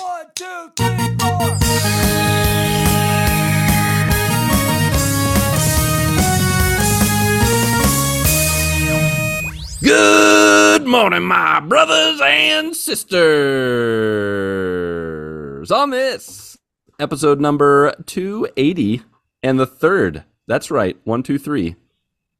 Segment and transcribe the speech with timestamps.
[0.00, 1.58] One, two, three, four.
[9.82, 13.18] Good morning, my brothers and sisters.
[15.72, 16.58] On this
[17.00, 19.02] episode number 280
[19.42, 21.74] and the third, that's right, 123,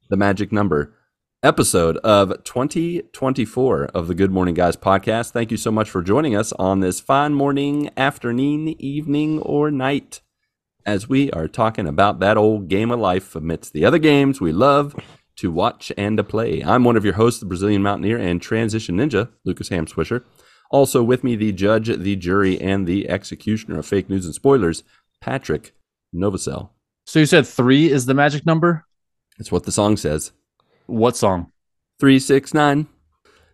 [0.09, 0.93] the magic number,
[1.41, 5.31] episode of 2024 of the Good Morning Guys podcast.
[5.31, 10.19] Thank you so much for joining us on this fine morning, afternoon, evening, or night
[10.85, 14.51] as we are talking about that old game of life amidst the other games we
[14.51, 14.93] love
[15.37, 16.61] to watch and to play.
[16.61, 20.25] I'm one of your hosts, the Brazilian Mountaineer and Transition Ninja, Lucas Hamswisher.
[20.71, 24.83] Also with me, the judge, the jury, and the executioner of fake news and spoilers,
[25.21, 25.73] Patrick
[26.13, 26.71] Novacell.
[27.05, 28.85] So you said three is the magic number?
[29.37, 30.33] That's what the song says.
[30.89, 31.51] What song?
[31.99, 32.87] 3, 6, 9,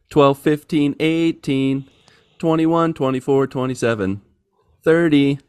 [0.09, 1.89] 12, 15, 18,
[2.37, 4.21] 21, 24, 27,
[4.83, 5.39] 30.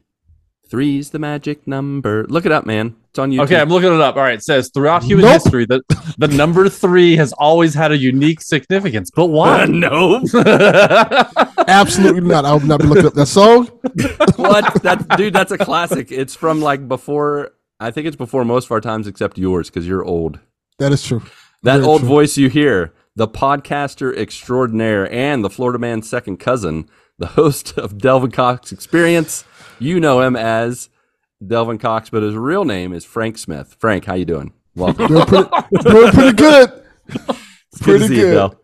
[0.68, 2.26] Three's the magic number.
[2.28, 2.96] Look it up, man.
[3.10, 3.44] It's on YouTube.
[3.44, 4.16] Okay, I'm looking it up.
[4.16, 5.34] All right, it says throughout human Nope.
[5.34, 5.82] history that
[6.18, 9.12] the number three has always had a unique significance.
[9.14, 9.64] But why?
[9.68, 10.16] no.
[11.68, 12.44] Absolutely not.
[12.44, 13.66] I will not be looking up that song.
[14.36, 14.82] what?
[14.82, 16.10] That dude, that's a classic.
[16.10, 17.52] It's from like before.
[17.78, 20.40] I think it's before most of our times except yours because you're old.
[20.78, 21.22] That is true.
[21.66, 22.08] That Very old true.
[22.08, 27.98] voice you hear, the podcaster extraordinaire and the Florida man's second cousin, the host of
[27.98, 29.42] Delvin Cox Experience.
[29.80, 30.90] You know him as
[31.44, 33.74] Delvin Cox, but his real name is Frank Smith.
[33.80, 34.52] Frank, how you doing?
[34.76, 35.08] Welcome.
[35.08, 35.48] Doing pretty,
[35.82, 36.84] doing pretty good.
[37.08, 38.34] It's good to Pretty see you, good.
[38.34, 38.60] Del.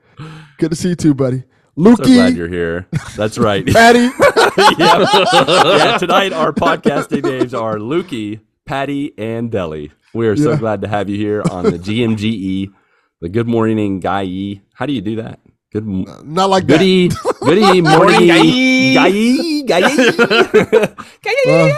[0.61, 1.43] Good to see you too, buddy.
[1.77, 2.87] So glad you're here.
[3.17, 3.67] That's right.
[3.73, 3.99] Patty.
[4.79, 5.07] yeah.
[5.19, 9.91] yeah, tonight our podcasting names are Lukey, Patty, and Deli.
[10.15, 10.57] We are so Yeah.
[10.59, 12.71] glad to have you here on the GMGE,
[13.23, 14.61] the Good Morning Guy.
[14.75, 15.41] How do you do that?
[15.73, 16.79] Good, m- Not like that.
[16.79, 17.09] goody,
[17.41, 20.93] goody morning, guy, guy, Uh,
[21.23, 21.75] guy.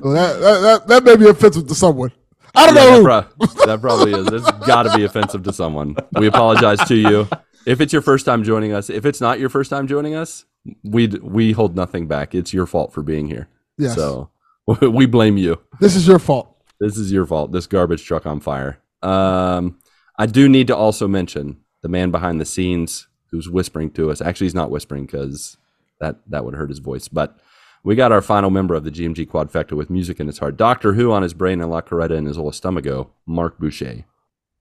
[0.00, 2.12] Well, that, that, that, may be offensive to someone.
[2.54, 3.02] I don't Yeah, know.
[3.04, 4.26] that, pro- that probably is.
[4.26, 5.96] That's got to be offensive to someone.
[6.12, 7.28] We apologize to you.
[7.66, 10.44] If it's your first time joining us, if it's not your first time joining us,
[10.84, 12.34] we we hold nothing back.
[12.34, 13.48] It's your fault for being here.
[13.76, 13.94] Yes.
[13.94, 14.30] So
[14.80, 15.60] we blame you.
[15.80, 16.54] This is your fault.
[16.80, 17.52] This is your fault.
[17.52, 18.78] This garbage truck on fire.
[19.02, 19.78] Um,
[20.18, 24.20] I do need to also mention the man behind the scenes who's whispering to us.
[24.20, 25.56] Actually, he's not whispering because
[26.00, 27.08] that that would hurt his voice.
[27.08, 27.38] But
[27.84, 30.94] we got our final member of the GMG Quadfecta with music in his heart, Doctor
[30.94, 34.04] Who on his brain and La Coretta in his old stomago, Marc Boucher.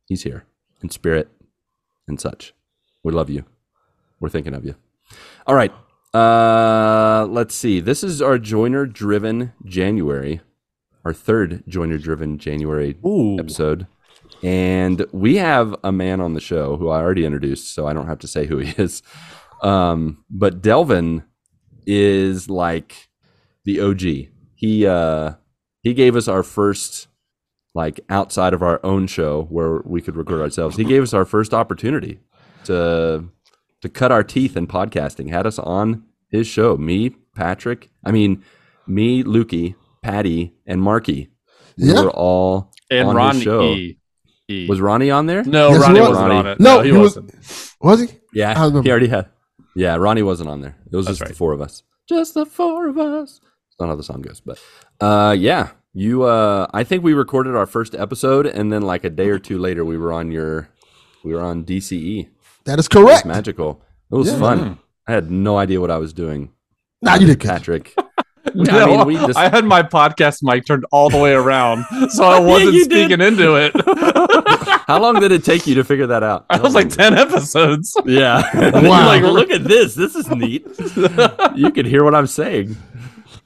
[0.07, 0.45] He's here
[0.81, 1.29] in spirit
[2.07, 2.53] and such.
[3.03, 3.43] We love you.
[4.19, 4.75] We're thinking of you.
[5.45, 5.73] All right.
[6.13, 7.79] Uh, let's see.
[7.79, 10.41] This is our joiner driven January,
[11.03, 13.39] our third joiner driven January Ooh.
[13.39, 13.87] episode.
[14.43, 18.07] And we have a man on the show who I already introduced, so I don't
[18.07, 19.01] have to say who he is.
[19.63, 21.23] Um, but Delvin
[21.85, 23.09] is like
[23.65, 24.01] the OG.
[24.55, 25.33] He uh
[25.81, 27.07] he gave us our first
[27.73, 30.77] like outside of our own show where we could record ourselves.
[30.77, 32.19] He gave us our first opportunity
[32.65, 33.29] to
[33.81, 35.29] to cut our teeth in podcasting.
[35.29, 36.75] Had us on his show.
[36.77, 38.43] Me, Patrick, I mean
[38.85, 41.29] me, Lukey, Patty, and Marky.
[41.77, 42.03] We Yeah.
[42.03, 43.73] were all and on Ron his show.
[43.73, 43.97] E.
[44.49, 44.67] E.
[44.67, 45.43] Was Ronnie on there?
[45.43, 46.09] no, Yes, Ronnie was.
[46.09, 46.39] wasn't Ronnie.
[46.39, 46.59] on it.
[46.59, 47.75] No, No, he, he was- wasn't.
[47.81, 48.07] Was he?
[48.07, 48.81] I Yeah, remember.
[48.83, 49.27] he already had.
[49.75, 50.75] Yeah, Ronnie wasn't on there.
[50.91, 51.83] It was That's just the four of us.
[52.09, 53.39] Just the four of us.
[53.41, 54.57] That's not how the song goes, but
[55.01, 56.23] uh, yeah, you.
[56.23, 59.57] Uh, I think we recorded our first episode, and then like a day or two
[59.59, 60.69] later, we were on your.
[61.23, 62.29] We were on DCE.
[62.65, 63.25] That is It was correct.
[63.25, 63.81] magical.
[64.11, 64.39] It was Yeah.
[64.39, 64.79] fun.
[65.07, 66.51] I had no idea what I was doing.
[67.01, 67.39] Nah, you did.
[67.39, 67.93] Patrick.
[68.55, 71.85] No, I mean, we just- I had my podcast mic turned all the way around,
[72.09, 73.09] so I wasn't you did.
[73.09, 73.73] speaking into it.
[74.87, 76.45] How long did it take you to figure that out?
[76.49, 77.95] I was like ten episodes.
[78.05, 78.41] yeah.
[78.71, 78.79] Wow.
[78.81, 79.95] You're like, look at this.
[79.95, 80.65] This is neat.
[81.55, 82.75] you can hear what I'm saying.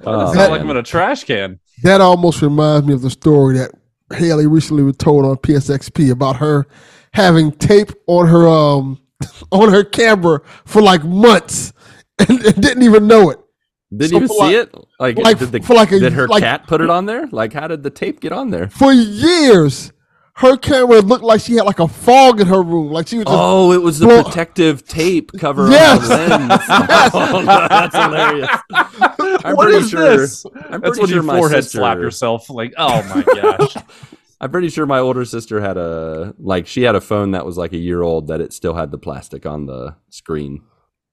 [0.06, 1.60] Oh, It's not like I'm in a trash can.
[1.84, 3.72] That almost reminds me of the story that
[4.14, 6.68] Haley recently was told on PSXP about her
[7.14, 9.00] having tape on her um
[9.52, 11.74] on her camera for like months
[12.20, 13.40] and, and didn't even know it.
[13.96, 14.76] Didn't So even see like- it.
[15.00, 17.28] Like, like- did, the, for like a- did her like- cat put it on there?
[17.28, 18.70] Like, how did the tape get on there?
[18.70, 19.92] For years,
[20.36, 22.92] her camera looked like she had like a fog in her room.
[22.92, 26.10] Like she was just Oh, it was the Well- protective tape cover Yes.
[26.10, 26.62] on the lens.
[27.14, 28.50] Oh, that's hilarious.
[29.44, 30.18] I'm What pretty is sure.
[30.18, 30.46] this?
[30.46, 31.80] I'm That's pretty when sure you my forehead sister.
[31.80, 32.50] slap yourself.
[32.50, 33.76] Like, oh my gosh.
[34.40, 37.58] I'm pretty sure my older sister had a like she had a phone that was
[37.58, 40.62] like a year old that it still had the plastic on the screen.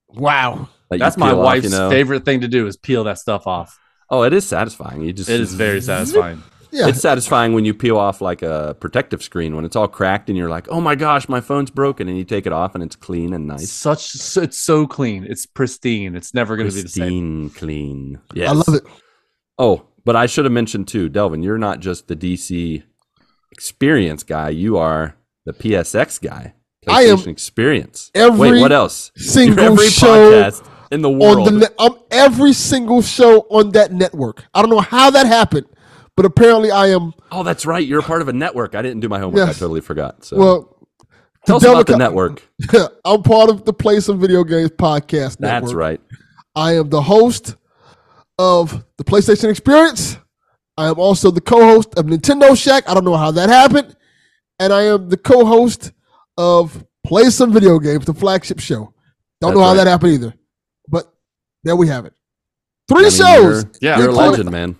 [0.08, 0.68] wow.
[0.90, 1.90] That That's my peel off, wife's you know?
[1.90, 3.78] favorite thing to do is peel that stuff off.
[4.10, 5.02] Oh, it is satisfying.
[5.02, 6.42] You just It is very satisfying.
[6.70, 6.88] Yeah.
[6.88, 10.36] It's satisfying when you peel off like a protective screen when it's all cracked and
[10.36, 12.94] you're like, "Oh my gosh, my phone's broken," and you take it off and it's
[12.94, 15.24] clean and nice, Such it's so clean.
[15.24, 16.14] It's pristine.
[16.14, 17.48] It's never going to be the same.
[17.48, 18.18] pristine, clean.
[18.34, 18.50] Yes.
[18.50, 18.82] I love it.
[19.58, 21.42] Oh, but I should have mentioned too, Delvin.
[21.42, 22.82] You're not just the DC
[23.50, 24.50] experience guy.
[24.50, 26.52] You are the PSX guy.
[26.86, 28.10] I am Experience.
[28.14, 29.10] every Wait, what else?
[29.16, 31.46] single every show podcast in the On world.
[31.46, 34.44] the net, um, every single show on that network.
[34.54, 35.66] I don't know how that happened,
[36.16, 37.14] but apparently I am.
[37.30, 37.86] oh, that's right.
[37.86, 38.74] You're a part of a network.
[38.74, 39.46] I didn't do my homework.
[39.46, 39.56] Yes.
[39.56, 40.24] I totally forgot.
[40.24, 40.88] So Well,
[41.46, 42.42] tell us about the network.
[43.04, 45.62] I'm part of the Play Some Video Games podcast network.
[45.62, 46.00] That's right.
[46.54, 47.56] I am the host
[48.38, 50.18] of the PlayStation Experience.
[50.76, 52.88] I am also the co-host of Nintendo Shack.
[52.88, 53.96] I don't know how that happened,
[54.60, 55.92] and I am the co-host
[56.36, 58.94] of Play Some Video Games, the flagship show.
[59.40, 59.76] Don't know how right.
[59.78, 60.34] that happened either,
[60.88, 61.12] but
[61.64, 62.12] there we have it.
[62.88, 63.64] Three I mean, shows.
[63.64, 63.98] You're, Yeah.
[63.98, 64.76] you're a legend, man.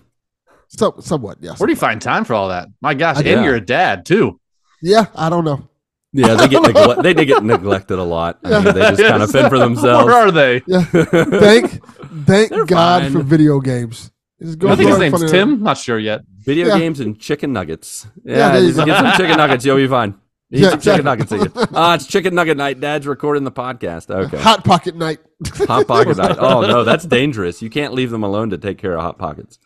[0.69, 1.59] Some, somewhat, yes.
[1.59, 2.67] Where do you find time for all that?
[2.81, 3.43] My gosh, I- and Yeah.
[3.43, 4.39] you're a dad too.
[4.81, 5.67] Yeah, I don't know.
[6.13, 8.39] Yeah, they get negle- they did get neglected a lot.
[8.43, 10.05] I mean, they just kind of fend for themselves.
[10.05, 10.61] Where are they?
[10.67, 11.81] Yeah, thank,
[12.25, 13.11] thank They're God fine.
[13.11, 14.11] for video games.
[14.39, 15.63] It's I going think his name's funny- Tim.
[15.63, 16.21] Not sure yet.
[16.45, 16.79] Video Yeah.
[16.79, 18.07] games and chicken nuggets.
[18.23, 19.65] Yeah, Yeah, you just get some chicken nuggets.
[19.65, 20.15] You'll be fine.
[20.51, 21.37] Eat Yeah, some chicken exactly.
[21.37, 21.55] nuggets.
[21.57, 21.67] again.
[21.75, 22.79] Ah, it's chicken nugget night.
[22.79, 24.09] Dad's recording the podcast.
[24.09, 24.41] Okay.
[24.41, 25.19] Hot Pocket Night.
[25.67, 26.35] Hot pocket night.
[26.39, 27.61] Oh no, that's dangerous.
[27.61, 29.59] You can't leave them alone to take care of hot pockets.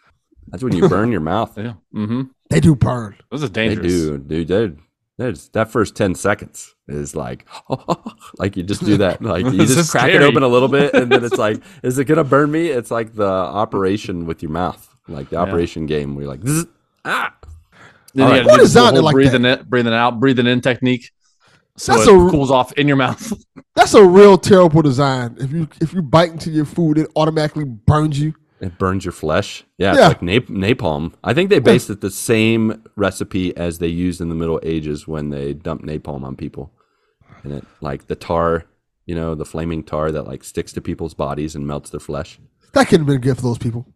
[0.47, 1.57] That's when you burn your mouth.
[1.57, 1.73] Yeah.
[1.95, 2.23] Mm-hmm.
[2.49, 3.15] They do burn.
[3.31, 3.81] This is dangerous.
[3.91, 4.21] They dangerous.
[4.21, 4.47] do, dude.
[4.47, 4.73] They're,
[5.17, 7.47] there's that first ten seconds is like,
[8.37, 10.93] like you just do that, like you just is crack it open a little bit,
[10.93, 12.67] and then it's like, is it gonna burn me?
[12.69, 16.65] It's like the operation with your mouth, like the operation game where you're like, "Zzz,
[17.05, 17.33] ah,
[18.13, 18.45] Then All you right.
[18.45, 21.11] gotta What do is the that like breathing it, breathing out, breathing in technique.
[21.77, 23.33] So That's it a- cools off in your mouth.
[23.75, 25.35] That's a real terrible design.
[25.39, 28.35] If you if you bite into your food, it automatically burns you.
[28.61, 29.63] it burns your flesh.
[29.79, 29.99] Yeah, Yeah.
[30.01, 31.13] it's like nap- napalm.
[31.23, 35.07] I think they based it the same recipe as they used in the Middle Ages
[35.07, 36.71] when they dumped napalm on people,
[37.43, 38.65] and it like the tar,
[39.07, 42.39] you know, the flaming tar that like sticks to people's bodies and melts their flesh.
[42.73, 43.87] That could have been good for those people.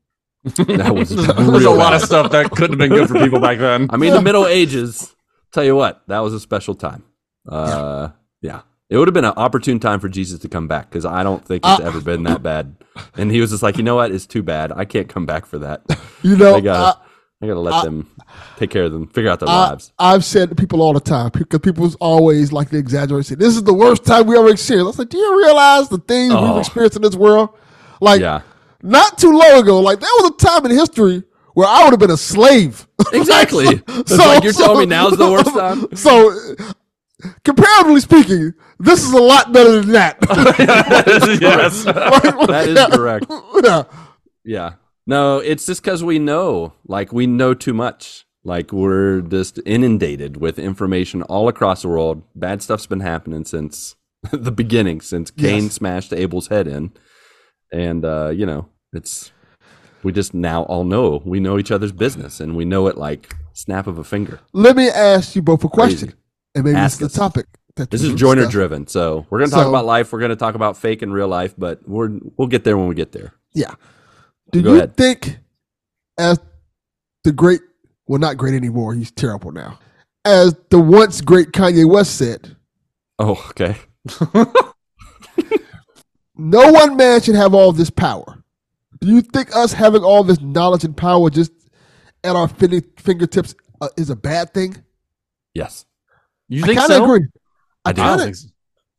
[0.55, 2.01] That was There's real a lot bad.
[2.01, 3.87] of stuff that couldn't have been good for people back then.
[3.89, 5.15] I mean, the Middle Ages.
[5.51, 7.03] Tell you what, that was a special time.
[7.47, 8.09] Uh,
[8.41, 11.23] yeah, it would have been an opportune time for Jesus to come back because I
[11.23, 12.75] don't think it's Uh, ever been that bad.
[13.15, 14.71] And he was just like, you know what, it's too bad.
[14.71, 15.81] I can't come back for that.
[16.23, 18.09] You know, I gotta, I, I gotta let them
[18.57, 19.93] take care of them, figure out their I, lives.
[19.97, 23.25] I've said to people all the time because people always like to exaggerate.
[23.27, 24.95] Say this is the worst time we ever experienced.
[24.95, 26.51] I said, like, do you realize the things Oh.
[26.53, 27.49] we've experienced in this world?
[28.01, 28.41] Like Yeah,
[28.81, 31.99] not too long ago, like there was a time in history where I would have
[31.99, 32.87] been a slave.
[33.13, 33.81] exactly.
[33.87, 35.87] It's like you're telling me now's the worst time.
[35.95, 36.75] So,
[37.43, 40.17] comparatively speaking, this is a lot better than that.
[41.41, 41.83] yes.
[41.83, 43.25] That is correct.
[43.63, 43.83] yeah.
[44.43, 44.73] Yeah.
[45.05, 48.25] No, it's just because we know, like, we know too much.
[48.43, 52.23] Like, we're just inundated with information all across the world.
[52.35, 53.95] Bad stuff's been happening since
[54.31, 55.73] the beginning, since Cain Yes.
[55.73, 56.91] smashed Abel's head in.
[57.71, 59.31] And, uh, you know, it's,
[60.03, 61.21] we just now all know.
[61.25, 64.39] We know each other's business and we know it like snap of a finger.
[64.53, 66.17] Let me ask you both a question, Crazy.
[66.55, 67.47] and maybe Ask it's the topic.
[67.75, 68.51] That This is joiner discuss.
[68.53, 68.87] driven.
[68.87, 70.11] So we're going to talk So- about life.
[70.11, 72.87] We're going to talk about fake and real life, but we're, we'll get there when
[72.87, 73.33] we get there.
[73.53, 73.73] Yeah.
[74.51, 74.95] Do Go you ahead.
[74.97, 75.37] think,
[76.17, 76.39] as
[77.23, 77.59] the great,
[78.07, 79.77] well, not great anymore, he's terrible now,
[80.25, 82.55] as the once great Kanye West said,
[83.19, 83.75] Oh, okay.
[86.37, 88.43] no one man should have all this power.
[88.99, 91.51] Do you think us having all this knowledge and power just
[92.23, 94.83] at our fingertips uh, is a bad thing?
[95.53, 95.85] Yes.
[96.49, 97.03] You I think kind of so?
[97.03, 97.27] agree.
[97.85, 98.01] I do.
[98.01, 98.47] I don't kinda- think so.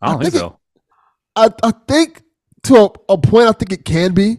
[0.01, 0.59] I don't I think think so.
[1.37, 2.23] I, I think
[2.65, 4.39] to a, a point, I think it can be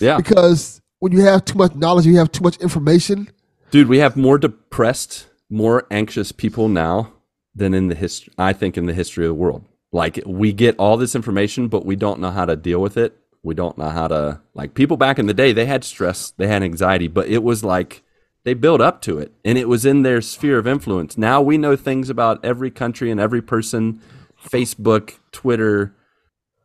[0.00, 0.16] Yeah.
[0.16, 3.28] because when you have too much knowledge, you have too much information.
[3.70, 7.12] Dude, we have more depressed, more anxious people now
[7.54, 8.32] than in the history.
[8.38, 9.64] I think in the history of the world.
[9.96, 13.16] Like we get all this information, but we don't know how to deal with it.
[13.42, 15.54] We don't know how to like people back in the day.
[15.54, 18.02] They had stress, they had anxiety, but it was like
[18.44, 21.16] they built up to it, and it was in their sphere of influence.
[21.16, 24.02] Now we know things about every country and every person,
[24.38, 25.94] Facebook, Twitter,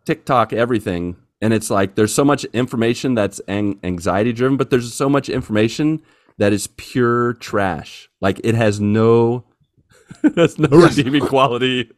[0.04, 1.16] TikTok, everything.
[1.42, 5.30] And it's like there's so much information that's an- anxiety driven, but there's so much
[5.30, 6.02] information
[6.38, 8.10] that is pure trash.
[8.20, 9.46] Like it has no
[10.36, 11.92] has no redeeming quality.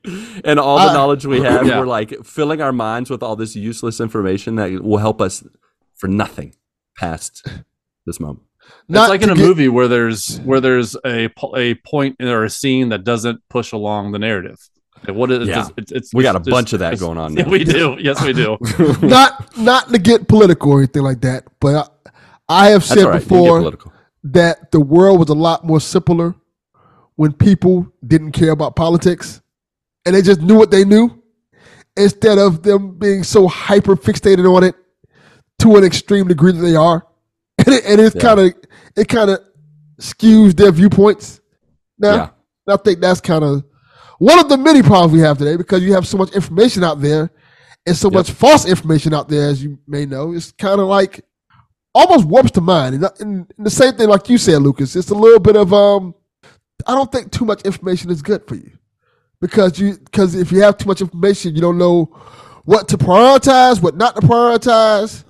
[0.43, 1.79] And all the Uh, knowledge we have, Yeah.
[1.79, 5.43] we're like filling our minds with all this useless information that will help us
[5.95, 6.53] for nothing
[6.97, 7.47] past
[8.05, 8.41] this moment.
[8.87, 12.43] Not it's like in a get- movie where there's where there's a a point or
[12.45, 14.57] a scene that doesn't push along the narrative.
[15.07, 15.61] Like what is Yeah.
[15.61, 17.49] it's, it's, it's We got a it's- bunch of that going on now.
[17.49, 17.97] we do.
[17.99, 18.57] Yes, we do.
[19.01, 23.05] not not to get political or anything like that, but I, I have That's said
[23.05, 23.21] all right.
[23.21, 23.91] You can get before
[24.25, 26.33] that the world was a lot more simpler
[27.15, 29.41] when people didn't care about politics
[30.05, 31.21] and they just knew what they knew
[31.95, 34.75] instead of them being so hyper fixated on it
[35.59, 37.05] to an extreme degree that they are.
[37.65, 38.21] And, it, and it's Yeah.
[38.21, 38.53] kind of
[38.95, 39.39] it kind of
[40.01, 41.39] skews their viewpoints.
[41.99, 42.15] Now,
[42.67, 42.73] Yeah.
[42.73, 43.63] I think that's kind of
[44.17, 46.99] one of the many problems we have today because you have so much information out
[46.99, 47.29] there
[47.85, 48.13] and so Yep.
[48.13, 50.33] much false information out there, as you may know.
[50.33, 51.23] It's kind of like
[51.93, 52.95] almost warps the mind.
[52.95, 55.73] And, and, and the same thing, like you said, Lucas, it's a little bit of
[55.73, 56.15] um.
[56.87, 58.71] I don't think too much information is good for you
[59.41, 62.05] because you because if you have too much information, you don't know
[62.65, 65.23] what to prioritize, what not to prioritize.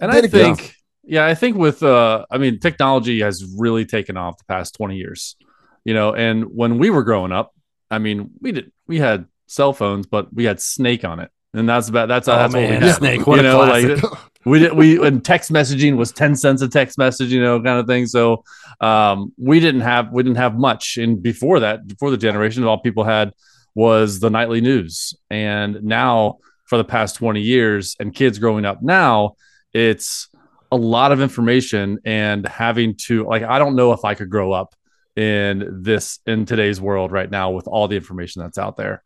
[0.00, 0.74] And Then I it goes- think,
[1.04, 4.96] yeah, I think with, uh, I mean, technology has really taken off the past 20
[4.96, 5.36] years,
[5.84, 7.52] you know, and when we were growing up,
[7.90, 11.30] I mean, we did, we had cell phones, but we had Snake on it.
[11.54, 12.82] And that's about, that's, that's what we had.
[12.82, 14.02] Oh, Snake, what You a know, classic.
[14.02, 14.12] like,
[14.46, 17.78] we did, we, and text messaging was 10 cents a text message, you know, kind
[17.78, 18.06] of thing.
[18.06, 18.44] So,
[18.80, 20.96] um, we didn't have, we didn't have much.
[20.96, 23.32] And before that, before the generation, all people had
[23.74, 25.14] was the nightly news.
[25.30, 29.36] And now, for the past 20 years, and kids growing up now,
[29.72, 30.28] it's
[30.72, 34.52] a lot of information and having to like i don't know if i could grow
[34.52, 34.74] up
[35.16, 39.02] in this in today's world right now with all the information that's out there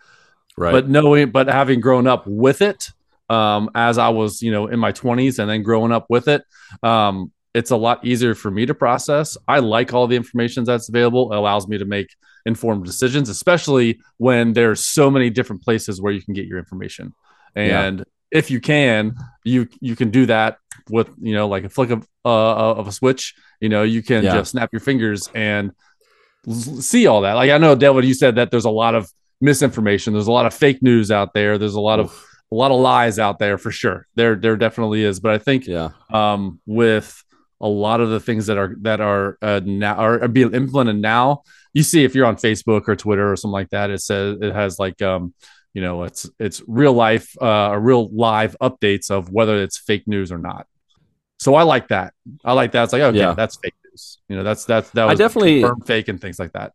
[0.57, 0.73] right.
[0.73, 2.91] but knowing but having grown up with it
[3.31, 6.43] um as i was you know in my 20s and then growing up with it
[6.83, 9.37] um it's a lot easier for me to process.
[9.49, 11.33] I like all the information that's available.
[11.33, 12.07] It allows me to make
[12.47, 17.13] informed decisions especially when there's so many different places where you can get your information.
[17.57, 17.83] Yeah.
[17.83, 20.59] and if you can you you can do that
[20.91, 23.35] with you know like a flick of uh, of a switch.
[23.61, 24.35] You know you can Yeah.
[24.35, 25.73] just snap your fingers and
[26.53, 27.35] see all that.
[27.35, 29.11] Like i know David you said that there's a lot of
[29.41, 30.13] misinformation.
[30.13, 31.59] There's a lot of fake news out there.
[31.59, 32.09] There's a lot of
[32.53, 35.67] a lot of lies out there for sure there there definitely is but i think
[35.67, 35.91] yeah.
[36.13, 37.23] um, with
[37.61, 41.43] a lot of the things that are that are uh, now are, being implemented now.
[41.75, 44.55] You see, if you're on Facebook or Twitter or something like that, it says it
[44.55, 45.35] has like um,
[45.75, 50.33] you know, it's it's real life, uh, real live updates of whether it's fake news
[50.33, 50.67] or not.
[51.39, 52.15] So I like that.
[52.45, 52.85] I like that.
[52.85, 53.35] It's like okay, Yeah.
[53.35, 54.19] that's fake news.
[54.29, 56.73] You know, that's that's that I definitely- fake and things like that.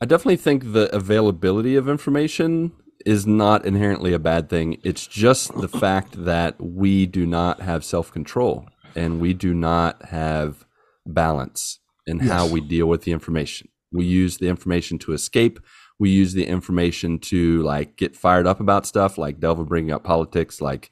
[0.00, 2.72] I definitely think the availability of information
[3.06, 4.78] is not inherently a bad thing.
[4.82, 10.06] It's just the fact that we do not have self control and we do not
[10.06, 10.66] have
[11.06, 13.68] balance in how we deal with the information.
[13.92, 15.60] We use the information to escape.
[15.98, 20.04] We use the information to like get fired up about stuff, like Delvin bringing up
[20.04, 20.60] politics.
[20.60, 20.90] Like,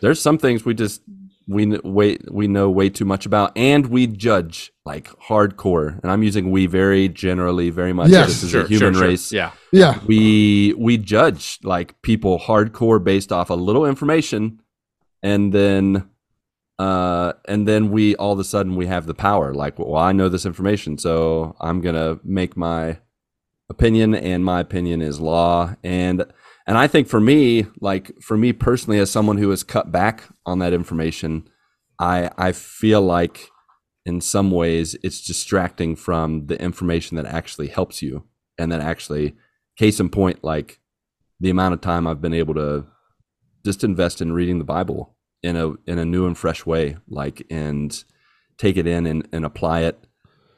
[0.00, 1.02] there's some things we just
[1.48, 6.00] we kn- wait we know way too much about, and we judge like hardcore.
[6.02, 8.10] And I'm using we very generally, very much.
[8.10, 8.28] Yes.
[8.28, 9.50] this is a human race Yeah.
[9.72, 14.60] Yeah, we we judge like people hardcore based off a little information
[15.22, 16.08] and then
[16.78, 20.12] uh and then we all of a sudden we have the power like well i
[20.12, 22.96] know this information so i'm gonna make my
[23.68, 26.24] opinion and my opinion is law and
[26.68, 30.24] and i think for me like for me personally as someone who has cut back
[30.46, 31.48] on that information
[31.98, 33.48] i i feel like
[34.06, 38.24] in some ways it's distracting from the information that actually helps you
[38.56, 39.34] and that actually
[39.76, 40.78] case in point like
[41.40, 42.86] the amount of time i've been able to
[43.64, 47.44] just invest in reading the bible in a in a new and fresh way like
[47.50, 48.04] and
[48.58, 50.04] take it in and, and apply it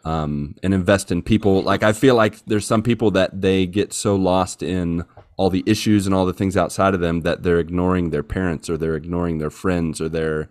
[0.05, 1.62] um, and invest in people.
[1.62, 5.05] Like i feel like there's some people that they get so lost in
[5.40, 8.68] all the issues and all the things outside of them that they're ignoring their parents
[8.68, 10.50] or they're ignoring their friends or they're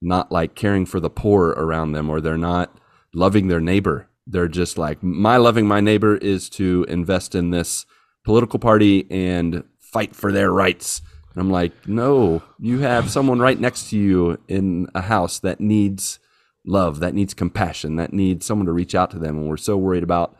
[0.00, 2.78] not like caring for the poor around them or they're not
[3.12, 4.08] loving their neighbor.
[4.28, 7.84] They're just like my loving my neighbor is to invest in this
[8.22, 11.02] political party and fight for their rights.
[11.34, 15.58] And i'm like no you have someone right next to you in a house that
[15.60, 16.20] needs
[16.64, 19.36] love that needs compassion that needs someone to reach out to them.
[19.36, 20.36] And we're so worried about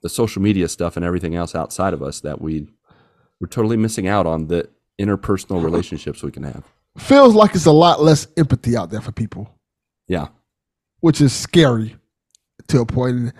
[0.00, 2.68] the social media stuff and everything else outside of us that we
[3.40, 4.68] we're totally missing out on the
[5.00, 6.64] interpersonal relationships we can have
[6.98, 9.48] feels like it's a lot less empathy out there for people,
[10.08, 10.28] yeah
[11.00, 11.96] which is scary
[12.66, 13.32] to a point.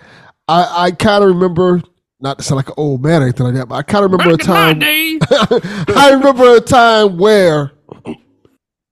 [0.47, 1.81] I I kind of remember.
[2.21, 4.11] Not to sound like an old man or anything like that, but I kind of
[4.11, 4.79] remember a time.
[5.95, 7.71] I remember a time where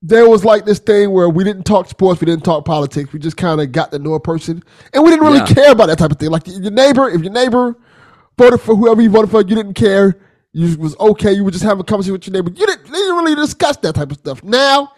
[0.00, 3.18] there was like this thing where we didn't talk sports, we didn't talk politics, we
[3.18, 4.62] just kind of got to know a person,
[4.94, 5.46] and we didn't really Yeah.
[5.46, 6.30] care about that type of thing.
[6.30, 7.76] Like your neighbor, if your neighbor
[8.38, 10.16] voted for whoever you voted for, you didn't care.
[10.58, 11.32] You was okay.
[11.32, 12.50] You would just have a conversation with your neighbor.
[12.50, 14.42] You didn't, didn't really discuss that type of stuff.
[14.42, 14.92] Now,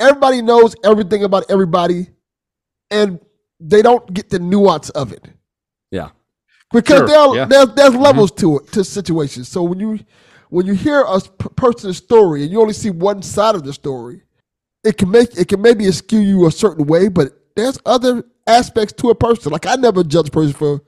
[0.00, 2.08] everybody knows everything about everybody,
[2.90, 3.20] and
[3.60, 5.26] they don't get the nuance of it
[5.90, 6.10] yeah
[6.72, 7.44] because Sure, there are, yeah.
[7.44, 8.02] there's, there's mm-hmm.
[8.02, 9.48] levels to it to situations.
[9.48, 10.00] So when you
[10.50, 14.22] when you hear a person's story and you only see one side of the story,
[14.82, 18.92] it can make it can maybe skew you a certain way, but there's other aspects
[18.94, 19.52] to a person.
[19.52, 20.82] Like I never judge a person for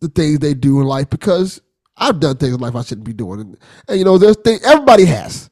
[0.00, 1.60] the things they do in life because
[1.96, 3.58] I've done things in life I shouldn't be doing, and,
[3.88, 5.50] and you know, there's things everybody has.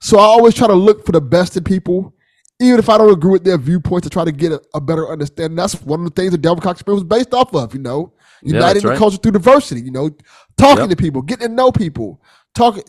[0.00, 2.14] So I always try to look for the best in people,
[2.60, 5.08] even if I don't agree with their viewpoints, to try to get a, a better
[5.08, 5.56] understanding.
[5.56, 7.74] That's one of the things the Delvin Cox experience was based off of.
[7.74, 8.98] You know, uniting that's the right.
[8.98, 9.80] culture through diversity.
[9.80, 10.10] You know,
[10.56, 10.90] talking Yep.
[10.90, 12.22] to people, getting to know people,
[12.54, 12.84] talking,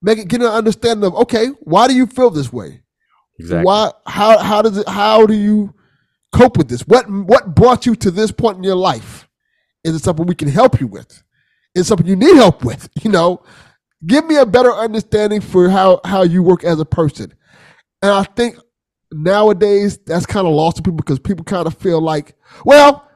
[0.00, 2.82] making getting an understanding of okay, why do you feel this way?
[3.38, 3.64] Exactly.
[3.64, 3.90] Why?
[4.06, 4.38] How?
[4.38, 4.88] How does it?
[4.88, 5.74] How do you
[6.32, 6.82] cope with this?
[6.82, 7.10] What?
[7.10, 9.28] What brought you to this point in your life?
[9.82, 11.22] Is it something we can help you with?
[11.74, 12.88] Is something you need help with?
[13.02, 13.42] You know,
[14.06, 17.32] give me a better understanding for how how you work as a person.
[18.02, 18.56] And I think
[19.12, 23.08] nowadays that's kind of lost to people because people kind of feel like, well,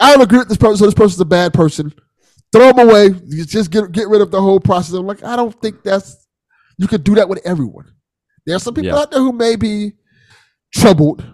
[0.00, 1.92] I don't agree with this person, so this person's a bad person.
[2.52, 3.10] Throw them away.
[3.26, 4.94] You just get get rid of the whole process.
[4.94, 6.26] I'm like, I don't think that's
[6.78, 7.92] you could do that with everyone.
[8.46, 8.98] There are some people Yeah.
[8.98, 9.92] out there who may be
[10.74, 11.24] troubled,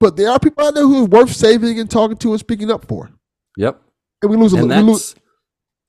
[0.00, 2.70] but there are people out there who are worth saving and talking to and speaking
[2.70, 3.10] up for.
[3.56, 3.80] Yep.
[4.22, 5.14] And we lose a and we lose.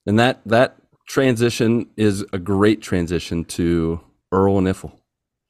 [0.06, 4.94] And that that transition is a great transition to Earl and Iffle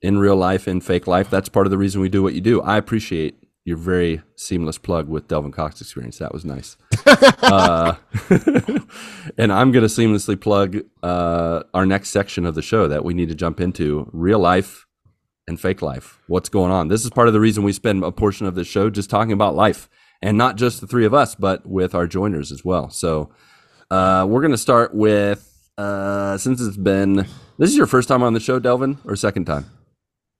[0.01, 1.29] in real life in fake life.
[1.29, 2.61] That's part of the reason we do what you do.
[2.61, 6.17] I appreciate your very seamless plug with Delvin Cox experience.
[6.17, 6.75] That was nice.
[7.05, 7.95] uh,
[9.37, 13.13] and I'm going to seamlessly plug uh, our next section of the show that we
[13.13, 14.85] need to jump into: real life
[15.47, 16.19] and fake life.
[16.27, 16.89] What's going on?
[16.89, 19.31] This is part of the reason we spend a portion of the show just talking
[19.33, 19.89] about life,
[20.21, 22.89] and not just the three of us, but with our joiners as well.
[22.89, 23.31] So
[23.91, 27.15] uh, we're going to start with uh, since it's been
[27.57, 29.65] this is your first time on the show, Delvin, or second time,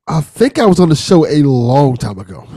[0.08, 2.48] I think I was on the show a long time ago.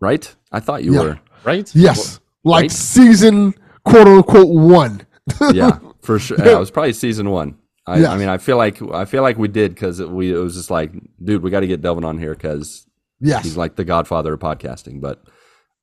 [0.00, 0.34] right?
[0.52, 1.00] I thought you Yeah.
[1.02, 1.20] were.
[1.44, 1.70] Right?
[1.74, 2.72] Yes, like Right.
[2.72, 5.02] season quote unquote one.
[5.52, 6.36] Yeah, for sure.
[6.38, 7.56] Yeah, it was probably season one.
[7.86, 8.12] I, Yeah.
[8.12, 10.54] I mean, I feel like I feel like we did because it, we it was
[10.54, 12.86] just like, dude, we got to get Delvin on here because
[13.20, 13.44] Yes.
[13.44, 15.00] he's like the godfather of podcasting.
[15.00, 15.22] But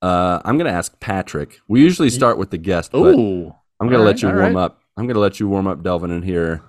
[0.00, 1.60] uh, I'm going to ask Patrick.
[1.68, 3.54] We usually start with the guest, but Ooh.
[3.82, 4.64] I'm going to All let right, you warm right.
[4.64, 4.80] up.
[4.96, 6.62] I'm going to let you warm up, Delvin, and hear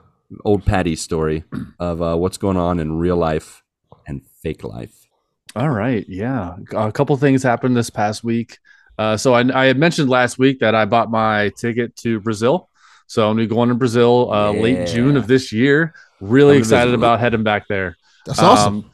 [0.44, 1.44] old Patty's story
[1.80, 3.62] of uh, what's going on in real life
[4.08, 5.08] and fake life.
[5.56, 6.04] All right.
[6.10, 6.56] Yeah.
[6.76, 8.58] A couple things happened this past week.
[8.98, 12.68] Uh, so I, I had mentioned last week that I bought my ticket to Brazil.
[13.06, 15.94] So I'm going to be going to Brazil uh, late June of this year.
[16.20, 17.96] Really excited about heading back there.
[18.26, 18.90] That's awesome.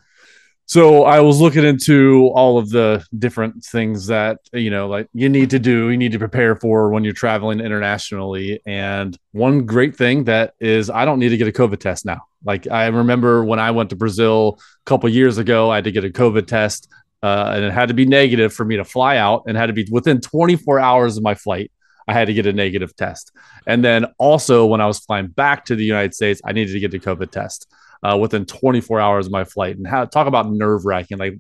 [0.69, 5.27] So I was looking into all of the different things that you know, like you
[5.27, 8.62] need to do, you need to prepare for when you're traveling internationally.
[8.67, 12.21] And one great thing that is, I don't need to get a COVID test now.
[12.45, 15.91] Like I remember when I went to Brazil a couple years ago, I had to
[15.91, 16.88] get a COVID test,
[17.23, 19.73] uh, and it had to be negative for me to fly out, and had to
[19.73, 21.71] be within 24 hours of my flight.
[22.08, 23.32] I had to get a negative test.
[23.65, 26.79] And then also when I was flying back to the United States, I needed to
[26.79, 27.65] get the COVID test
[28.03, 29.77] uh, within 24 hours of my flight.
[29.77, 31.39] And how talk about nerve wracking, like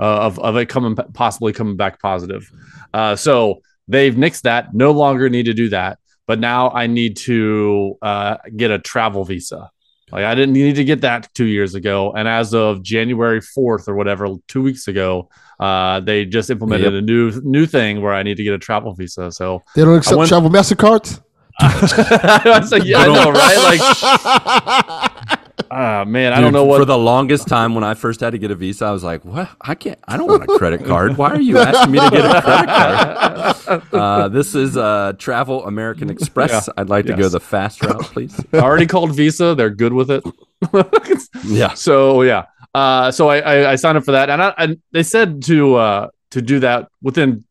[0.00, 2.50] uh, of of it coming possibly coming back positive.
[2.92, 4.74] Uh, so they've nixed that.
[4.74, 5.98] No longer need to do that.
[6.26, 9.70] But now I need to uh, get a travel visa.
[10.12, 13.88] Like I didn't need to get that two years ago, and as of January fourth
[13.88, 15.28] or whatever, two weeks ago,
[15.60, 18.92] uh, they just implemented a new new thing where I need to get a travel
[18.94, 19.30] visa.
[19.30, 21.22] So they don't accept went- travel Mastercards.
[21.62, 25.28] I was like, yeah, I know, right?
[25.28, 25.39] Like,
[25.70, 28.38] ah, man, I don't know what For the longest time, when I first had to
[28.38, 29.48] get a visa, I was like, "What?
[29.60, 29.98] I can't.
[30.06, 31.16] I don't want a credit card.
[31.16, 35.64] Why are you asking me to get a credit card?" Uh, this is uh, Travel
[35.66, 36.66] American Express.
[36.66, 36.72] Yeah.
[36.76, 38.38] I'd like to go the fast route, please.
[38.52, 39.54] I already called Visa.
[39.54, 40.24] They're good with it.
[41.44, 41.74] Yeah.
[41.74, 42.46] so yeah.
[42.74, 45.76] Uh, so I, I I signed up for that, and I, and they said to
[45.76, 47.44] uh to do that within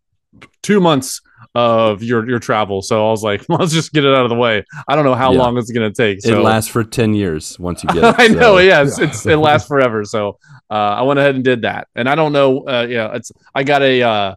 [0.62, 1.22] two months
[1.56, 2.82] of your your travel.
[2.82, 4.64] So I was like, let's just get it out of the way.
[4.88, 5.40] I don't know how Yeah.
[5.40, 6.24] long it's gonna take.
[6.26, 8.16] it lasts for ten years once you get it.
[8.20, 10.04] I know, so- yeah, it's, it's it lasts forever.
[10.06, 10.38] So
[10.70, 13.64] uh, I went ahead and did that, and I don't know, uh, yeah, it's I
[13.64, 14.36] got a uh,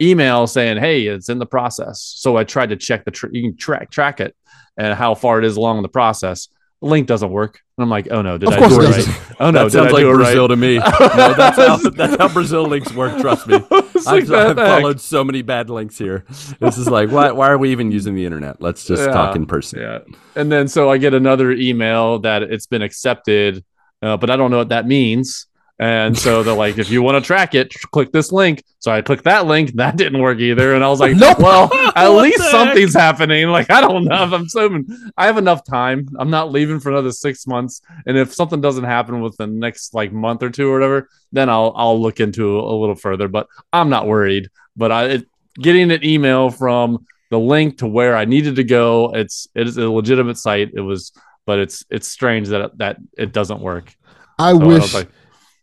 [0.00, 2.00] email saying, hey, it's in the process.
[2.16, 4.34] So I tried to check the tr- you can track track it
[4.76, 6.48] and how far it is along the process.
[6.82, 8.86] The link doesn't work, and I'm like, oh no, did Of I do it it
[8.92, 9.12] doesn't.
[9.12, 9.36] right?
[9.38, 10.48] Oh no, that did sounds I like do Brazil right?
[10.48, 10.76] to me.
[11.00, 13.20] No, that's how that's how Brazil links work.
[13.20, 13.58] Trust me.
[13.70, 13.72] Like,
[14.06, 16.24] I've, that I've followed so many bad links here.
[16.58, 18.62] This is like, why, why are we even using the internet?
[18.62, 19.12] Let's just Yeah.
[19.12, 19.80] talk in person.
[19.80, 19.98] Yeah.
[20.36, 23.62] And then so I get another email that it's been accepted,
[24.00, 25.46] uh, but I don't know what that means.
[25.80, 28.62] And so they're like, if you want to track it, click this link.
[28.80, 29.72] So I clicked that link.
[29.76, 30.74] That didn't work either.
[30.74, 31.38] And I was like, Nope.
[31.38, 32.50] well, at least heck?
[32.50, 33.48] something's happening.
[33.48, 36.06] Like, I don't know if I'm assuming I have enough time.
[36.18, 37.80] I'm not leaving for another six months.
[38.04, 41.48] And if something doesn't happen within the next like month or two or whatever, then
[41.48, 44.50] I'll, I'll look into it a little further, but I'm not worried.
[44.76, 49.14] But I, it, getting an email from the link to where I needed to go.
[49.14, 50.72] It's it is a legitimate site.
[50.74, 51.12] It was,
[51.46, 53.94] but it's it's strange that that it doesn't work.
[54.38, 55.08] I So wish like,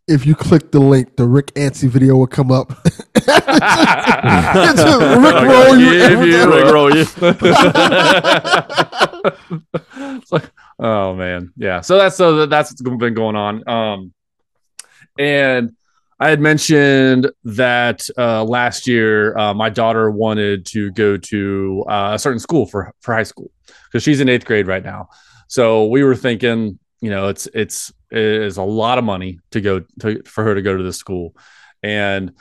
[0.07, 2.69] if you click the link, the Rick Astley video will come up,
[3.15, 3.27] Just
[5.25, 6.51] Rickroll you Give every you time.
[6.53, 6.67] a-
[10.17, 11.81] It's like, oh man, yeah.
[11.81, 13.67] So that's so that's what's been going on.
[13.67, 14.13] Um,
[15.19, 15.71] and
[16.19, 22.11] I had mentioned that uh, last year uh, my daughter wanted to go to uh,
[22.13, 23.51] a certain school for for high school
[23.85, 25.09] because she's in eighth grade right now.
[25.47, 29.61] So we were thinking, you know, it's it's it is a lot of money to
[29.61, 31.35] go to for her to go to this school,
[31.83, 32.33] and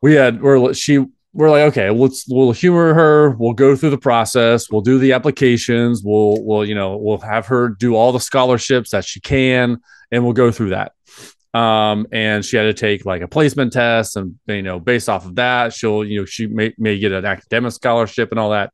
[0.00, 3.30] we had we're she we're like okay let's we'll humor her.
[3.30, 4.70] We'll go through the process.
[4.70, 6.02] We'll do the applications.
[6.04, 10.24] We'll we'll you know we'll have her do all the scholarships that she can and
[10.24, 10.92] we'll go through that.
[11.54, 15.26] Um and she had to take like a placement test and you know based off
[15.26, 18.72] of that she'll you know she may, may get an academic scholarship and all that.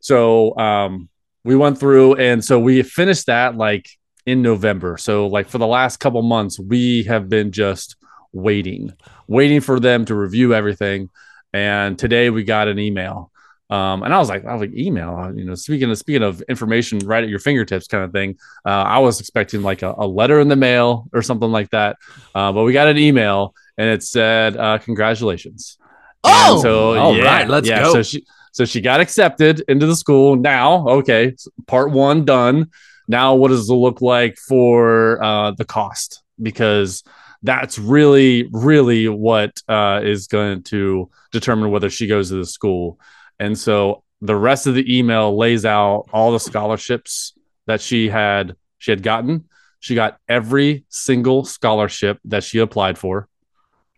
[0.00, 1.08] So um
[1.44, 3.88] we went through and so we finished that like
[4.26, 7.96] in november so like for the last couple months we have been just
[8.32, 8.92] waiting
[9.26, 11.08] waiting for them to review everything
[11.52, 13.30] and today we got an email
[13.70, 16.42] um, and I was like, I was like, email, you know, speaking of speaking of
[16.42, 18.36] information right at your fingertips, kind of thing.
[18.64, 21.96] Uh, I was expecting like a, a letter in the mail or something like that,
[22.34, 25.78] uh, but we got an email and it said, uh, "Congratulations."
[26.22, 26.52] Oh!
[26.52, 27.94] And so All yeah, right, let's yeah, go.
[27.94, 30.36] So she so she got accepted into the school.
[30.36, 31.34] Now, okay,
[31.66, 32.70] part one done.
[33.06, 36.22] Now, what does it look like for uh, the cost?
[36.40, 37.02] Because
[37.42, 42.98] that's really, really what uh, is going to determine whether she goes to the school.
[43.38, 47.34] And so the rest of the email lays out all the scholarships
[47.66, 49.48] that she had she had gotten.
[49.80, 53.28] She got every single scholarship that she applied for,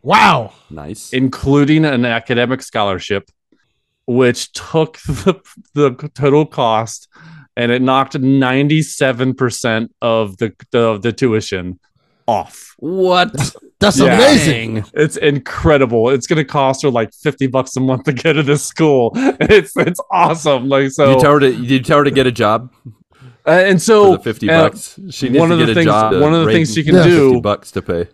[0.02, 0.52] Wow.
[0.68, 1.12] Nice.
[1.12, 3.30] including an academic scholarship,
[4.06, 5.40] which took the,
[5.74, 7.08] the total cost
[7.56, 11.78] and it knocked 97% of the, the, the tuition
[12.26, 12.74] off.
[12.78, 13.32] what?
[13.78, 14.14] That's Yeah.
[14.16, 14.84] amazing.
[14.94, 16.10] It's incredible.
[16.10, 19.12] It's going to cost her like 50 bucks a month to go to this school.
[19.40, 20.68] It's it's awesome.
[20.68, 22.72] Like so you tell her to you tell her to get a job
[23.46, 24.98] uh, and for so the fifty uh, bucks.
[25.10, 26.20] She needs one to of get the a things- job.
[26.20, 27.04] one of the things she can Yeah.
[27.04, 28.08] do- fifty bucks to pay.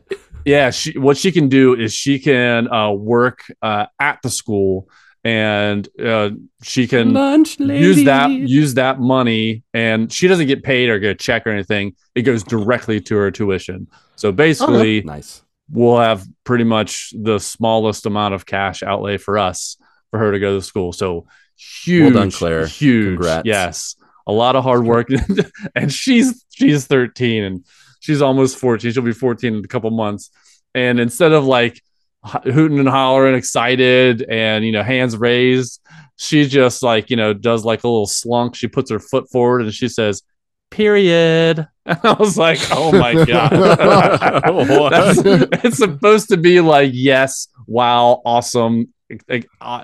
[0.44, 4.88] yeah she what she can do is she can uh, work uh, at the school
[5.24, 6.30] and uh,
[6.62, 11.11] she can Lunch use that use that money and she doesn't get paid or get
[11.11, 11.94] a check or anything.
[12.14, 13.87] It goes directly to her tuition.
[14.16, 15.42] So basically Nice.
[15.70, 19.76] we'll have pretty much the smallest amount of cash outlay for us
[20.11, 20.92] for her to go to school.
[20.92, 22.66] So huge done, Claire.
[22.66, 23.16] huge.
[23.18, 23.46] Congrats.
[23.46, 23.96] yes.
[24.26, 25.08] A lot of hard work.
[25.74, 27.64] And she's she's 13 and
[28.00, 30.30] she's almost 14 she'll be 14 in a couple months.
[30.74, 31.82] And instead of like h-
[32.24, 35.80] hooting and hollering excited and you know hands raised.
[36.16, 38.54] She just like you know does like a little slunk.
[38.54, 40.22] She puts her foot forward and she says
[40.70, 41.66] period.
[41.85, 43.52] And i was like oh my god.
[45.64, 48.92] It's supposed to be like yes wow awesome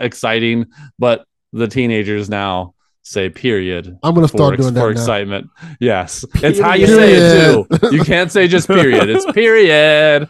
[0.00, 0.66] exciting.
[0.98, 4.90] But the teenagers now say period I'm gonna for, start ex- doing for that now.
[4.90, 5.50] excitement.
[5.80, 6.24] Yes.
[6.36, 7.96] It's how you say it too.
[7.96, 9.08] You can't say just period.
[9.08, 10.28] It's period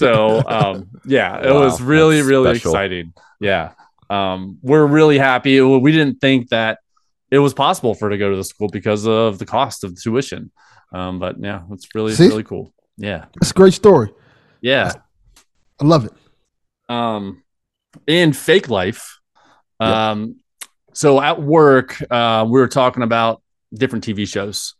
[0.00, 2.72] so um yeah it Wow, was really really special.
[2.72, 3.72] exciting yeah
[4.08, 6.78] um we're really happy we didn't think that
[7.30, 9.94] it was possible for her to go to the school because of the cost of
[10.02, 10.50] tuition
[10.92, 12.26] um but yeah it's really See?
[12.28, 14.08] really cool yeah it's a great story.
[14.60, 14.92] yeah
[15.80, 16.12] I love it.
[16.88, 17.42] um
[18.06, 19.02] in fake life
[19.80, 20.36] um
[20.92, 23.40] so at work uh we were talking about
[23.72, 24.74] different tv shows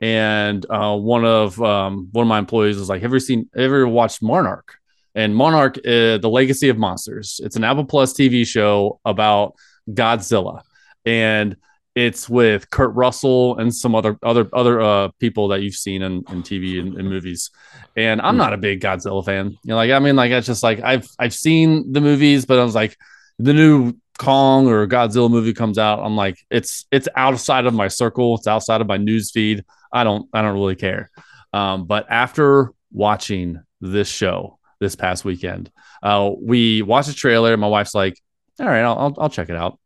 [0.00, 3.86] and uh one of um one of my employees was like have you seen ever
[3.88, 4.76] watched monarch?
[5.14, 7.40] And monarch uh, the legacy of monsters.
[7.42, 9.54] It's an apple plus tv show about
[9.88, 10.60] godzilla.
[11.06, 11.56] And
[11.94, 16.16] it's with kurt russell and some other other other uh people that you've seen in,
[16.28, 17.50] in tv and, and movies.
[17.96, 19.52] And i'm not a big godzilla fan.
[19.52, 22.58] You know like i mean like it's just like i've i've seen the movies but
[22.58, 22.98] i was like
[23.38, 27.88] the new Kong or Godzilla movie comes out, I'm like, it's it's outside of my
[27.88, 29.64] circle, it's outside of my news feed.
[29.92, 31.10] I don't I don't really care.
[31.52, 35.70] Um, but after watching this show this past weekend,
[36.02, 37.56] uh, we watched the trailer.
[37.56, 38.20] My wife's like,
[38.60, 39.78] all right, I'll, I'll I'll check it out.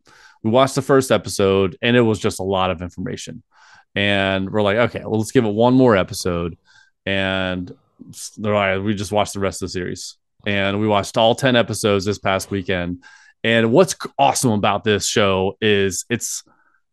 [0.42, 3.42] We watched the first episode, and it was just a lot of information.
[3.94, 6.56] And we're like, okay, well, let's give it one more episode.
[7.04, 7.70] And
[8.38, 10.16] they're like, we just watched the rest of the series,
[10.46, 13.04] and we watched all ten episodes this past weekend.
[13.42, 16.42] And what's awesome about this show is it's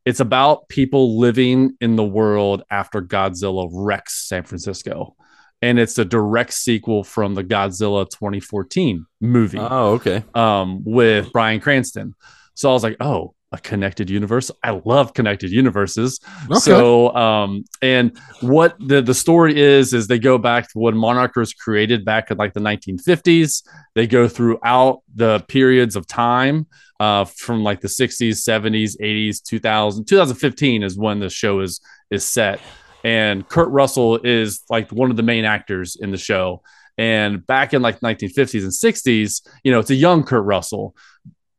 [0.06, 5.16] it's about people living in the world after Godzilla wrecks San Francisco.
[5.62, 10.24] And it's a direct sequel from the Godzilla 2014 movie Oh, okay.
[10.34, 12.14] um, with Bryan Cranston.
[12.54, 14.52] So I was like, oh, a connected universe.
[14.62, 16.20] I love connected universes.
[16.46, 16.60] Okay.
[16.60, 21.36] So, um, and what the the story is is they go back to when Monarch
[21.36, 23.64] was created back in like the 1950s.
[23.96, 26.68] They go throughout the periods of time
[27.00, 31.80] uh, from like the 60s, 70s, 80s, 2000, 2015 is when the show is
[32.12, 32.60] is set.
[33.04, 36.62] And Kurt Russell is like one of the main actors in the show.
[36.98, 40.96] And back in like 1950s and 60s, you know, it's a young Kurt Russell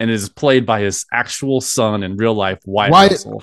[0.00, 3.10] and is played by his actual son in real life, Wyatt, Wyatt.
[3.12, 3.42] Russell.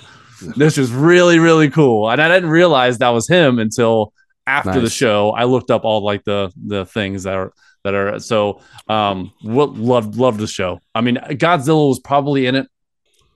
[0.58, 2.10] This is really, really cool.
[2.10, 4.14] And I didn't realize that was him until
[4.48, 5.32] after the show.
[5.32, 9.74] I looked up all like the the things that are that are so um what
[9.76, 10.80] loved loved the show.
[10.94, 12.68] I mean, Godzilla was probably in it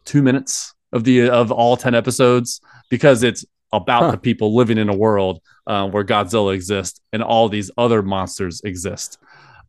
[0.06, 4.12] two minutes of the of all 10 episodes because it's about Huh.
[4.12, 8.62] the people living in a world uh, where Godzilla exists and all these other monsters
[8.64, 9.20] exist.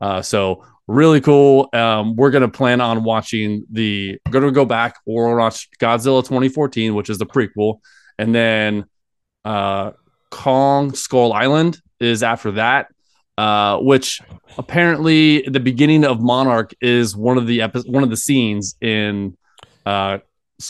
[0.00, 1.68] Uh, so really cool.
[1.72, 4.18] Um, we're gonna plan on watching the.
[4.30, 7.80] Gonna go back or watch Godzilla 2014, which is the prequel,
[8.18, 8.84] and then
[9.44, 9.92] uh,
[10.30, 12.88] Kong Skull Island is after that.
[13.38, 14.20] Uh, which
[14.58, 19.34] apparently the beginning of Monarch is one of the epi- one of the scenes in
[19.86, 20.18] uh,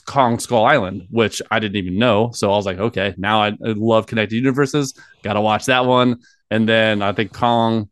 [0.07, 2.31] Kong Skull Island, which I didn't even know.
[2.33, 4.95] So I was like, okay, now I, I love connected universes.
[5.23, 6.21] Got to watch that one.
[6.51, 7.89] And then I think Kong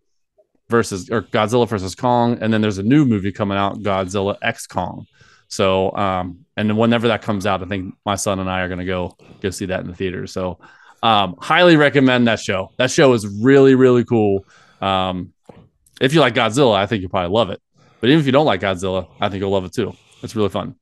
[0.70, 4.66] versus or Godzilla versus Kong, and then there's a new movie coming out, Godzilla X
[4.66, 5.06] Kong.
[5.48, 8.68] So, um, and then whenever that comes out, I think my son and I are
[8.68, 10.26] gonna go go see that in the theater.
[10.26, 10.58] So,
[11.02, 12.70] um, highly recommend that show.
[12.76, 14.44] That show is really really cool.
[14.80, 15.32] Um,
[16.00, 17.60] if you like Godzilla, I think you'll probably love it.
[18.00, 19.94] But even if you don't like Godzilla, I think you'll love it too.
[20.22, 20.74] It's really fun.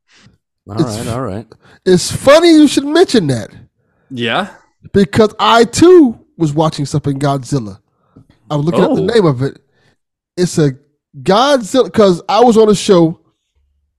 [0.69, 1.47] All right, all right.
[1.87, 3.55] It's funny you should mention that
[4.11, 4.53] Yeah.
[4.93, 7.79] because I too was watching something Godzilla.
[8.51, 9.07] I was looking at the Oh.
[9.07, 9.61] name of it.
[10.37, 10.73] It's a
[11.23, 13.21] Godzilla because I was on a show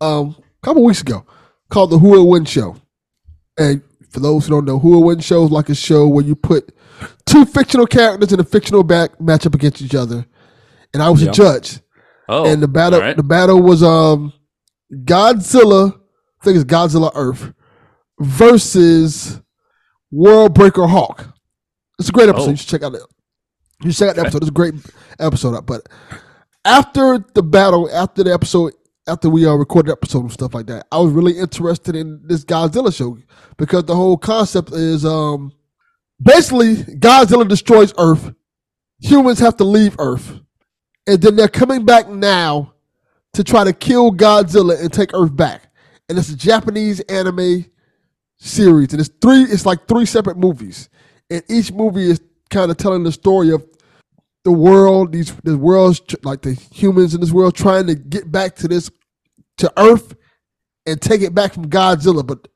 [0.02, 1.26] um, a couple weeks ago
[1.70, 2.76] called the Who Will Win Show.
[3.58, 6.24] And for those who don't know, Who Will Win Show is like a show where
[6.24, 6.72] you put
[7.26, 10.26] two fictional characters in a fictional back match up against each other.
[10.94, 11.30] And I was Yeah.
[11.30, 11.80] a judge.
[12.30, 13.16] Oh, and the battle right.
[13.16, 14.34] the battle was um
[14.94, 15.94] Godzilla,
[16.42, 17.54] I think it's Godzilla Earth
[18.20, 19.42] versus
[20.12, 21.26] World Breaker Hulk.
[22.00, 22.48] It's a great episode.
[22.48, 22.52] Oh.
[22.52, 23.02] You should check out it.
[23.84, 24.44] You should check out the episode.
[24.44, 24.74] It's a great
[25.20, 25.66] episode.
[25.66, 25.88] But
[26.68, 28.74] after the battle, after the episode,
[29.08, 32.44] after we uh, recorded episode and stuff like that, I was really interested in this
[32.46, 33.18] Godzilla show
[33.58, 35.54] because the whole concept is um
[36.22, 38.34] basically Godzilla destroys Earth.
[39.00, 40.42] Humans have to leave Earth
[41.08, 42.74] and then they're coming back now
[43.34, 45.72] to try to kill Godzilla and take Earth back.
[46.10, 47.66] And it's a Japanese anime
[48.38, 49.42] series, and it's three.
[49.44, 50.90] It's like three separate movies,
[51.30, 53.66] and each movie is kind of telling the story of
[54.48, 55.12] the world.
[55.12, 58.90] These the world's like the humans in this world trying to get back to this
[59.58, 60.16] to Earth
[60.86, 62.48] and take it back from Godzilla, but.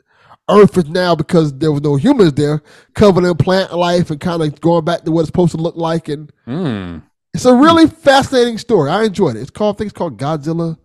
[0.49, 2.61] Earth is now because there was no humans there,
[2.93, 5.77] covered in plant life and kind of going back to what it's supposed to look
[5.77, 7.03] like, and Mm.
[7.33, 8.89] it's a really fascinating story.
[8.89, 9.41] I enjoyed it.
[9.41, 10.77] It's called things called Godzilla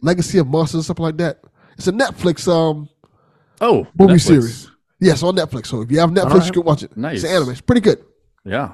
[0.00, 1.40] Legacy of Monsters something like that.
[1.76, 2.88] It's a Netflix um
[3.60, 4.20] Oh, movie Netflix.
[4.22, 4.70] series.
[5.00, 5.66] Yes, on Netflix.
[5.66, 6.96] So if you have Netflix, you can watch it.
[6.96, 7.16] Nice.
[7.16, 7.50] It's an anime.
[7.50, 8.02] It's pretty good.
[8.46, 8.72] Yeah.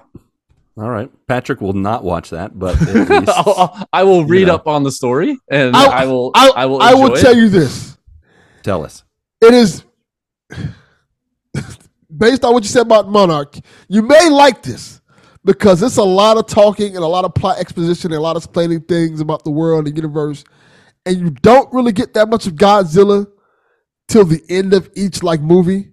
[0.76, 1.10] All right.
[1.28, 4.54] Patrick will not watch that, but at least, I'll- I'll- I will read know.
[4.54, 6.30] up on the story and I- I, will.
[6.34, 6.80] I, I, will.
[6.82, 7.36] I will tell it.
[7.38, 7.96] you this.
[8.62, 9.04] tell us.
[9.42, 9.84] It is
[12.16, 13.56] based on what you said about Monarch.
[13.88, 15.00] You may like this
[15.44, 18.36] because it's a lot of talking and a lot of plot exposition and a lot
[18.36, 20.44] of explaining things about the world and the universe,
[21.04, 23.26] and you don't really get that much of Godzilla
[24.08, 25.91] till the end of each like movie.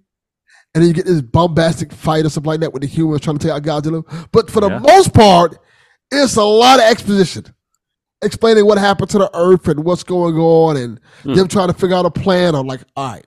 [0.75, 3.37] And then you get this bombastic fight or something like that with the humans trying
[3.39, 4.03] to take out Godzilla.
[4.31, 4.79] But for the Yeah.
[4.79, 5.57] most part,
[6.11, 7.45] it's a lot of exposition.
[8.21, 11.33] Explaining what happened to the earth and what's going on and Hmm.
[11.35, 13.25] them trying to figure out a plan on like, all right,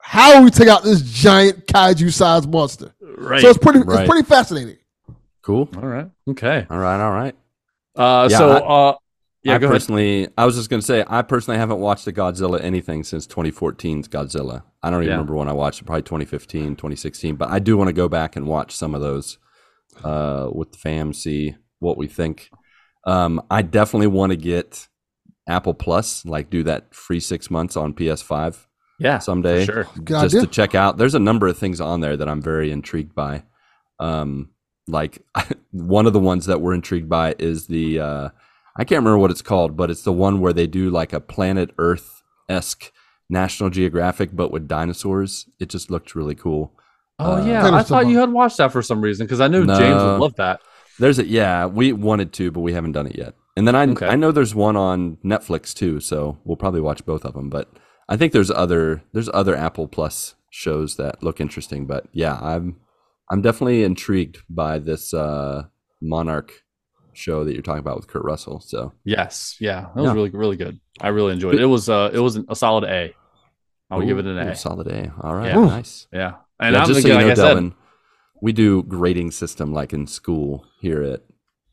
[0.00, 2.92] how do we take out this giant kaiju sized monster?
[3.18, 3.40] Right.
[3.42, 4.00] So it's pretty Right.
[4.00, 4.76] it's pretty fascinating.
[5.42, 5.68] Cool.
[5.76, 6.08] all right.
[6.30, 6.66] Okay.
[6.70, 7.00] All right.
[7.00, 7.34] All right.
[7.96, 8.94] Uh, Yeah, so, I- uh,
[9.44, 9.74] yeah, I go ahead.
[9.74, 13.26] personally, I was just going to say, I personally haven't watched a Godzilla anything since
[13.26, 14.62] 2014's Godzilla.
[14.82, 15.14] I don't even Yeah.
[15.14, 17.36] remember when I watched it, probably 2015, 2016.
[17.36, 19.38] But I do want to go back and watch some of those
[20.04, 22.50] uh, with the fam, see what we think.
[23.04, 24.88] Um, I definitely want to get
[25.48, 28.66] Apple Plus, like do that free six months on PS5
[29.00, 29.66] Yeah, someday.
[29.66, 29.84] for sure.
[29.96, 30.40] Good just idea.
[30.42, 30.98] to check out.
[30.98, 33.42] There's a number of things on there that I'm very intrigued by.
[33.98, 34.50] Um,
[34.86, 35.22] like
[35.72, 38.28] one of the ones that we're intrigued by is the uh,
[38.76, 41.20] I can't remember what it's called, but it's the one where they do like a
[41.20, 42.90] planet Earth esque
[43.28, 45.48] National Geographic, but with dinosaurs.
[45.58, 46.72] It just looked really cool.
[47.18, 49.48] Oh Uh, yeah, I thought stuff you had watched that for some reason because I
[49.48, 49.78] knew No.
[49.78, 50.60] James would love that.
[50.98, 53.34] There's a yeah, we wanted to, but we haven't done it yet.
[53.56, 54.06] And then I Okay.
[54.06, 57.50] I know there's one on Netflix too, so we'll probably watch both of them.
[57.50, 57.70] But
[58.08, 62.76] I think there's other there's other Apple Plus shows that look interesting, but yeah, I'm
[63.30, 65.64] I'm definitely intrigued by this uh,
[66.00, 66.52] Monarch
[67.14, 68.60] show that you're talking about with Kurt Russell.
[68.60, 70.14] So Yes, yeah, that was Yeah.
[70.14, 70.80] really really good.
[71.00, 71.60] I really enjoyed it.
[71.60, 73.14] It was uh, it was a solid A.
[73.90, 74.54] I would give it an A.
[74.54, 75.12] solid A.
[75.22, 75.60] All right, Yeah.
[75.66, 76.06] nice.
[76.12, 77.72] Yeah, and Yeah, I'm just so thinking, you know, like I said,
[78.40, 81.22] we do grading system like in school here at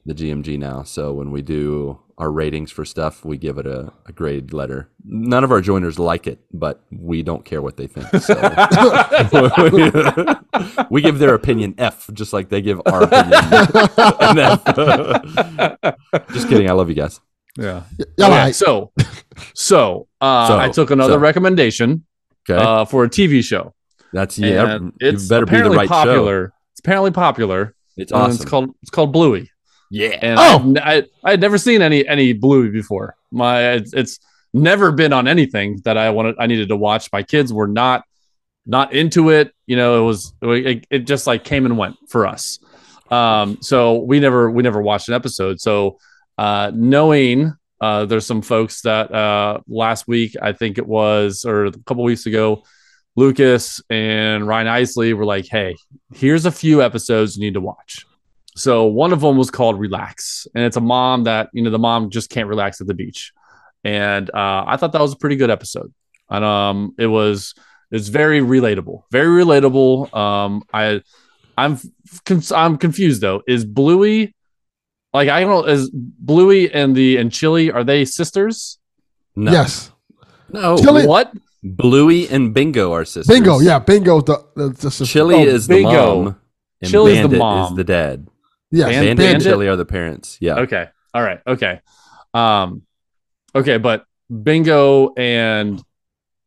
[0.06, 0.84] the GMG now.
[0.84, 4.90] So when we do our ratings for stuff, we give it a, a grade letter.
[5.06, 8.08] None of our joiners like it, but we don't care what they think.
[8.22, 8.36] So
[10.90, 13.34] we give their opinion F, just like they give our opinion
[14.20, 14.64] an F.
[16.34, 16.70] just kidding.
[16.70, 17.20] I love you guys.
[17.58, 17.84] yeah.
[18.18, 18.56] Y'all Okay, right.
[18.56, 18.92] so,
[19.54, 21.20] so, uh, So, I took another so.
[21.20, 22.06] recommendation
[22.50, 23.74] Okay, uh, for a TV show.
[24.14, 24.80] that's yeah.
[25.00, 25.94] it's better be the apparently right show.
[25.94, 26.54] popular.
[26.74, 27.76] It's apparently popular.
[27.98, 28.36] It's awesome.
[28.36, 29.52] It's called it's called Bluey.
[29.90, 30.18] Yeah.
[30.22, 30.82] and Oh!
[30.82, 33.16] I, I I had never seen any any Bluey before.
[33.32, 34.20] My it's, it's
[34.54, 36.36] never been on anything that I wanted.
[36.40, 37.12] I needed to watch.
[37.12, 38.04] My kids were not
[38.66, 39.54] not into it.
[39.66, 42.60] You know, it was it, it just like came and went for us.
[43.12, 45.60] Um, so we never we never watched an episode.
[45.60, 45.98] So
[46.38, 51.66] uh, knowing uh, there's some folks that uh, last week I think it was or
[51.66, 52.64] a couple weeks ago.
[53.16, 55.76] Lucas and Ryan Isley were like, "Hey,
[56.14, 58.06] here's a few episodes you need to watch."
[58.60, 61.80] So one of them was called Relax, and it's a mom that you know the
[61.80, 63.32] mom just can't relax at the beach,
[63.84, 65.94] and uh, I thought that was a pretty good episode,
[66.30, 67.54] and um, it was
[67.92, 70.14] it's very relatable, very relatable.
[70.14, 71.02] Um, I
[71.58, 71.80] I'm
[72.54, 73.42] I'm confused though.
[73.48, 74.36] Is Bluey
[75.14, 75.72] like I don't know?
[75.72, 78.78] Is Bluey and the and Chili are they sisters?
[79.36, 79.52] No.
[79.52, 79.92] Yes.
[80.52, 80.78] No.
[80.78, 81.32] Chili- What?
[81.64, 83.28] Bluey and Bingo are sisters.
[83.28, 83.60] Bingo.
[83.60, 85.06] Yeah, bingo's the the, the sister.
[85.06, 86.24] Chili Oh, is the Bingo.
[86.24, 86.36] mom.
[86.82, 87.72] And Chili's the mom.
[87.72, 88.28] is the dad.
[88.72, 88.88] Yes.
[88.90, 89.42] Band- Bandit, and Bandit?
[89.44, 90.38] Chili are the parents.
[90.40, 90.56] Yeah.
[90.60, 90.88] Okay.
[91.14, 91.40] All right.
[91.48, 91.82] Okay.
[92.34, 92.84] Um.
[93.56, 94.06] Okay, but
[94.44, 95.82] Bingo and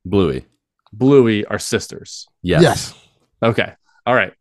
[0.04, 0.44] Bluey.
[0.92, 2.26] Bluey are sisters.
[2.42, 2.62] Yes.
[2.62, 2.94] Yes.
[3.42, 3.72] Okay.
[4.06, 4.32] All right.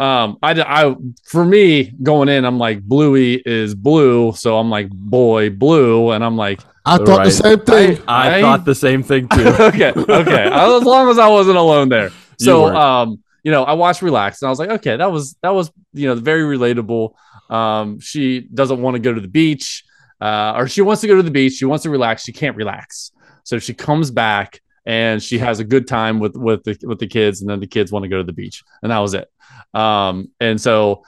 [0.00, 4.88] Um, I, I, for me going in, I'm like Bluey is blue, so I'm like
[4.88, 7.24] boy blue, and I'm like, I thought Right.
[7.26, 8.02] the same thing.
[8.08, 9.46] I, I- thought the same thing too.
[9.60, 10.48] okay, okay.
[10.50, 12.10] As long as I wasn't alone there.
[12.38, 12.76] So, weren't.
[12.78, 15.70] um, you know, I watched Relax, and I was like, okay, that was that was
[15.92, 17.14] you know very relatable.
[17.48, 19.84] Um, she doesn't want to go to the beach,
[20.20, 21.54] uh, or she wants to go to the beach.
[21.54, 22.24] She wants to relax.
[22.24, 23.12] She can't relax,
[23.44, 27.06] so she comes back and she has a good time with with the with the
[27.06, 29.28] kids, and then the kids want to go to the beach, and that was it.
[29.74, 31.04] Um, and so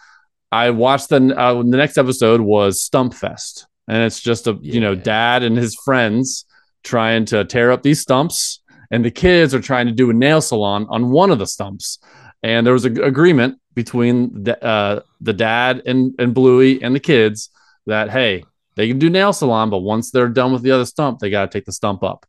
[0.50, 4.80] I watched the uh, the next episode was Stump Fest, and it's just a you
[4.80, 6.44] know dad and his friends
[6.84, 10.40] trying to tear up these stumps, and the kids are trying to do a nail
[10.40, 11.98] salon on one of the stumps,
[12.42, 17.00] and there was an agreement between the uh, the dad and and Bluey and the
[17.00, 17.50] kids
[17.86, 21.18] that hey they can do nail salon, but once they're done with the other stump,
[21.18, 22.26] they got to take the stump up,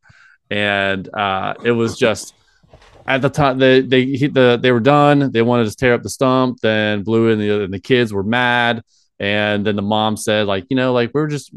[0.50, 2.34] and uh, it was just
[3.06, 5.32] at the time they they he, the they were done.
[5.32, 6.60] They wanted to tear up the stump.
[6.62, 8.84] Then Bluey and the and the kids were mad,
[9.20, 11.52] and then the mom said like you know like we're just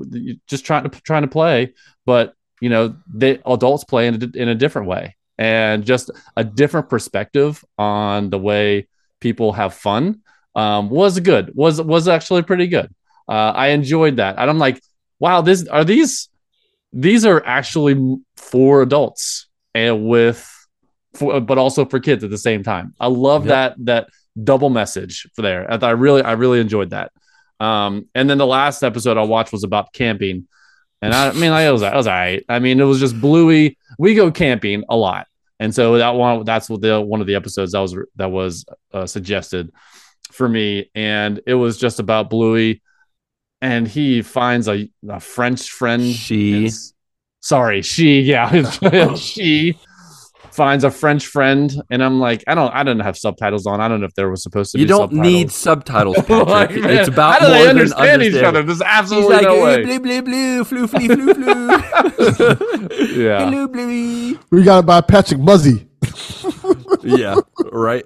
[0.47, 4.49] just trying to trying to play, but you know they adults play in a, in
[4.49, 8.89] a different way, and just a different perspective on the way
[9.21, 10.21] people have fun
[10.55, 11.53] um, was good.
[11.55, 12.93] was was actually pretty good.
[13.29, 14.81] Uh, I enjoyed that, and I'm like,
[15.19, 16.29] wow, this are these
[16.93, 20.51] these are actually for adults and with
[21.15, 22.95] for, but also for kids at the same time.
[22.99, 24.09] I love that that
[24.43, 25.71] double message for there.
[25.71, 27.13] I, I really I really enjoyed that.
[27.59, 30.47] Um, and then the last episode I watched was about camping,
[31.07, 32.45] and I, I mean like, it was it was all right.
[32.49, 33.79] I mean it was just Bluey.
[33.99, 35.27] We go camping a lot,
[35.59, 38.65] and so that one that's what the one of the episodes that was that was
[38.93, 39.73] uh, suggested
[40.33, 42.83] for me, and it was just about Bluey,
[43.61, 46.03] and he finds a, a French friend.
[46.03, 46.71] She.
[47.41, 49.79] Sorry, she, yeah, she
[50.57, 53.81] finds a French friend, and I'm like, I don't, I don't have subtitles on.
[53.81, 54.89] I don't know if there was supposed to You be.
[54.89, 56.17] don't need subtitles.
[56.17, 58.59] subtitles, Like, man, it's about how do more they than understand each other?
[58.61, 58.67] understanding.
[58.67, 59.83] There's He's absolutely like, no "Eh, way.
[59.85, 61.69] blue, blue, blue, flu, flee, flu, flu.
[63.23, 63.45] Yeah.
[63.51, 64.39] Hello, Bluey.
[64.51, 65.87] We got it by Patrick Muzzy.
[67.03, 67.37] Yeah,
[67.71, 68.05] right.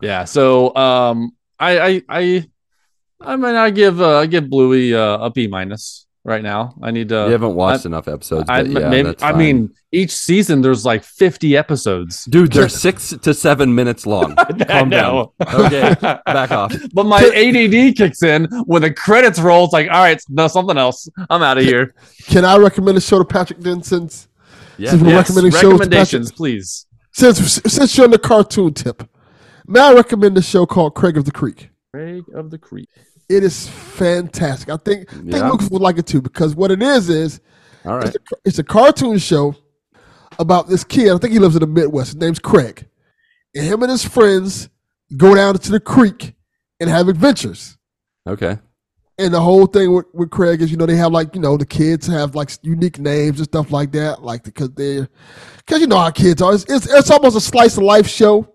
[0.00, 0.24] Yeah.
[0.26, 2.48] So, um, I, I, I,
[3.20, 6.74] I mean, I give, uh, I give Bluey uh, a B minus right now.
[6.82, 7.24] I need to.
[7.26, 11.02] you haven't watched enough episodes, I, yeah, maybe, that's I mean, each season there's like
[11.04, 12.24] 50 episodes.
[12.26, 14.34] dude, they're six to seven minutes long.
[14.68, 15.28] Calm down.
[15.40, 16.74] Okay, back off.
[16.92, 19.64] But my ADD kicks in when the credits roll.
[19.64, 21.08] It's like, all right, no, something else.
[21.30, 21.94] I'm out of here.
[22.26, 24.28] Can I recommend a show to Patrick then since
[24.78, 26.86] Yeah, Since we're Yes, recommending shows to recommendations, please.
[27.12, 29.08] since since you're on the cartoon tip?
[29.66, 31.70] May I recommend a show called Craig of the Creek?
[31.92, 32.88] Craig of the Creek.
[33.32, 34.68] It is fantastic.
[34.68, 35.48] I think think Yeah.
[35.50, 37.40] Lucas would like it too because what it is is
[37.84, 38.06] All right.
[38.06, 39.54] it's, a, it's a cartoon show
[40.38, 41.12] about this kid.
[41.12, 42.12] I think he lives in the Midwest.
[42.12, 42.86] His name's Craig.
[43.54, 44.68] And him and his friends
[45.16, 46.34] go down to the creek
[46.80, 47.76] and have adventures.
[48.26, 48.58] Okay.
[49.18, 51.56] And the whole thing with, with Craig is, you know, they have like, you know,
[51.56, 55.08] the kids have like unique names and stuff like that, like because they're,
[55.58, 56.54] because you know how kids are.
[56.54, 58.51] It's, it's, it's almost a slice of life show.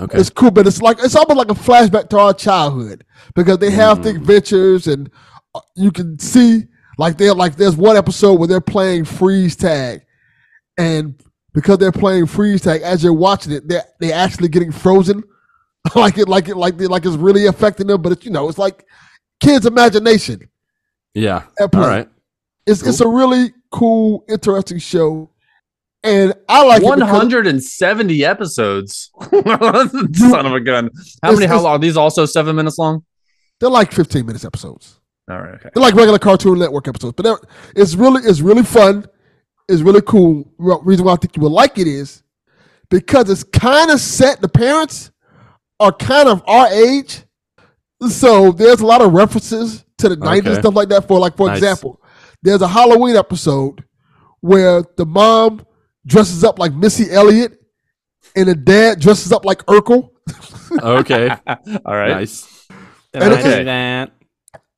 [0.00, 0.18] Okay.
[0.18, 3.70] It's cool, but it's like it's almost like a flashback to our childhood because they
[3.70, 4.16] have the Mm.
[4.16, 5.10] adventures and
[5.54, 6.64] uh, you can see
[6.98, 10.02] like they're like there's one episode where they're playing freeze tag,
[10.78, 11.14] and
[11.52, 15.22] because they're playing freeze tag, as you're watching it, they're they actually getting frozen,
[15.94, 18.02] like it like it like they, like it's really affecting them.
[18.02, 18.84] But it's you know it's like
[19.40, 20.48] kids' imagination
[21.14, 21.44] yeah.
[21.60, 22.08] All right.
[22.66, 25.30] It's it's a really cool, interesting show,
[26.04, 29.10] and I like it because- 170 episodes.
[29.32, 30.90] Son of a gun.
[31.22, 31.46] How It's- many?
[31.46, 31.72] How long?
[31.72, 33.04] Are these also seven minutes long?
[33.60, 35.00] They're like 15 minutes episodes.
[35.30, 35.54] All right.
[35.54, 35.70] Okay.
[35.74, 37.40] They're like regular Cartoon Network episodes, but
[37.74, 39.06] it's really it's really fun.
[39.68, 40.52] It's really cool.
[40.58, 42.22] Re- Reason why I think you will like it is
[42.90, 44.42] because it's kind of set.
[44.42, 45.10] The parents
[45.80, 47.22] are kind of our age,
[48.08, 50.54] so there's a lot of references to the 90s Okay.
[50.60, 51.08] stuff like that.
[51.08, 51.56] For like for Nice.
[51.58, 52.02] example,
[52.42, 53.82] there's a Halloween episode
[54.40, 55.64] where the mom
[56.06, 57.58] dresses up like Missy Elliott
[58.36, 60.10] and the dad dresses up like Urkel.
[60.82, 61.28] Okay.
[61.84, 62.08] All right.
[62.08, 62.66] Nice.
[63.12, 63.62] And I okay.
[63.64, 64.10] that?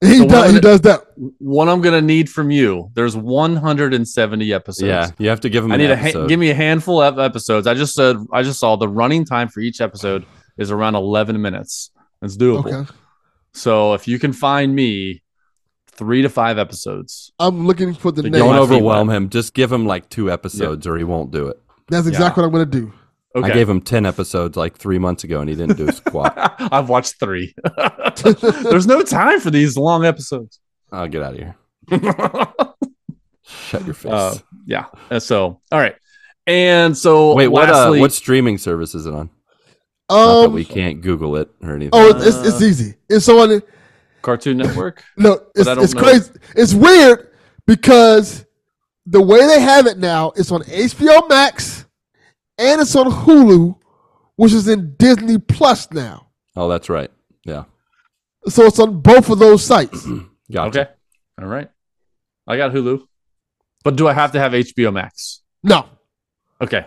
[0.02, 1.04] He So does one he does that.
[1.38, 2.90] One I'm gonna need from you.
[2.94, 4.86] There's 170 episodes.
[4.86, 5.10] Yeah.
[5.16, 5.72] You have to give him.
[5.72, 7.66] I an need a ha- give me a handful of episodes.
[7.66, 10.26] I just said I just saw the running time for each episode
[10.58, 11.90] is around 11 minutes.
[12.20, 12.66] It's doable.
[12.74, 12.92] Okay.
[13.54, 15.22] So if you can find me
[15.96, 18.40] three to five episodes, I'm looking for the To name.
[18.40, 19.28] Don't overwhelm him.
[19.30, 21.60] Just give him like two episodes, or he won't do it.
[21.88, 22.92] That's exactly what I'm going to do.
[23.36, 23.50] okay.
[23.50, 26.34] I gave him ten episodes like three months ago, and he didn't do a squat.
[26.72, 27.54] I've watched three.
[28.22, 30.58] There's no time for these long episodes.
[30.92, 31.56] I'll get out of here.
[33.42, 34.12] Shut your face.
[34.12, 34.86] Uh, yeah.
[35.18, 35.94] So, all right.
[36.46, 37.68] And so, Wait, what?
[37.68, 39.30] Uh, lastly- what streaming service is it on?
[40.08, 41.90] Not that Um, we can't Google it or anything.
[41.92, 42.94] oh, it's, it's, it's easy.
[43.08, 43.60] It's on.
[44.26, 45.02] Cartoon Network?
[45.16, 46.02] No, it's, it's know.
[46.02, 46.32] crazy.
[46.56, 47.30] It's weird
[47.66, 48.44] because
[49.06, 51.86] the way they have it now, it's on HBO Max
[52.58, 53.76] and it's on Hulu,
[54.34, 56.26] which is in Disney Plus now.
[56.56, 57.10] oh, that's right.
[57.44, 57.64] Yeah.
[58.48, 60.06] So it's on both of those sites.
[60.52, 60.80] Gotcha.
[60.80, 60.90] Okay.
[61.40, 61.70] All right.
[62.48, 63.02] I got Hulu.
[63.84, 65.42] But do I have to have HBO Max?
[65.62, 65.86] No,
[66.60, 66.86] Okay.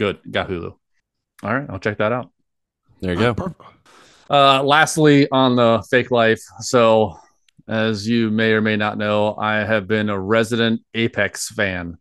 [0.00, 0.18] Good.
[0.30, 0.74] Got Hulu.
[1.42, 1.66] All right.
[1.70, 2.30] I'll check that out.
[3.00, 3.34] There you go.
[3.34, 3.62] Perfect.
[4.30, 6.42] Uh, lastly, on the fake life.
[6.60, 7.18] So,
[7.66, 11.98] as you may or may not know, I have been a resident Apex fan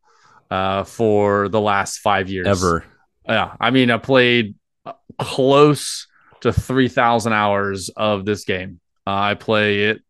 [0.51, 2.47] uh, for the last five years.
[2.47, 2.85] Ever.
[3.27, 3.53] Yeah.
[3.59, 4.55] I mean, I played
[4.85, 6.07] uh, close
[6.41, 8.79] to 3,000 hours of this game.
[9.05, 10.01] Uh, I play it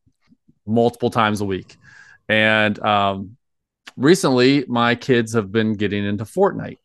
[0.65, 1.75] multiple times a week.
[2.29, 3.37] And um,
[3.95, 6.77] recently, my kids have been getting into Fortnite.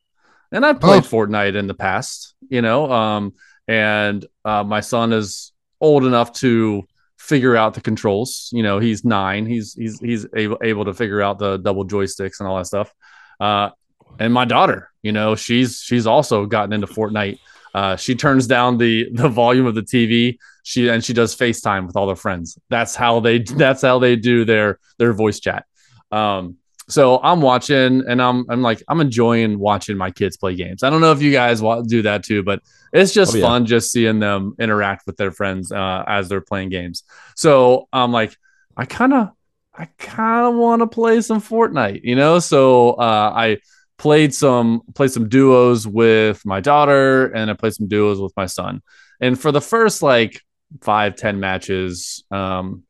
[0.52, 1.06] And I've played Oh.
[1.06, 3.34] Fortnite in the past, you know, um,
[3.68, 6.84] and uh, my son is old enough to
[7.18, 8.50] figure out the controls.
[8.52, 9.46] You know, he's nine.
[9.46, 12.92] He's he's he's able able to figure out the double joysticks and all that stuff.
[13.38, 13.70] Uh,
[14.18, 17.38] and my daughter, you know, she's she's also gotten into Fortnite.
[17.74, 20.38] Uh, she turns down the the volume of the TV.
[20.64, 22.58] She and she does FaceTime with all their friends.
[22.68, 25.64] That's how they that's how they do their their voice chat.
[26.10, 26.58] Um,
[26.92, 30.82] so I'm watching and I'm I'm like I'm enjoying watching my kids play games.
[30.82, 32.60] I don't know if you guys do that too, but
[32.92, 33.44] it's just Oh, yeah.
[33.46, 37.04] fun just seeing them interact with their friends uh, as they're playing games.
[37.36, 38.36] So I'm like,
[38.76, 39.30] I kind of
[39.74, 42.38] I kind of want to play some Fortnite, you know.
[42.38, 43.58] So uh, I
[43.98, 48.46] played some played some duos with my daughter and I played some duos with my
[48.46, 48.82] son.
[49.20, 50.40] And for the first like
[50.80, 52.82] five ten matches, um,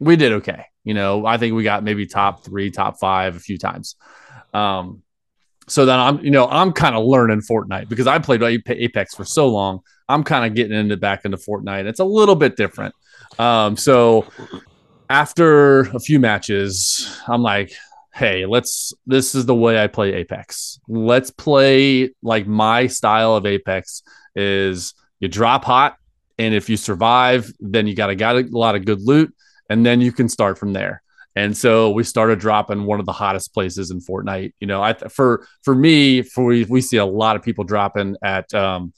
[0.00, 0.64] we did okay.
[0.82, 3.96] You know, I think we got maybe top three, top five a few times.
[4.52, 5.02] Um,
[5.68, 9.24] so then I'm, you know, I'm kind of learning Fortnite because I played Apex for
[9.24, 9.80] so long.
[10.08, 11.86] I'm kind of getting into back into Fortnite.
[11.86, 12.94] It's a little bit different.
[13.38, 14.26] Um, so
[15.08, 17.72] after a few matches, I'm like,
[18.12, 18.92] hey, let's.
[19.06, 20.80] This is the way I play Apex.
[20.88, 24.02] Let's play like my style of Apex
[24.34, 25.96] is you drop hot,
[26.38, 29.32] and if you survive, then you got a got a lot of good loot,
[29.70, 31.02] and then you can start from there.
[31.36, 34.52] And so we started dropping one of the hottest places in Fortnite.
[34.60, 38.16] You know, I for for me, for we, we see a lot of people dropping
[38.22, 38.92] at um,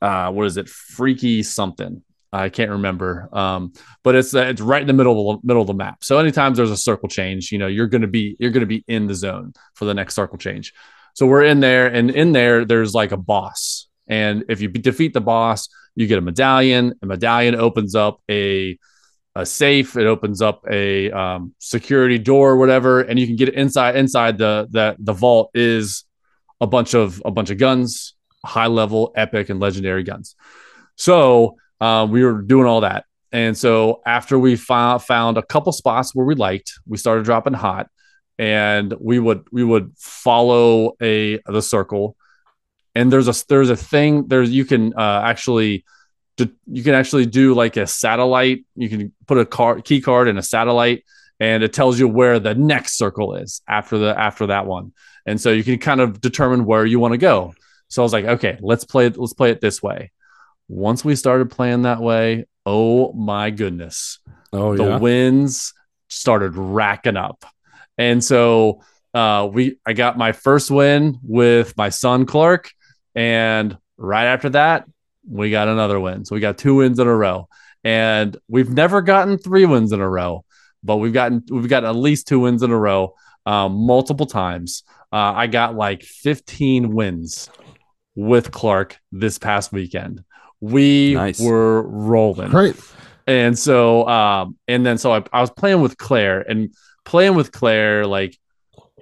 [0.00, 2.02] uh, what is it, Freaky something.
[2.34, 5.62] I can't remember, um, but it's uh, it's right in the middle of the, middle
[5.62, 6.04] of the map.
[6.04, 9.06] So anytime there's a circle change, you know, you're gonna be you're gonna be in
[9.06, 10.72] the zone for the next circle change.
[11.14, 15.14] So we're in there, and in there there's like a boss, and if you defeat
[15.14, 16.94] the boss, you get a medallion.
[17.02, 18.78] A medallion opens up a
[19.34, 19.96] a safe.
[19.96, 23.96] It opens up a um, security door, or whatever, and you can get inside.
[23.96, 26.04] Inside the the the vault is
[26.60, 28.14] a bunch of a bunch of guns,
[28.44, 30.36] high level, epic, and legendary guns.
[30.96, 35.72] So uh, we were doing all that, and so after we found found a couple
[35.72, 37.88] spots where we liked, we started dropping hot,
[38.38, 42.16] and we would we would follow a the circle,
[42.94, 45.84] and there's a there's a thing there's you can uh, actually
[46.38, 48.64] you can actually do like a satellite.
[48.74, 51.04] You can put a card key card in a satellite,
[51.38, 54.92] and it tells you where the next circle is after the after that one,
[55.26, 57.54] and so you can kind of determine where you want to go.
[57.88, 59.18] So I was like, okay, let's play it.
[59.18, 60.10] Let's play it this way.
[60.68, 64.18] Once we started playing that way, oh my goodness,
[64.52, 64.98] Oh the yeah.
[64.98, 65.74] wins
[66.08, 67.44] started racking up.
[67.98, 72.70] And so uh, we I got my first win with my son Clark,
[73.14, 74.86] and right after that,
[75.28, 76.24] we got another win.
[76.24, 77.48] So we got two wins in a row.
[77.84, 80.44] And we've never gotten three wins in a row,
[80.84, 83.14] but we've gotten we've gotten at least two wins in a row
[83.44, 84.84] um, multiple times.
[85.12, 87.50] Uh, I got like 15 wins
[88.14, 90.22] with Clark this past weekend.
[90.60, 91.40] We Nice.
[91.40, 92.50] were rolling.
[92.50, 92.76] Great.
[93.26, 96.72] And so, um, and then so I, I was playing with Claire and
[97.04, 98.38] playing with Claire, like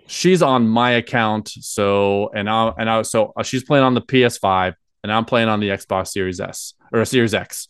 [0.06, 1.48] she's on my account.
[1.48, 5.48] So, and I, and I, so uh, she's playing on the PS5 and I'm playing
[5.48, 7.68] on the Xbox Series S or a Series X.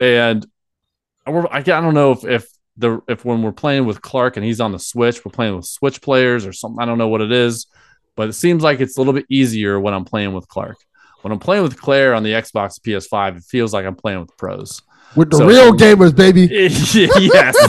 [0.00, 0.46] And
[1.26, 4.44] we're, I, I don't know if, if the, if when we're playing with Clark and
[4.44, 6.80] he's on the Switch, we're playing with Switch players or something.
[6.80, 7.66] I don't know what it is,
[8.16, 10.76] but it seems like it's a little bit easier when I'm playing with Clark.
[11.22, 14.34] When I'm playing with Claire on the Xbox PS5, it feels like I'm playing with
[14.38, 14.80] pros.
[15.16, 16.42] With the So- real gamers, baby.
[16.50, 16.94] yes,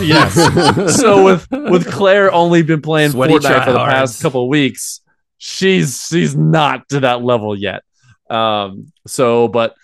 [0.01, 0.95] yes.
[1.01, 3.89] so with with Claire only been playing Sweaty Fortnite for the tryhards.
[3.89, 5.01] past couple of weeks,
[5.37, 7.81] she's she's not to that level yet.
[8.31, 9.75] Um, so but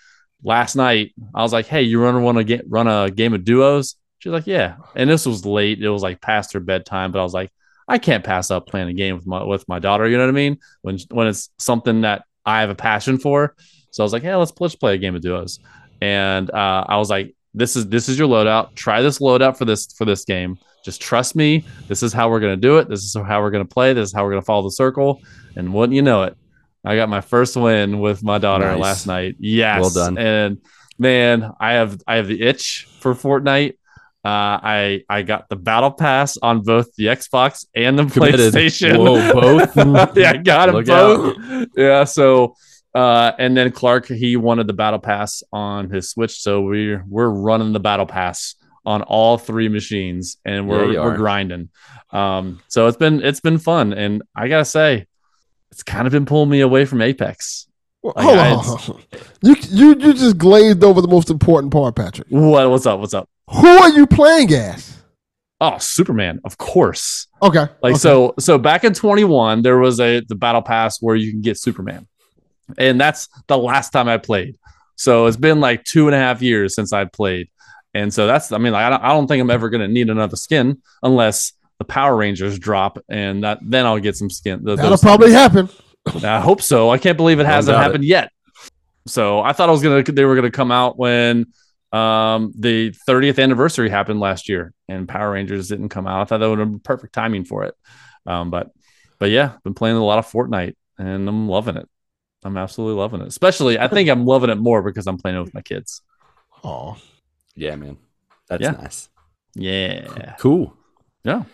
[0.42, 3.44] last night I was like, "Hey, you run want to get run a game of
[3.44, 7.12] duos?" She's like, "Yeah." And this was late; it was like past her bedtime.
[7.12, 7.50] But I was like,
[7.86, 10.30] "I can't pass up playing a game with my with my daughter." You know what
[10.30, 10.58] I mean?
[10.82, 13.54] When when it's something that I have a passion for.
[13.90, 15.60] So I was like, "Yeah, let's let's play a game of duos."
[16.00, 18.74] And uh, I was like, "This is this is your loadout.
[18.74, 20.58] Try this loadout for this for this game.
[20.84, 21.64] Just trust me.
[21.88, 22.88] This is how we're gonna do it.
[22.88, 23.92] This is how we're gonna play.
[23.92, 25.20] This is how we're gonna follow the circle."
[25.56, 26.36] And wouldn't you know it,
[26.84, 28.80] I got my first win with my daughter Nice.
[28.80, 29.36] last night.
[29.38, 30.18] Yes, Well done.
[30.18, 30.58] And
[30.98, 33.74] man, I have I have the itch for Fortnite.
[34.24, 38.52] Uh, I I got the battle pass on both the Xbox and the Committed.
[38.52, 38.98] PlayStation.
[38.98, 39.76] Whoa, both?
[40.16, 41.68] yeah, I got them Look both.
[41.76, 42.54] Yeah, so
[42.94, 47.28] uh, and then Clark he wanted the battle pass on his Switch, so we're we're
[47.28, 48.54] running the battle pass
[48.84, 51.68] on all three machines, and we're we're grinding.
[52.10, 55.06] Um, so it's been it's been fun, and I gotta say,
[55.70, 57.66] it's kind of been pulling me away from Apex.
[58.02, 59.02] Well, Like, hold I- on, hold on.
[59.42, 62.26] You you you just glazed over the most important part, Patrick.
[62.30, 62.98] What what's up?
[63.00, 63.28] What's up?
[63.50, 64.96] Who are you playing as?
[65.60, 67.26] Oh, Superman, of course.
[67.42, 67.98] Okay, Like okay.
[67.98, 71.58] so so back in 21 there was a the battle pass where you can get
[71.58, 72.06] Superman.
[72.76, 74.56] And that's the last time I played.
[74.96, 77.48] So it's been like two and a half years since I played.
[77.94, 80.10] And so that's I mean like I don't, I don't think I'm ever gonna need
[80.10, 84.64] another skin unless the Power Rangers drop and that then I'll get some skin.
[84.64, 85.68] th- That'll those probably happen.
[86.24, 86.90] I hope so.
[86.90, 88.30] I can't believe it hasn't doubt happened yet.
[89.06, 91.46] So I thought I was gonna they were gonna come out when
[91.92, 96.20] um the 30th anniversary happened last year and Power Rangers didn't come out.
[96.20, 97.74] I thought that would have been perfect timing for it.
[98.26, 98.70] Um but
[99.18, 101.88] but yeah, been playing a lot of Fortnite and I'm loving it.
[102.44, 103.28] I'm absolutely loving it.
[103.28, 106.02] Especially I think I'm loving it more because I'm playing it with my kids.
[106.64, 106.96] Oh,
[107.54, 107.98] Yeah, man.
[108.48, 108.70] That's Yeah.
[108.72, 109.08] nice.
[109.54, 110.34] Yeah.
[110.38, 110.76] Cool.
[111.24, 111.44] Yeah.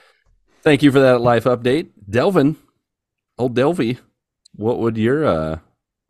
[0.64, 1.90] Thank you for that life update.
[2.08, 2.56] Delvin,
[3.36, 3.98] old Delvy,
[4.56, 5.58] what would your uh,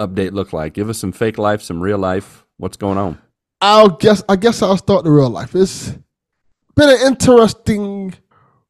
[0.00, 0.74] update look like?
[0.74, 2.46] Give us some fake life, some real life.
[2.56, 3.18] What's going on?
[3.60, 4.22] I'll guess.
[4.28, 5.56] I guess I'll start the real life.
[5.56, 5.98] It's
[6.76, 8.14] been an interesting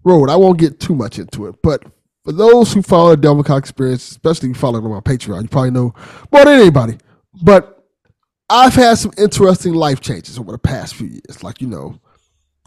[0.04, 0.30] road.
[0.30, 1.84] I won't get too much into it, but
[2.24, 5.70] for those who follow the Delvin Cox experience, especially following on my Patreon, you probably
[5.70, 5.94] know
[6.32, 6.96] more than anybody.
[7.42, 7.86] But
[8.48, 11.42] I've had some interesting life changes over the past few years.
[11.42, 12.00] Like you know,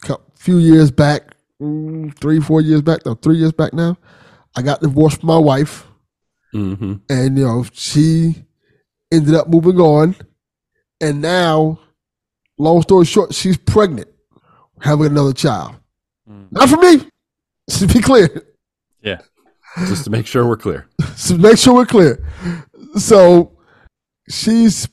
[0.07, 3.97] a few years back, mm, three, four years back, no, three years back now,
[4.55, 5.85] I got divorced from my wife
[6.55, 6.93] Mm-hmm.
[7.09, 8.33] and you know she
[9.11, 10.15] ended up moving on
[11.01, 11.77] and now
[12.57, 14.07] long story short she's pregnant
[14.81, 15.75] having another child
[16.27, 16.47] Mm.
[16.51, 17.01] not for me
[17.69, 18.29] to be clear
[19.01, 19.19] Yeah.
[19.87, 20.87] Just to make sure we're clear.
[21.17, 22.25] so make sure we're clear
[22.95, 23.51] so
[24.29, 24.87] she's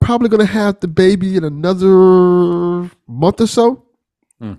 [0.00, 3.84] probably going to have the baby in another month or so
[4.40, 4.54] Hmm.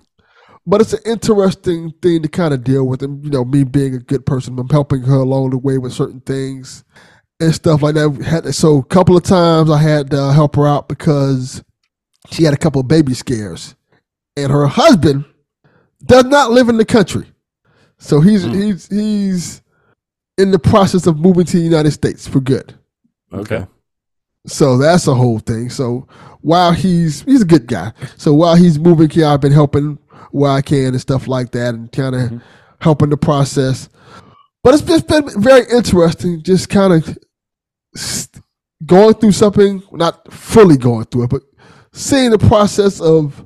[0.68, 3.94] But it's an interesting thing to kind of deal with and you know me being
[3.94, 6.84] a good person i'm helping her along the way with certain things
[7.40, 8.10] and stuff like that.
[8.24, 11.62] Had so a couple of times I had to help her out because
[12.30, 13.74] she had a couple of baby scares,
[14.36, 15.24] and her husband
[16.04, 17.26] does not live in the country,
[17.98, 18.54] so he's Hmm.
[18.54, 19.62] he's he's
[20.36, 22.74] in the process of moving to the United States for good.
[23.32, 23.66] Okay.
[24.46, 25.68] So that's a whole thing.
[25.68, 26.06] So
[26.40, 27.92] while he's he's a good guy.
[28.16, 29.98] So while he's moving here, I've been helping
[30.30, 32.42] where I can and stuff like that, and kind of Mhm.
[32.80, 33.88] helping the process.
[34.62, 37.18] But it's just been very interesting, just kind of
[38.86, 41.42] going through something, not fully going through it, but
[41.92, 43.44] seeing the process of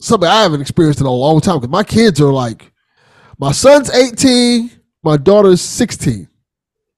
[0.00, 1.58] something I haven't experienced in a long time.
[1.58, 2.72] Because my kids are like,
[3.38, 4.70] my son's 18,
[5.02, 6.28] my daughter's 16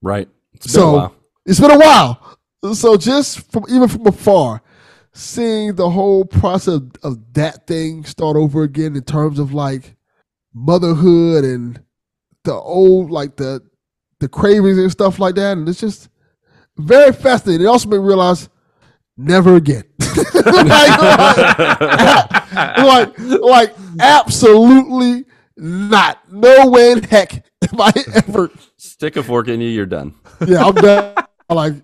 [0.01, 0.29] Right.
[0.55, 1.13] It's So-
[1.45, 2.21] it's been a while.
[2.75, 4.63] So just from even from afar,
[5.19, 9.97] seeing the whole process of that thing start over again in terms of like
[10.55, 11.83] motherhood and
[12.45, 13.61] the old like the
[14.21, 16.09] the cravings and stuff like that, and it's just
[16.77, 17.67] very fascinating.
[17.67, 18.49] It also made me realize
[19.17, 19.85] never again.
[20.45, 20.99] like,
[22.79, 25.25] like, like absolutely
[25.57, 26.33] not.
[26.33, 30.15] No way in heck am I ever Stick a fork in you, you're done.
[30.47, 31.15] yeah, I'm done.
[31.51, 31.75] I like,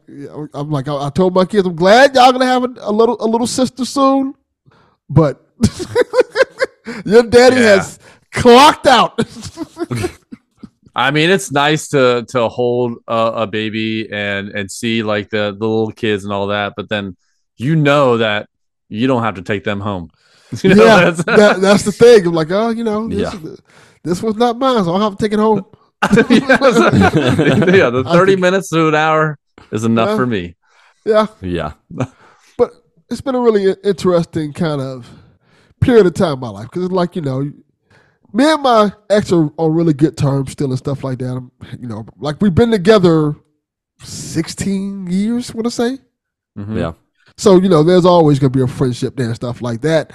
[0.53, 3.17] I'm like, I, I told my kids, I'm glad y'all gonna have a, a little,
[3.21, 4.35] a little sister soon,
[5.09, 5.43] but
[7.07, 7.77] your daddy Yeah.
[7.77, 7.99] has
[8.33, 9.19] clocked out.
[10.97, 15.51] I mean, it's nice to to hold a, a baby and and see like the
[15.59, 17.17] the little kids and all that, but then
[17.57, 18.49] you know that
[18.89, 20.11] you don't have to take them home.
[20.62, 22.27] You know, yeah, that's- that, that's the thing.
[22.29, 23.51] I'm like, oh, you know, this, Yeah.
[24.05, 25.65] this was not mine, so I'll have to take it home.
[26.03, 29.37] yeah, the I 30 think- minutes to an hour
[29.75, 30.16] is enough Yeah.
[30.16, 30.55] for me.
[31.05, 31.72] Yeah, Yeah.
[32.57, 32.70] but
[33.11, 35.11] it's been a really interesting kind of
[35.81, 37.41] period of time in my life because it's like you know,
[38.33, 41.37] me and my ex are on really good terms still and stuff like that.
[41.37, 43.35] I'm, you know, like we've been together
[44.03, 45.55] sixteen years.
[45.55, 45.99] Want to say?
[46.59, 46.77] Mhm.
[46.79, 46.93] Yeah.
[47.37, 50.12] So you know, there's always gonna be a friendship there and stuff like that.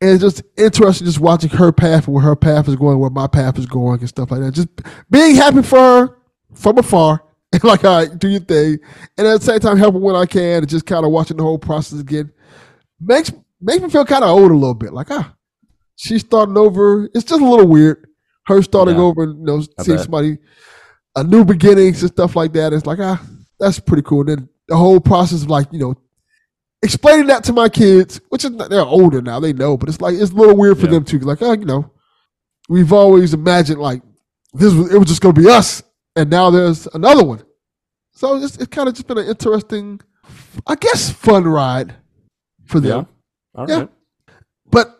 [0.00, 3.10] And it's just interesting just watching her path and where her path is going, where
[3.10, 4.52] my path is going, and stuff like that.
[4.52, 4.68] Just
[5.10, 6.18] being happy for her
[6.54, 7.23] from afar,
[7.54, 8.78] and like, all right, do your thing,
[9.16, 11.42] and at the same time helping when I can, and just kind of watching the
[11.42, 12.32] whole process again
[13.00, 14.92] makes makes me feel kind of old a little bit.
[14.92, 15.34] Like, ah,
[15.96, 17.06] she's starting over.
[17.14, 18.06] It's just a little weird.
[18.46, 19.02] Her starting Yeah.
[19.02, 20.04] over, and you know, I seeing bet.
[20.04, 20.38] somebody
[21.16, 22.72] a new beginnings and stuff like that.
[22.72, 23.24] It's like, ah,
[23.58, 24.20] that's pretty cool.
[24.20, 25.94] And then the whole process of like, you know,
[26.82, 30.00] explaining that to my kids, which is not, they're older now, they know, but it's
[30.00, 30.92] like it's a little weird for Yeah.
[30.92, 31.20] them too.
[31.20, 31.90] Like, oh, you know,
[32.68, 34.02] we've always imagined like
[34.54, 35.82] this was it was just gonna be us,
[36.16, 37.42] and now there's another one.
[38.12, 40.00] So it's, it's kind of just been an interesting,
[40.66, 41.94] I guess, fun ride
[42.64, 43.06] for them.
[43.54, 43.60] Yeah.
[43.60, 43.78] All right.
[44.28, 44.34] Yeah.
[44.70, 44.96] But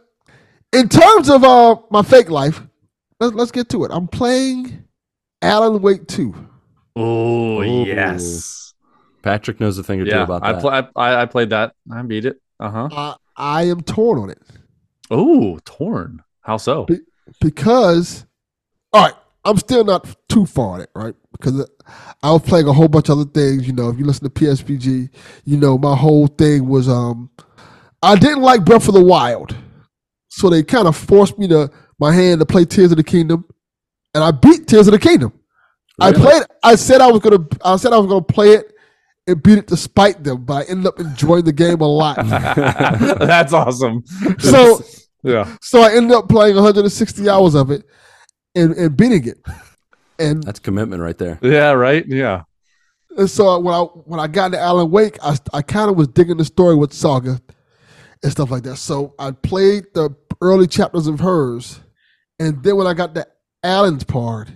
[0.72, 2.60] in terms of uh my fake life,
[3.20, 3.90] let's, let's get to it.
[3.92, 4.84] I'm playing
[5.42, 6.34] Alan Wake 2.
[6.96, 8.74] Oh, yes.
[9.22, 10.90] Patrick knows a thing or two Yeah, about I, that.
[10.96, 11.74] I I played that.
[11.90, 12.40] I beat it.
[12.60, 12.88] Uh huh.
[12.92, 14.40] Uh, I am torn on it
[15.10, 16.22] Oh, torn.
[16.42, 16.84] How so?
[16.84, 17.00] Be-
[17.40, 18.26] because,
[18.92, 21.14] all right, I'm still not too far on it, right?
[21.32, 21.68] Because
[22.22, 23.66] I was playing a whole bunch of other things.
[23.66, 25.10] You know, if you listen to PSPG,
[25.44, 27.30] you know, my whole thing was um,
[28.02, 29.54] I didn't like Breath of the Wild,
[30.28, 33.44] so they kind of forced me to my hand to play Tears of the Kingdom,
[34.14, 35.32] and I beat Tears of the Kingdom.
[36.00, 36.42] I played.
[36.62, 37.46] I said I was gonna.
[37.64, 38.72] I said I was gonna play it
[39.26, 42.16] and beat it despite them, but I ended up enjoying the game a lot.
[42.26, 44.04] That's awesome.
[44.38, 44.82] so
[45.22, 45.56] yeah.
[45.60, 47.84] so I ended up playing 160 hours of it
[48.54, 49.38] and, and beating it.
[50.18, 51.38] And, That's commitment right there.
[51.42, 52.04] Yeah, right?
[52.06, 52.42] Yeah.
[53.16, 56.08] and so when I when I got to Alan Wake, I I kind of was
[56.08, 57.40] digging the story with Saga
[58.22, 58.76] and stuff like that.
[58.76, 61.80] So I played the early chapters of hers,
[62.38, 63.26] and then when I got to
[63.64, 64.48] Alan's part,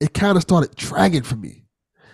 [0.00, 1.64] it kind of started dragging for me.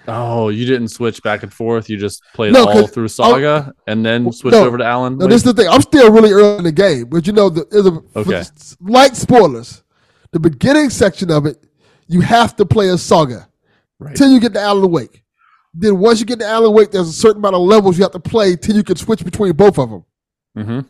[0.08, 1.88] Oh, you didn't switch back and forth.
[1.90, 5.16] You just played No, all 'cause- through Saga and then switched no, over to Alan.
[5.18, 5.68] Now this is the thing.
[5.68, 8.44] I'm still really early in the game, but you know, the, there's a Okay.
[8.80, 9.82] light spoilers.
[10.36, 11.64] The beginning section of it,
[12.08, 13.48] you have to play a Saga.
[13.98, 14.14] Right.
[14.14, 15.22] till you get to Alan Wake.
[15.72, 18.12] Then once you get to Alan Wake, there's a certain amount of levels you have
[18.12, 20.04] to play till you can switch between both of them.
[20.54, 20.80] hmm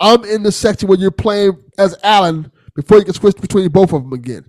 [0.00, 3.92] I'm in the section where you're playing as Alan before you can switch between both
[3.92, 4.46] of them again.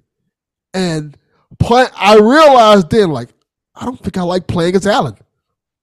[0.74, 1.18] And
[1.60, 3.28] play, I realized then, like,
[3.76, 5.16] I don't think I like playing as Alan.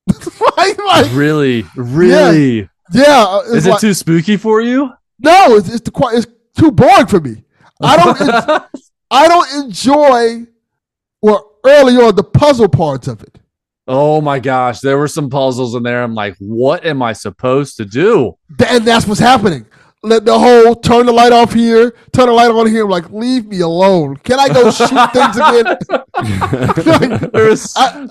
[0.56, 1.66] like, like, Really?
[1.76, 2.70] Really?
[2.94, 4.90] yeah, it's Is it like- too spooky for you?
[5.18, 6.26] no, it's, it's, the, it's
[6.58, 7.42] too boring for me.
[7.80, 10.46] I don't, en- I don't enjoy,
[11.22, 13.38] well, early on the puzzle parts of it.
[13.88, 14.80] oh my gosh.
[14.80, 16.02] There were some puzzles in there.
[16.02, 18.36] I'm like, what am I supposed to do?
[18.66, 19.66] And that's what's happening.
[20.02, 22.84] Let the whole turn the light off here, turn the light on here.
[22.84, 24.16] I'm like, leave me alone.
[24.18, 27.30] Can I go shoot things again?
[27.32, 28.06] there was I,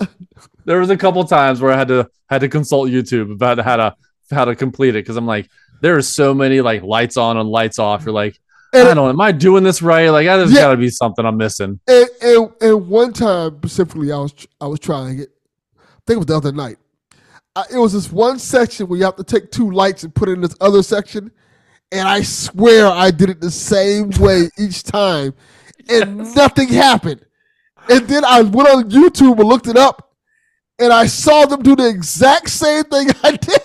[0.66, 3.76] there was a couple times where I had to had to consult YouTube about how
[3.76, 3.96] to
[4.30, 5.48] how to complete it because I'm like,
[5.80, 8.04] there are so many like lights on and lights off.
[8.04, 8.38] You're like,
[8.80, 9.10] And- I don't.
[9.10, 10.08] Am I doing this right?
[10.10, 10.62] Like, there's Yeah.
[10.62, 11.80] got to be something I'm missing.
[11.88, 15.30] And, and and one time specifically, I was I was trying it.
[15.78, 16.76] I think it was the other night.
[17.54, 20.28] I, it was this one section where you have to take two lights and put
[20.28, 21.30] it in this other section,
[21.90, 25.32] and I swear I did it the same way each time,
[25.88, 27.22] and nothing happened.
[27.88, 30.12] And then I went on YouTube and looked it up,
[30.78, 33.60] and I saw them do the exact same thing I did.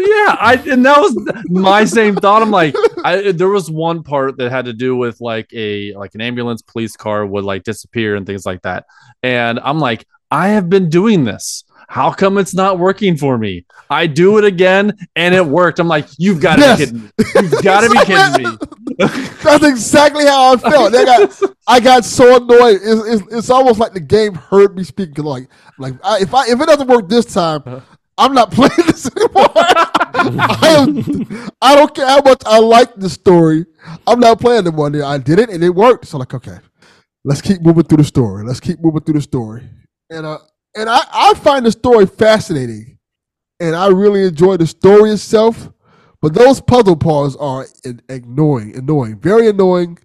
[0.00, 2.42] So yeah, I and that was my same thought.
[2.42, 2.74] I'm like,
[3.04, 6.62] I, there was one part that had to do with like a like an ambulance
[6.62, 8.86] police car would like disappear and things like that.
[9.22, 11.64] And I'm like, I have been doing this.
[11.88, 13.64] How come it's not working for me?
[13.90, 15.80] I do it again and it worked.
[15.80, 16.78] I'm like, you've got to Yes.
[16.78, 17.10] be kidding me.
[17.50, 18.58] You've got to be kidding me.
[19.42, 20.94] That's exactly how I felt.
[20.94, 22.78] I got, I got so annoyed.
[22.82, 25.14] It's, it's, it's almost like the game heard me speak.
[25.16, 25.48] 'cause Like,
[25.78, 27.80] like I, if I if it doesn't work this time, Uh-huh.
[28.20, 29.50] I'm not playing this anymore.
[29.56, 33.64] I, am, I don't care how much I like the story.
[34.06, 35.00] I'm not playing the one.
[35.00, 36.06] I did it and it worked.
[36.06, 36.58] So I'm like, okay,
[37.24, 38.44] let's keep moving through the story.
[38.44, 39.62] Let's keep moving through the story.
[40.10, 40.38] And uh,
[40.76, 42.98] and I, I find the story fascinating,
[43.58, 45.70] and I really enjoy the story itself.
[46.20, 47.66] But those puzzle parts are
[48.10, 49.98] annoying, annoying, very annoying.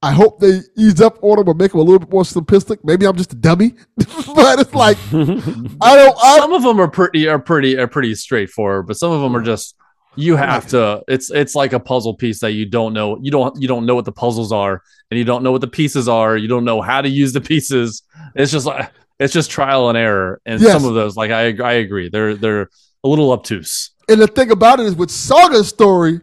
[0.00, 2.78] I hope they ease up on them or make them a little bit more simplistic.
[2.84, 6.16] Maybe I'm just a dummy, but it's like I don't.
[6.22, 9.34] I, Some of them are pretty are pretty are pretty straightforward, but some of them
[9.36, 9.74] are just
[10.14, 11.02] you have to.
[11.08, 13.18] It's it's like a puzzle piece that you don't know.
[13.20, 15.68] You don't you don't know what the puzzles are, and you don't know what the
[15.68, 16.36] pieces are.
[16.36, 18.02] You don't know how to use the pieces.
[18.36, 20.40] It's just like it's just trial and error.
[20.46, 20.72] And Yes.
[20.72, 22.70] some of those, like I I agree, they're they're
[23.02, 23.90] a little obtuse.
[24.08, 26.20] and the thing about it is with Saga's story,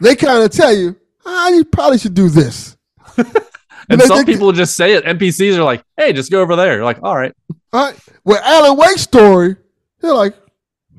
[0.00, 2.75] they kind of tell you, ah, you probably should do this.
[3.88, 5.04] And some people just say it.
[5.04, 7.32] NPCs are like, "Hey, just go over there." You're like, "All right."
[7.72, 7.98] All right.
[8.24, 9.54] With Alan Wake's story,
[10.00, 10.34] they're like,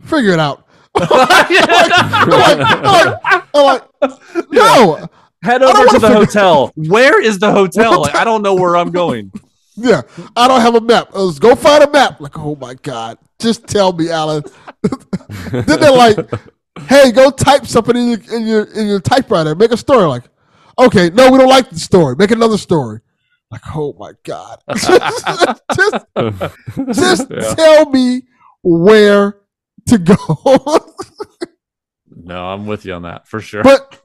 [0.04, 0.68] figure it out.
[0.96, 3.84] I'm like, I'm like, I'm like,
[4.52, 5.10] no.
[5.44, 6.72] Head over to the hotel.
[6.76, 8.02] Where is the hotel?
[8.02, 9.32] Like, I don't know where I'm going.
[9.76, 10.02] Yeah,
[10.36, 11.10] I don't have a map.
[11.14, 12.20] Let's go find a map.
[12.20, 13.18] Like, oh my God.
[13.40, 14.44] Just tell me, Alan.
[15.52, 16.18] then they're like,
[16.88, 19.54] hey, go type something in your, in your in your typewriter.
[19.54, 20.06] Make a story.
[20.06, 20.24] Like,
[20.80, 22.16] okay, no, we don't like the story.
[22.16, 23.02] Make another story.
[23.50, 24.62] Like, oh my God.
[24.76, 26.06] just
[26.94, 27.54] just Yeah.
[27.56, 28.24] tell me
[28.64, 29.38] where
[29.88, 30.16] to go.
[32.14, 33.64] No, I'm with you on that for sure.
[33.64, 34.02] but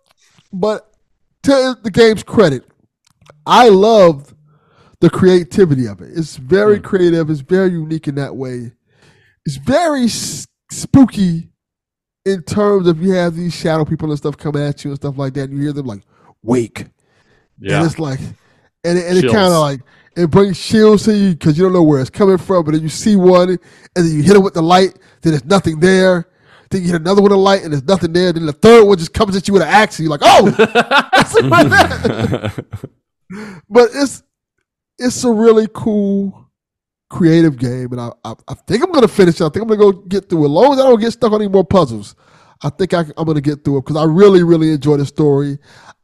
[0.53, 0.93] but
[1.45, 2.65] to the game's credit,
[3.47, 4.35] I love
[5.01, 6.11] the creativity of it.
[6.17, 6.85] It's very Hmm.
[6.85, 7.31] creative.
[7.31, 8.73] It's very unique in that way.
[9.45, 11.49] It's very s- spooky
[12.25, 15.19] in terms of you have these shadow people and stuff coming at you and stuff
[15.19, 15.51] like that.
[15.51, 16.03] And you hear them like
[16.43, 16.91] wake, and
[17.61, 18.21] yeah, it's like,
[18.85, 19.81] and it, and it kind of like
[20.17, 22.65] it brings chills to you because you don't know where it's coming from.
[22.65, 23.61] But then you see one, and
[23.95, 24.99] then you hit it with the light.
[25.23, 26.29] Then there's nothing there.
[26.71, 28.33] Then you hit another one of light, and there's nothing there.
[28.33, 30.51] Then the third one just comes at you with an axe, and you're like, oh.
[33.69, 34.23] but it's
[34.99, 36.51] it's a really cool
[37.09, 39.81] creative game and I, I, I think i'm gonna finish it i think i'm gonna
[39.81, 42.15] go get through it as long as i don't get stuck on any more puzzles
[42.63, 45.59] i think I, i'm gonna get through it because i really really enjoy the story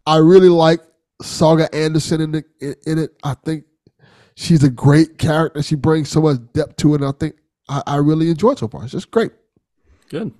[0.09, 0.81] i really like
[1.23, 3.65] saga anderson in, the, in, in it i think
[4.37, 7.35] she's a great character she brings so much depth to it and i think
[7.69, 9.33] i, I really enjoy it so far it's just great
[10.09, 10.33] Good.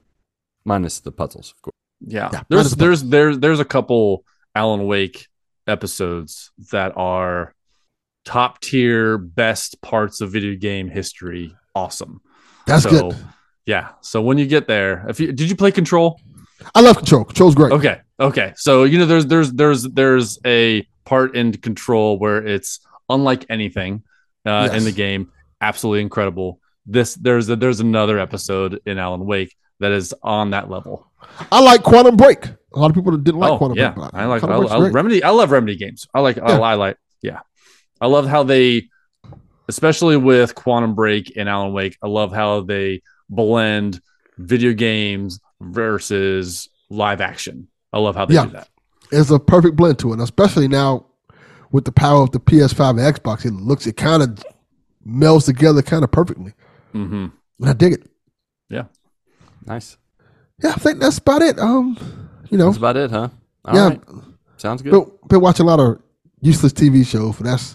[0.65, 1.75] Minus the puzzles, of course.
[2.01, 2.31] yeah.
[2.33, 5.29] Yeah, There's the there's there's there's a couple Alan Wake
[5.67, 7.55] episodes that are
[8.25, 11.55] top tier best parts of video game history.
[11.75, 12.21] Awesome.
[12.67, 13.17] that's so, good
[13.67, 13.91] Yeah.
[14.01, 16.21] So when you get there, if you did you play Control?
[16.75, 18.01] I love control control's great Okay.
[18.21, 18.53] Okay.
[18.57, 24.03] So you know there's there's there's there's a part in Control where it's unlike anything
[24.45, 25.33] uh, in the game.
[25.61, 26.61] Absolutely incredible.
[26.87, 31.07] This there's a, there's another episode in Alan Wake that is on that level.
[31.53, 34.25] i like quantum break a lot of people didn't like oh quantum yeah, break I
[34.25, 34.89] like I, I.
[34.89, 35.23] Remedy.
[35.23, 36.07] I love Remedy games.
[36.13, 36.61] I like I, Yeah.
[36.61, 37.41] I like yeah.
[38.01, 38.89] I love how they,
[39.69, 41.97] especially with Quantum Break and Alan Wake.
[42.03, 44.01] I love how they blend
[44.37, 47.69] video games versus live action.
[47.93, 48.47] I love how they Yeah.
[48.47, 48.69] do that.
[49.11, 51.07] It's a perfect blend to it, especially now
[51.73, 53.45] with the power of the PS5 and Xbox.
[53.45, 54.43] It looks, it kind of
[55.07, 56.53] melds together kind of perfectly.
[56.95, 57.27] Mm-hmm.
[57.61, 58.07] And I dig it.
[58.69, 58.85] Yeah.
[59.67, 59.97] Nice.
[60.63, 61.59] Yeah, I think that's about it.
[61.59, 61.97] Um,
[62.51, 63.29] you know, That's about it, huh?
[63.65, 64.01] All yeah, right.
[64.57, 64.91] Sounds good.
[64.93, 66.01] been, been watching a lot of
[66.41, 67.75] useless TV shows, but that's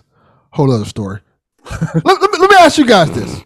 [0.51, 1.19] a whole other story.
[1.71, 3.43] let, let me, let me ask you guys this: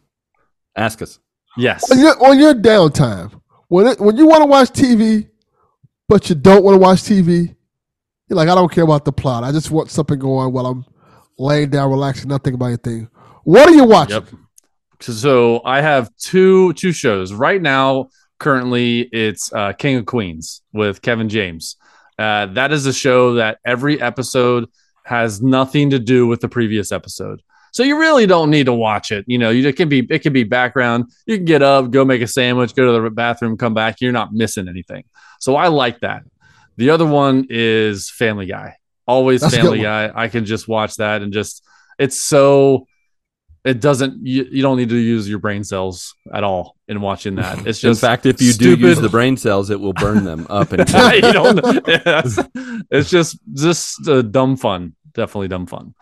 [0.75, 1.19] Ask us.
[1.55, 1.91] Yes.
[1.91, 5.30] on your on your downtime, when it, when you want to watch TV,
[6.07, 7.55] but you don't want to watch TV,
[8.30, 9.43] you're like, I don't care about the plot.
[9.43, 10.86] I just want something going while I'm
[11.38, 13.09] laying down, relaxing, not thinking about anything.
[13.43, 14.15] What are you watching?
[14.15, 14.28] Yep.
[14.99, 18.09] So I have two two shows right now.
[18.39, 21.76] Currently, it's uh, King of Queens with Kevin James,
[22.20, 24.70] Uh, that is a show that every episode
[25.03, 27.41] has nothing to do with the previous episode.
[27.72, 29.26] So you really don't need to watch it.
[29.28, 31.11] You know, you, it can be it can be background.
[31.26, 34.01] You can get up, go make a sandwich, go to the bathroom, come back.
[34.01, 35.03] You're not missing anything.
[35.39, 36.24] So I like that.
[36.78, 38.78] The other one is Family Guy.
[39.07, 39.82] Always That's Family.
[39.82, 40.11] Guy.
[40.13, 41.63] I can just watch that and just
[41.97, 42.88] it's so
[43.63, 47.36] it doesn't you, you don't need to use your brain cells at all in watching
[47.36, 47.57] that.
[47.68, 48.80] It's just In fact, if you stupid.
[48.80, 52.39] do use the brain cells, it will burn them up and you don't yes.
[52.91, 54.95] it's just just uh, dumb fun.
[55.13, 55.95] Definitely dumb fun.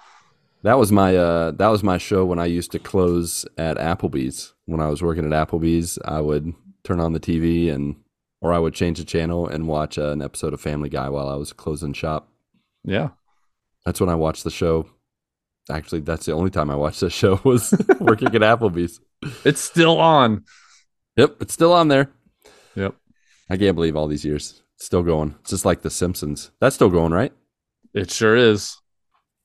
[0.66, 4.56] That was my uh that was my show when I used to close at Applebee's.
[4.66, 7.98] When I was working at Applebee's, I would turn on the TV and
[8.42, 11.30] or I would change the channel and watch uh, an episode of Family Guy while
[11.30, 12.30] I was closing shop.
[12.84, 13.10] Yeah.
[13.86, 14.88] That's when I watched the show.
[15.70, 19.00] Actually, that's the only time I watched the show was working at Applebee's.
[19.44, 20.46] It's still on.
[21.16, 22.10] Yep, it's still on there.
[22.74, 22.96] Yep.
[23.52, 24.64] I can't believe all these years.
[24.78, 25.36] It's still going.
[25.42, 26.50] It's just like The Simpsons.
[26.60, 27.34] That's still going, right?
[27.94, 28.78] It sure is.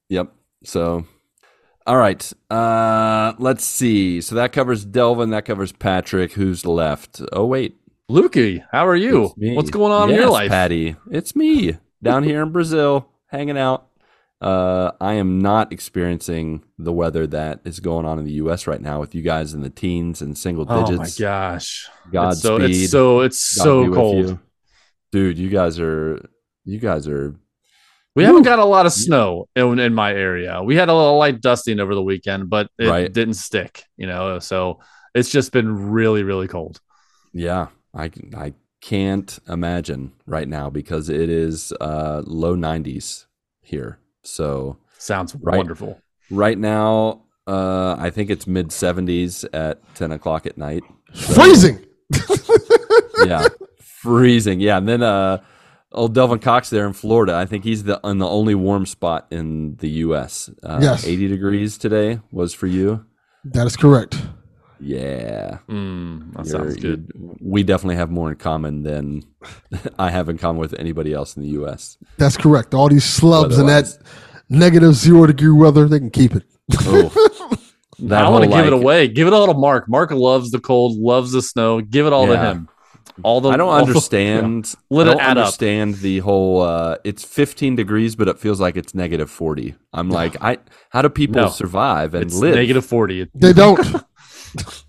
[0.09, 0.33] Yep.
[0.64, 1.06] So,
[1.86, 2.32] all right.
[2.50, 4.20] Uh, let's see.
[4.20, 5.30] So that covers Delvin.
[5.30, 6.32] That covers Patrick.
[6.32, 7.22] Who's left?
[7.32, 7.76] Oh wait,
[8.11, 9.32] Lukey, how are you?
[9.36, 10.50] What's going on in your life?
[10.50, 10.96] Patty?
[11.11, 13.86] It's me down here in Brazil, hanging out.
[14.40, 18.66] Uh, I am not experiencing the weather that is going on in the U.S.
[18.66, 20.90] right now with you guys in the teens and single digits.
[20.90, 21.88] Oh my gosh.
[22.11, 22.62] Godspeed.
[22.70, 24.28] It's so it's so it's so cold.
[24.28, 24.40] you.
[25.12, 25.38] dude.
[25.38, 26.26] You guys are.
[26.64, 27.36] You guys are.
[28.16, 30.62] We haven't got a lot of snow in, in my area.
[30.62, 33.12] We had a little light dusting over the weekend, but it Right.
[33.12, 34.38] didn't stick, you know.
[34.40, 34.80] So
[35.14, 36.80] it's just been really, really cold.
[37.32, 43.26] Yeah, I I can't imagine right now because it is uh, low 90s
[43.62, 43.98] here.
[44.22, 45.56] So Sounds Right.
[45.58, 46.00] wonderful.
[46.30, 50.82] right now, uh, I think it's mid 70s at 10 o'clock at night.
[51.14, 51.78] Freezing.
[53.24, 53.46] Yeah,
[53.78, 54.61] freezing.
[54.61, 55.38] Yeah, and then uh,
[55.93, 57.34] old Delvin Cox there in Florida.
[57.34, 60.51] I think he's the on the only warm spot in the U.S.
[60.62, 61.07] Uh, Yes.
[61.07, 63.05] 80 degrees today was for you.
[63.45, 64.20] That is correct.
[64.78, 65.59] Yeah.
[65.68, 67.12] Mm, that You're- sounds good.
[67.41, 69.22] We definitely have more in common than
[69.99, 71.99] I have in common with anybody else in the U.S.
[72.18, 72.72] That's correct.
[72.74, 73.86] All these slubs and that
[74.49, 76.45] negative zero degree weather, they can keep it.
[76.80, 77.12] Oh,
[78.11, 79.09] I want to whole, give it away.
[79.09, 79.86] Give it all to Mark.
[79.88, 81.82] Mark loves the cold, loves the snow.
[81.82, 82.68] Give it all to him.
[83.23, 84.75] All the I don't all the- understand.
[84.91, 85.45] Let I don't add up.
[85.47, 86.62] understand the whole.
[86.62, 89.75] Uh, it's 15 degrees, but it feels like it's negative 40.
[89.93, 90.59] I'm like, I.
[90.91, 91.49] How do people No.
[91.49, 92.55] survive and It's live?
[92.55, 93.29] negative forty.
[93.35, 93.81] They don't.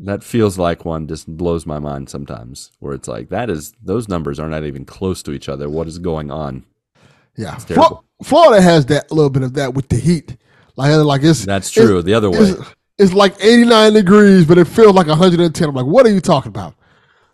[0.00, 2.70] That feels like one just blows my mind sometimes.
[2.78, 5.68] Where it's like that is those numbers are not even close to each other.
[5.68, 6.64] What is going on?
[7.36, 7.56] Yeah.
[7.56, 7.88] terrible.
[7.88, 10.36] Flo- Florida has that little bit of that with the heat.
[10.76, 12.00] Like, like it's That's it's- true.
[12.02, 12.38] the other way.
[12.38, 12.60] It's,
[12.98, 15.68] it's like 89 degrees, but it feels like 110.
[15.68, 16.74] I'm like, what are you talking about?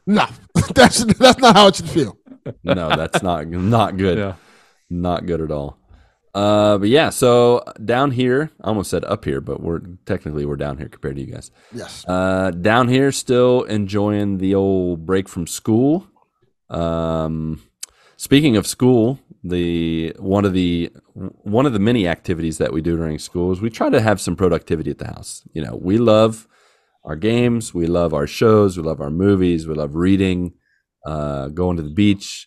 [0.06, 0.26] No,
[0.74, 2.18] that's that's not how it should feel.
[2.62, 4.18] no, that's not not good.
[4.18, 4.34] Yeah.
[4.90, 5.78] Not good at all.
[6.34, 10.56] Uh, but yeah, so down here, I almost said up here, but we're technically we're
[10.56, 11.50] down here compared to you guys.
[11.72, 12.04] Yes.
[12.08, 16.08] Uh, down here, still enjoying the old break from school.
[16.70, 17.62] Um,
[18.16, 22.96] speaking of school, the one of the one of the many activities that we do
[22.96, 25.44] during school is we try to have some productivity at the house.
[25.52, 26.48] You know, we love
[27.04, 30.54] our games, we love our shows, we love our movies, we love reading,
[31.06, 32.46] uh, going to the beach,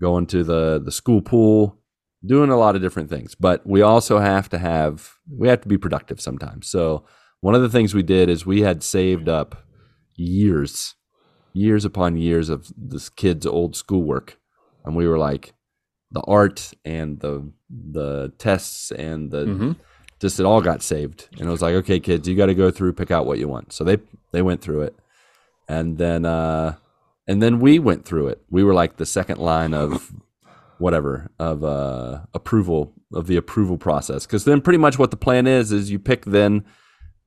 [0.00, 1.78] going to the the school pool,
[2.24, 3.34] doing a lot of different things.
[3.34, 6.68] But we also have to have we have to be productive sometimes.
[6.68, 7.04] So
[7.40, 9.64] one of the things we did is we had saved up
[10.14, 10.94] years,
[11.52, 14.38] years upon years of this kid's old schoolwork,
[14.84, 15.52] and we were like,
[16.12, 19.76] the art and the the tests and the Mhm.
[20.20, 22.70] Just it all got saved, and it was like, okay, kids, you got to go
[22.70, 23.72] through, pick out what you want.
[23.72, 23.98] So they
[24.32, 24.96] they went through it,
[25.68, 26.76] and then uh,
[27.26, 28.42] and then we went through it.
[28.50, 30.12] We were like the second line of
[30.78, 34.26] whatever of uh, approval of the approval process.
[34.26, 36.64] Because then pretty much what the plan is is you pick then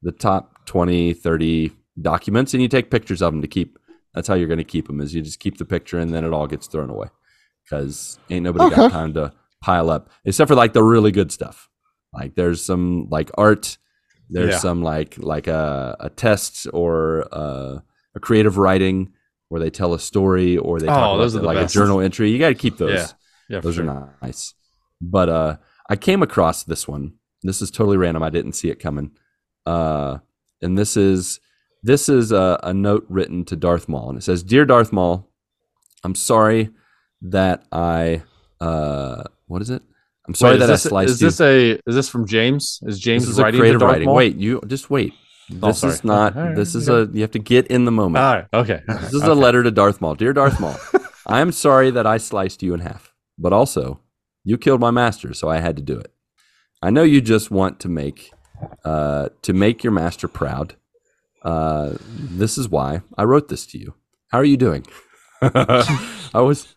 [0.01, 1.71] the top 20 30
[2.01, 3.77] documents and you take pictures of them to keep.
[4.13, 6.25] That's how you're going to keep them is you just keep the picture and then
[6.25, 7.07] it all gets thrown away.
[7.63, 9.31] Because ain't nobody got time to
[9.61, 11.69] pile up except for like the really good stuff
[12.13, 13.77] like there's some like art
[14.29, 14.57] there's Yeah.
[14.59, 17.79] some like like a, a test or uh,
[18.15, 19.13] a creative writing
[19.49, 21.75] where they tell a story or they Oh, talk about the like best.
[21.75, 23.07] a journal entry you got to keep those Yeah.
[23.49, 23.59] Yeah.
[23.61, 24.15] those are sure.
[24.21, 24.53] nice.
[25.01, 25.57] But uh,
[25.89, 27.13] I came across this one.
[27.41, 28.21] This is totally random.
[28.21, 29.11] I didn't see it coming.
[29.65, 30.17] Uh,
[30.61, 31.39] and this is
[31.81, 35.31] this is a, a note written to Darth Maul, and it says, "Dear Darth Maul,
[36.03, 36.69] I'm sorry
[37.21, 38.23] that I
[38.59, 39.81] uh, what is it?
[40.29, 41.27] I'm sorry Wait, that I sliced is you.
[41.27, 42.83] Is this a is this from James?
[42.85, 44.05] Is James this is writing to creative writing.
[44.05, 44.13] Maul?
[44.13, 45.15] Wait, you just wait.
[45.49, 45.93] This sorry.
[45.93, 46.35] is not.
[46.35, 47.11] Right, this is okay.
[47.11, 47.15] a.
[47.15, 48.23] You have to get in the moment.
[48.23, 48.45] All right.
[48.53, 48.83] Okay.
[48.87, 50.13] This is a letter to Darth Maul.
[50.13, 50.77] Dear Darth Maul,
[51.25, 53.11] I am sorry that I sliced you in half.
[53.39, 54.01] but also
[54.43, 56.13] you killed my master, so I had to do it.
[56.83, 58.31] I know you just want to make
[58.85, 60.75] uh, to make your master proud.
[61.43, 63.95] Uh, this is why I wrote this to you.
[64.27, 64.85] How are you doing?
[65.41, 66.67] I was,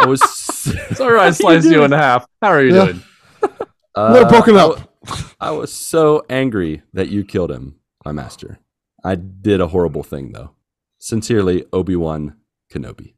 [0.00, 0.20] I was.
[0.94, 2.26] Sorry, I sliced you in half.
[2.42, 2.84] How are you Yeah.
[2.86, 3.02] doing?
[3.92, 4.94] Uh, We're broken I up.
[5.40, 7.74] I was so angry that you killed him,
[8.04, 8.60] my master.
[9.02, 10.52] I did a horrible thing, though.
[11.00, 12.36] Sincerely, Obi Wan
[12.72, 13.14] Kenobi.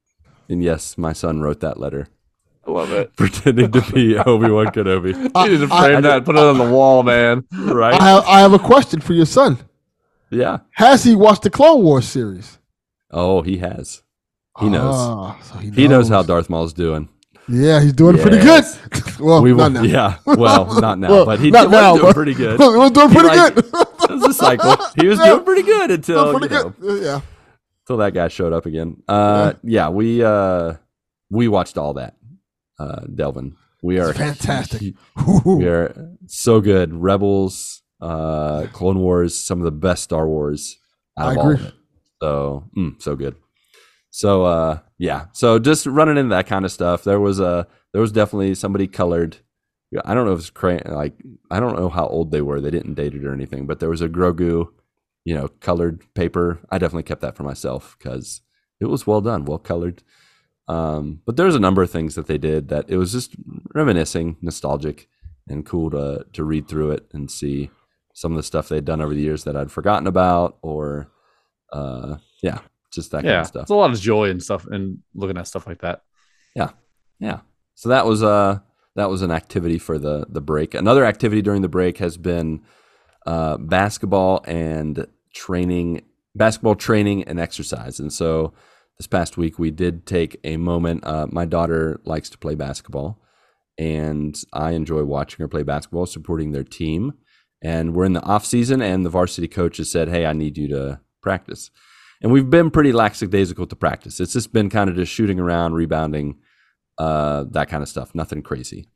[0.49, 2.09] And yes, my son wrote that letter,
[2.67, 3.15] I love it.
[3.17, 5.13] pretending to be Obi Wan Kenobi.
[5.13, 7.45] You need to frame I- that, put it on the wall, man.
[7.53, 7.93] Right?
[8.01, 9.59] I have, I have a question for your son.
[10.31, 10.61] yeah.
[10.77, 12.59] Has he watched the Clone Wars series?
[13.11, 14.03] Oh, he has.
[14.61, 14.95] He knows.
[14.95, 17.09] Ah, so he, He knows how Darth Maul's doing.
[17.49, 18.65] Yeah, he's doing pretty good.
[19.21, 19.83] well, We not will, now.
[19.83, 20.19] yeah.
[20.27, 22.61] Well, not now, Well, but he not now, doing but- pretty good.
[22.61, 23.65] he was doing He pretty liked- good.
[24.03, 24.77] It was a cycle.
[25.01, 25.27] He was Yeah.
[25.27, 27.03] doing pretty good until pretty you know, good.
[27.03, 27.21] Yeah.
[27.85, 29.03] until that guy showed up again.
[29.09, 30.75] Uh, yeah, we uh,
[31.31, 32.17] we watched all that.
[32.79, 34.95] Uh, Delvin, we are It's fantastic.
[35.47, 35.95] We are
[36.27, 36.93] so good.
[36.93, 40.79] Rebels, uh, Clone Wars, some of the best Star Wars
[41.17, 41.73] out I of all agree.
[42.21, 43.37] So, mm, so good.
[44.13, 45.27] So, uh, yeah.
[45.33, 47.03] So just running into that kind of stuff.
[47.03, 49.39] There was a there was definitely somebody colored.
[50.05, 51.15] I don't know if it's cra- like
[51.51, 52.61] I don't know how old they were.
[52.61, 54.69] They didn't date it or anything, but there was a Grogu,
[55.25, 56.61] you know, colored paper.
[56.71, 58.43] I definitely kept that for myself because
[58.81, 60.03] it was well done, well colored.
[60.69, 63.35] Um, but there's a number of things that they did that it was just
[63.75, 65.09] reminiscing, nostalgic,
[65.49, 67.71] and cool to to read through it and see
[68.15, 71.11] some of the stuff they'd done over the years that I'd forgotten about, or
[71.73, 72.59] uh, yeah,
[72.93, 73.63] just that kind Yeah, of stuff.
[73.63, 76.03] it's a lot of joy and stuff, and looking at stuff like that.
[76.55, 76.71] Yeah.
[77.19, 77.41] Yeah.
[77.75, 78.59] So that was uh
[78.97, 80.75] that was an activity for the the break.
[80.75, 82.61] Another activity during the break has been
[83.27, 86.03] uh, basketball and training,
[86.35, 88.01] basketball training and exercise.
[88.01, 88.53] And so
[88.99, 91.05] this past week we did take a moment.
[91.07, 93.23] Uh, my daughter likes to play basketball,
[93.79, 97.15] and I enjoy watching her play basketball, supporting their team.
[97.63, 100.59] And we're in the off season, and the varsity coach has said, "Hey, I need
[100.59, 101.71] you to practice."
[102.23, 104.21] And we've been pretty lackadaisical to practice.
[104.21, 106.37] It's just been kind of just shooting around, rebounding,
[106.99, 108.15] uh, that kind of stuff.
[108.15, 108.89] Nothing crazy.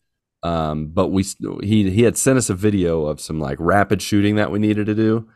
[0.42, 1.24] Um, but we
[1.62, 4.86] he he had sent us a video of some like rapid shooting that we needed
[4.86, 5.28] to do,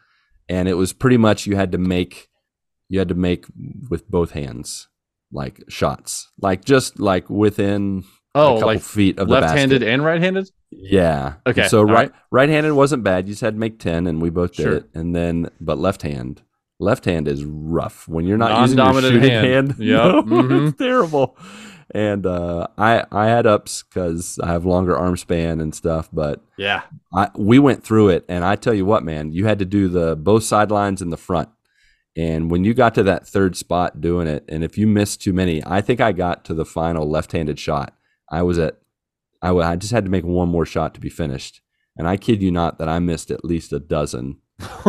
[0.48, 2.28] and it was pretty much you had to make
[2.88, 3.46] you had to make
[3.88, 4.88] with both hands
[5.32, 10.04] like shots, like just like within Oh, a couple like feet of the left-handed and
[10.04, 10.50] right-handed.
[10.70, 11.34] Yeah.
[11.46, 12.12] Okay, So all right.
[12.30, 13.26] right-handed wasn't bad.
[13.26, 14.74] You just had to make ten, and we both did Sure.
[14.76, 14.90] it.
[14.94, 16.42] And then, but left hand,
[16.80, 19.46] left hand is rough when you're not using your shooting hand.
[19.46, 19.74] hand.
[19.78, 20.04] Yep.
[20.04, 20.68] No, Mhm.
[20.68, 21.36] it's terrible.
[21.92, 26.40] And uh, I I had ups because I have longer arm span and stuff, but
[26.56, 29.64] Yeah, I we went through it, and I tell you what, man, you had to
[29.64, 31.48] do the both sidelines and the front.
[32.16, 35.32] And when you got to that third spot doing it, and if you missed too
[35.32, 37.96] many, I think I got to the final left-handed shot.
[38.30, 38.78] I was at,
[39.42, 41.60] I, w- I just had to make one more shot to be finished,
[41.96, 44.38] and I kid you not that I missed at least a dozen.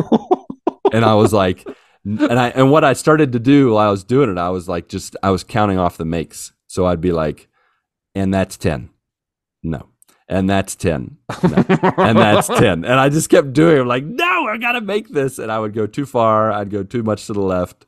[0.93, 1.65] and I was like,
[2.05, 4.67] and I and what I started to do while I was doing it, I was
[4.67, 6.53] like, just I was counting off the makes.
[6.67, 7.47] So I'd be like,
[8.15, 8.89] and that's ten,
[9.63, 9.89] no,
[10.27, 11.63] and that's ten, no.
[11.97, 13.81] And that's 10 and i just kept doing it.
[13.81, 15.37] I'm like no i gotta make this.
[15.39, 16.51] And i would go too far.
[16.51, 17.85] I'd go too much to the left.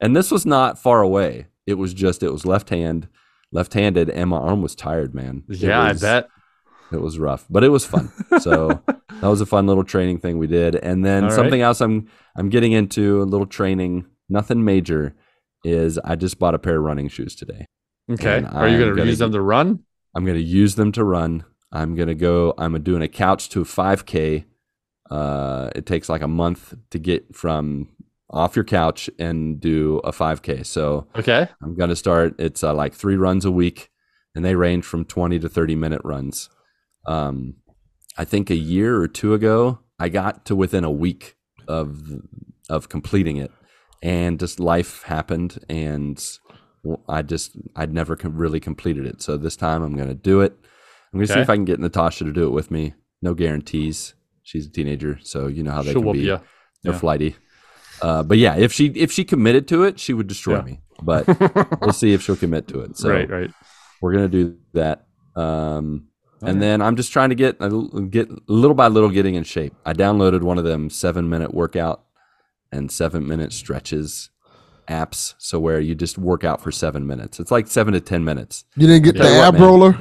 [0.00, 1.46] And this was not far away.
[1.66, 3.08] It was just it was left hand
[3.52, 5.44] left-handed and my arm was tired man.
[5.48, 6.28] It yeah, was- I bet.
[6.94, 10.38] It was rough but it was fun so that was a fun little training thing
[10.38, 11.34] we did and then All right.
[11.36, 15.14] something else i'm i'm getting into a little training nothing major
[15.64, 17.66] is i just bought a pair of running shoes today
[18.10, 19.84] Okay, are you going to gonna use them to run?
[20.14, 21.44] I'm going to use them to run.
[21.70, 22.52] I'm going to go.
[22.58, 24.44] I'm doing a couch to 5K.
[25.08, 27.88] Uh, it takes like a month to get from
[28.28, 30.66] off your couch and do a 5K.
[30.66, 32.34] So Okay, I'm going to start.
[32.40, 33.90] It's uh, like three runs a week,
[34.34, 36.50] and they range from 20 to 30 minute runs.
[37.06, 37.54] Um,
[38.16, 41.36] I think a year or two ago, I got to within a week
[41.68, 42.00] of
[42.68, 43.50] of completing it,
[44.02, 46.22] and just life happened, and
[47.08, 49.22] I just I'd never really completed it.
[49.22, 50.52] So this time I'm going to do it.
[51.12, 52.94] I'm going to see if I can get Natasha to do it with me.
[53.20, 54.14] No guarantees.
[54.42, 56.20] She's a teenager, so you know how they she'll can be.
[56.20, 56.40] you.
[56.82, 56.98] They're Yeah.
[56.98, 57.36] flighty.
[58.00, 60.62] Uh, but yeah, if she if she committed to it, she would destroy Yeah.
[60.62, 60.80] me.
[61.02, 61.26] But
[61.80, 62.96] we'll see if she'll commit to it.
[62.96, 63.50] So right, right.
[64.00, 65.06] we're gonna do that.
[65.36, 66.08] Um,
[66.42, 67.58] and then I'm just trying to get
[68.10, 69.74] get little by little getting in shape.
[69.86, 72.02] I downloaded one of them seven minute workout
[72.70, 74.30] and seven minute stretches
[74.88, 75.34] apps.
[75.38, 77.38] So where you just work out for seven minutes.
[77.40, 78.64] It's like seven to ten minutes.
[78.76, 79.96] You didn't get Tell the ab roller?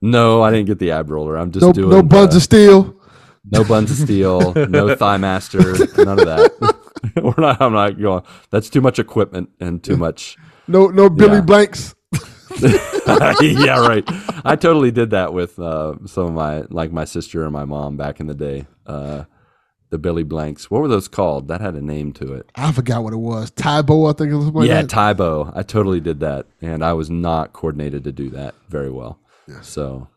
[0.00, 1.36] No, I didn't get the ab roller.
[1.36, 2.96] I'm just No, doing no buns the- of steel?
[3.50, 5.58] no buns of steel, no thigh master,
[6.04, 6.78] none of that.
[7.22, 7.60] We're not.
[7.60, 8.22] I'm not going.
[8.50, 10.36] That's too much equipment and too much.
[10.68, 11.40] No no Billy Yeah.
[11.42, 11.94] Blanks?
[13.40, 14.04] yeah, right.
[14.44, 17.96] I totally did that with uh, some of my, like my sister and my mom
[17.96, 18.66] back in the day.
[18.86, 19.24] Uh,
[19.90, 20.70] the Billy Blanks.
[20.70, 21.48] What were those called?
[21.48, 22.50] That had a name to it.
[22.54, 23.50] I forgot what it was.
[23.50, 24.88] Tae Bo, I think it was like yeah, that.
[24.88, 25.52] Tae Bo.
[25.54, 29.20] I totally did that, and I was not coordinated to do that very well.
[29.46, 29.60] Yeah.
[29.60, 30.08] So,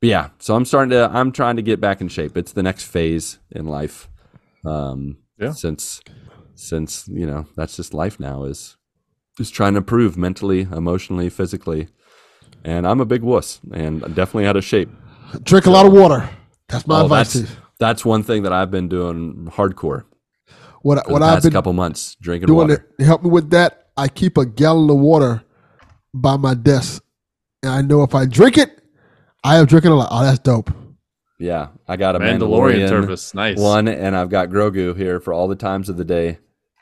[0.00, 0.28] but yeah.
[0.38, 1.10] So I'm starting to.
[1.12, 2.36] I'm trying to get back in shape.
[2.36, 4.08] It's the next phase in life.
[4.64, 5.50] Um, Yeah.
[5.50, 6.00] Since,
[6.54, 8.44] since you know, that's just life now.
[8.44, 8.76] Is
[9.40, 11.88] is trying to improve mentally, emotionally, physically,
[12.64, 14.88] and I'm a big wuss, and I'm definitely out of shape.
[15.42, 16.28] Drink a lot of water.
[16.68, 20.04] That's my Oh, advice that's that's one thing that I've been doing hardcore
[20.82, 22.86] What, what the I've past been couple months, drinking doing water.
[22.98, 25.42] to help me with that, I keep a gallon of water
[26.12, 27.02] by my desk.
[27.62, 28.80] And I know if I drink it,
[29.44, 30.08] I have drinking a lot.
[30.10, 30.70] Oh, that's dope.
[31.40, 33.34] Yeah, I got a Mandalorian, Mandalorian, service.
[33.34, 33.58] Nice.
[33.58, 36.38] one, and I've got Grogu here for all the times of the day.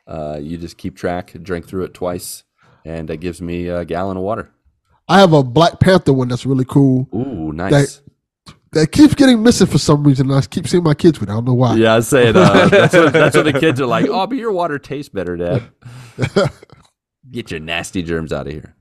[0.07, 2.45] Uh, you just keep track, drink through it twice,
[2.87, 4.51] and it gives me a gallon of water.
[5.09, 8.01] I have a Black Panther one that's really cool Ooh, nice.
[8.73, 10.31] that keeps getting missing for some reason.
[10.31, 11.33] I keep seeing my kids with it.
[11.33, 11.75] I don't know why.
[11.77, 12.37] yeah, I say it.
[12.37, 14.07] Uh, that's, what, that's what the kids are like.
[14.09, 15.69] Oh, but your water tastes better, Dad.
[17.31, 18.77] Get your nasty germs out of here.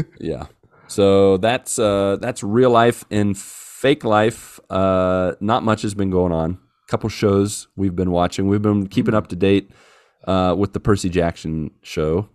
[0.20, 0.46] yeah.
[0.88, 4.60] So that's uh, that's real life and fake life.
[4.68, 6.58] Uh, not much has been going on.
[6.86, 8.48] A couple shows we've been watching.
[8.48, 9.70] We've been keeping up to date
[10.26, 12.28] uh, with the Percy Jackson show.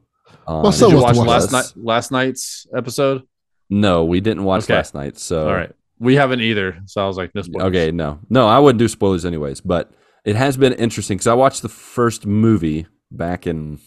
[0.48, 3.24] On My son Did you watch last night last night's episode?
[3.70, 4.76] No, we didn't watch Okay.
[4.76, 5.18] last night.
[5.18, 5.72] So All right.
[6.00, 6.78] We haven't either.
[6.88, 7.68] So I was like, no spoilers.
[7.70, 9.62] Okay, no, no, I wouldn't do spoilers anyways.
[9.62, 9.92] But
[10.26, 13.80] it has been interesting because I watched the first movie back in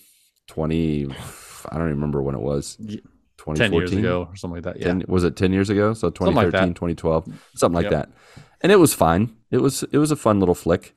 [0.46, 1.04] twenty.
[1.06, 2.76] I don't even remember when it was.
[2.80, 2.96] Y-
[3.38, 3.70] 2014?
[3.70, 4.78] 10 years ago or something like that.
[4.80, 4.86] Yeah.
[4.88, 5.94] 10 was it 10 years ago?
[5.94, 7.92] So Something like 2013, 2012, something like Yep.
[7.92, 8.08] that.
[8.62, 9.36] And it was fine.
[9.52, 10.94] It was it was a fun little flick.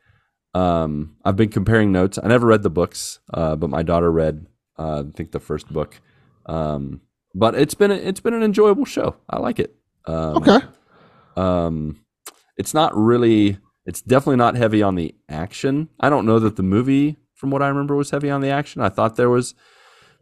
[0.53, 2.17] Um, I've been comparing notes.
[2.21, 4.47] I never read the books, uh, but my daughter read
[4.77, 5.99] I think the first book.
[6.45, 7.01] Um,
[7.33, 9.15] but it's been a, it's been an enjoyable show.
[9.29, 9.75] I like it.
[10.05, 10.59] Um, Okay.
[11.37, 12.03] um,
[12.57, 13.57] it's not really.
[13.85, 15.89] It's definitely not heavy on the action.
[15.99, 18.81] I don't know that the movie, from what I remember, was heavy on the action.
[18.81, 19.55] I thought there was,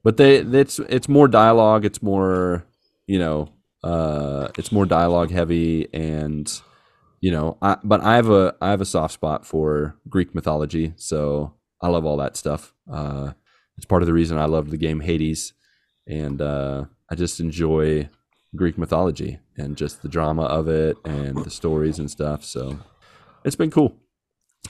[0.04, 1.84] but they it's it's more dialogue.
[1.86, 2.66] It's more
[3.08, 3.50] you know,
[3.84, 6.62] uh, it's more dialogue heavy and
[7.20, 7.58] you know.
[7.62, 11.90] I, but I have a I have a soft spot for Greek mythology, so I
[11.90, 12.74] love all that stuff.
[12.92, 13.32] Uh,
[13.80, 15.54] it's part of the reason I love the game Hades,
[16.06, 18.10] and uh, I just enjoy
[18.54, 22.44] Greek mythology and just the drama of it and the stories and stuff.
[22.44, 22.78] So
[23.46, 23.96] it's been cool.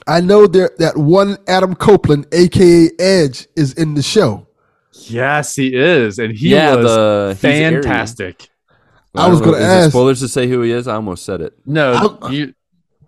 [0.06, 4.46] I know there that one Adam Copeland, aka Edge, is in the show.
[4.92, 6.20] Yes, he is.
[6.20, 7.84] And he yeah, was the he's Ares.
[7.84, 8.48] fantastic.
[9.12, 10.86] I was gonna ask- spoilers to say who he is.
[10.86, 11.54] I almost said it.
[11.66, 12.54] No, I'm- you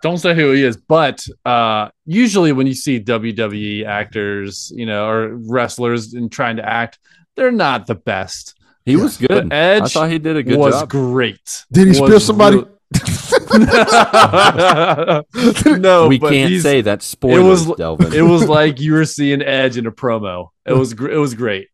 [0.02, 5.08] don't say who he is, but uh, usually when you see WWE actors, you know,
[5.08, 6.98] or wrestlers and trying to act,
[7.36, 8.58] they're not the best.
[8.84, 9.48] He was good.
[9.48, 10.90] But Edge I thought he did a good was job.
[10.90, 11.64] great.
[11.70, 12.56] Did he Was spear somebody?
[12.56, 12.68] real-
[15.78, 18.12] no, we but can't say that spoilers, was- Delvin.
[18.12, 20.48] It was like you were seeing Edge in a promo.
[20.66, 21.68] It was gr- it was great.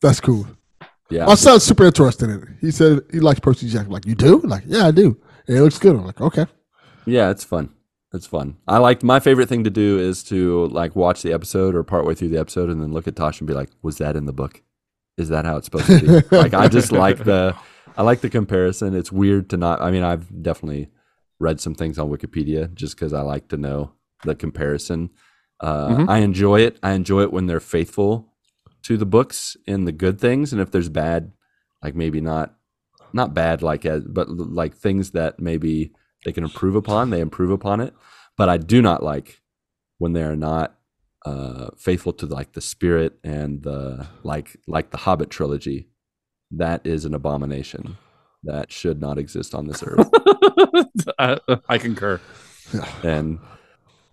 [0.00, 0.46] That's cool.
[1.10, 1.26] yeah.
[1.26, 2.48] My son's super interested in it.
[2.60, 3.90] He said he likes Percy Jackson.
[3.90, 4.38] Like, you do?
[4.40, 5.20] Like, yeah, I do.
[5.48, 5.96] And it looks good.
[5.96, 6.46] I'm like, okay.
[7.08, 7.70] Yeah, it's fun.
[8.12, 8.56] It's fun.
[8.66, 12.14] I like my favorite thing to do is to like watch the episode or partway
[12.14, 14.32] through the episode and then look at Tosh and be like, "Was that in the
[14.32, 14.62] book?
[15.18, 17.54] Is that how it's supposed to be?" like I just like the
[17.96, 18.94] I like the comparison.
[18.94, 19.82] It's weird to not.
[19.82, 20.88] I mean, I've definitely
[21.38, 23.92] read some things on Wikipedia just because I like to know
[24.24, 25.10] the comparison.
[25.60, 26.08] Uh, Mhm.
[26.08, 26.78] I enjoy it.
[26.82, 28.32] I enjoy it when they're faithful
[28.84, 31.32] to the books in the good things, and if there's bad,
[31.82, 32.54] like maybe not
[33.12, 35.92] not bad like as but like things that maybe
[36.24, 37.94] they can improve upon they improve upon it
[38.36, 39.40] but i do not like
[39.98, 40.78] when they're not
[41.26, 45.88] uh faithful to like the spirit and the like like the hobbit trilogy.
[46.50, 47.98] That is an abomination
[48.44, 50.08] that should not exist on this earth.
[51.18, 51.38] I,
[51.68, 52.20] I concur.
[53.02, 53.38] and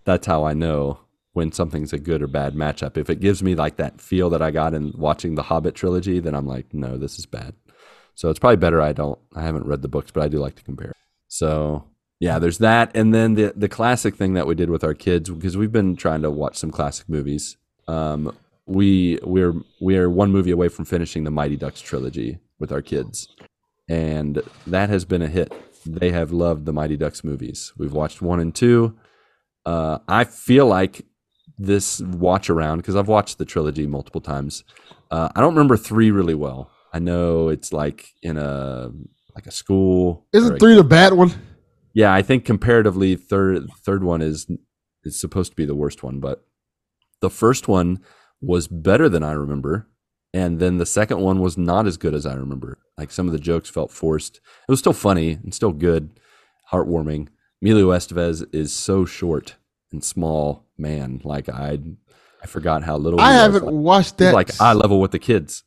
[0.03, 0.99] that's how i know
[1.33, 2.97] when something's a good or bad matchup.
[2.97, 6.19] If it gives me like that feel that i got in watching the hobbit trilogy
[6.19, 7.53] then i'm like no this is bad.
[8.15, 10.55] So it's probably better i don't i haven't read the books but i do like
[10.55, 10.93] to compare.
[11.27, 11.85] So
[12.19, 15.29] yeah there's that and then the the classic thing that we did with our kids
[15.29, 18.35] because we've been trying to watch some classic movies um
[18.65, 23.27] we we're we're one movie away from finishing the mighty ducks trilogy with our kids
[23.87, 25.53] and that has been a hit.
[25.85, 27.71] They have loved the mighty ducks movies.
[27.77, 28.97] We've watched one and two.
[29.65, 31.05] Uh i feel like
[31.57, 34.65] this watch around because i've watched the trilogy multiple times
[35.09, 36.69] uh, i don't remember three really well.
[36.91, 38.89] I know it's like in a
[39.35, 41.31] like a school Isn't three the bad one?
[41.95, 44.45] Yeah, I think comparatively, third third one is
[45.03, 46.45] is supposed to be the worst one, but
[47.21, 47.99] the first one
[48.41, 49.87] was better than I remember,
[50.33, 52.77] And then the second one was not as good as I remember.
[52.97, 54.35] Like some of the jokes felt forced.
[54.67, 56.19] It was still funny and still good,
[56.71, 57.29] heartwarming.
[57.61, 59.55] Emilio Estevez is so short
[59.91, 61.21] and small, man.
[61.23, 61.79] Like I,
[62.43, 63.19] I forgot how little.
[63.21, 64.33] I haven't watched that.
[64.33, 65.63] like eye level with the kids.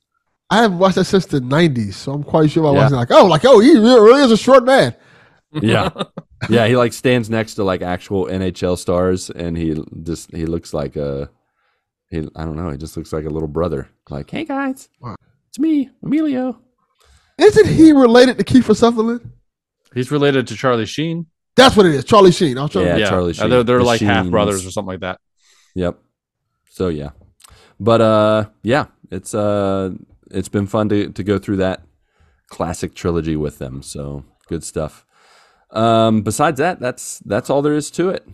[0.50, 2.82] I haven't watched that since the '90s, so I'm quite sure I Yeah.
[2.82, 4.94] wasn't like, oh, like oh, he really is a short man.
[5.52, 5.90] Yeah,
[6.50, 6.66] yeah.
[6.66, 10.96] He like stands next to like actual NHL stars, and he just he looks like
[10.96, 11.30] a
[12.10, 12.18] he.
[12.36, 12.70] I don't know.
[12.70, 13.88] He just looks like a little brother.
[14.10, 15.16] Like, hey guys, Wow.
[15.48, 16.58] it's me, Emilio.
[17.38, 19.30] Isn't he related to Kiefer Sutherland?
[19.94, 21.26] He's related to Charlie Sheen.
[21.56, 22.04] That's what it is.
[22.04, 22.58] Charlie Sheen.
[22.58, 23.48] I was trying Yeah, yeah, Charlie Sheen.
[23.50, 25.20] They're, they're The like half brothers or something like that.
[25.74, 25.98] Yep.
[26.70, 27.10] So yeah,
[27.80, 29.90] but uh, yeah, it's uh,
[30.30, 31.82] it's been fun to to go through that
[32.48, 33.82] classic trilogy with them.
[33.82, 35.04] So good stuff.
[35.70, 38.26] Um, besides that, that's that's all there is to it.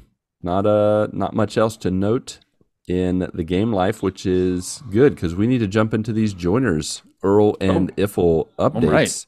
[0.43, 2.39] Not uh, not much else to note
[2.87, 7.03] in the game life, which is good because we need to jump into these joiners,
[7.23, 9.27] Earl and Iffle updates.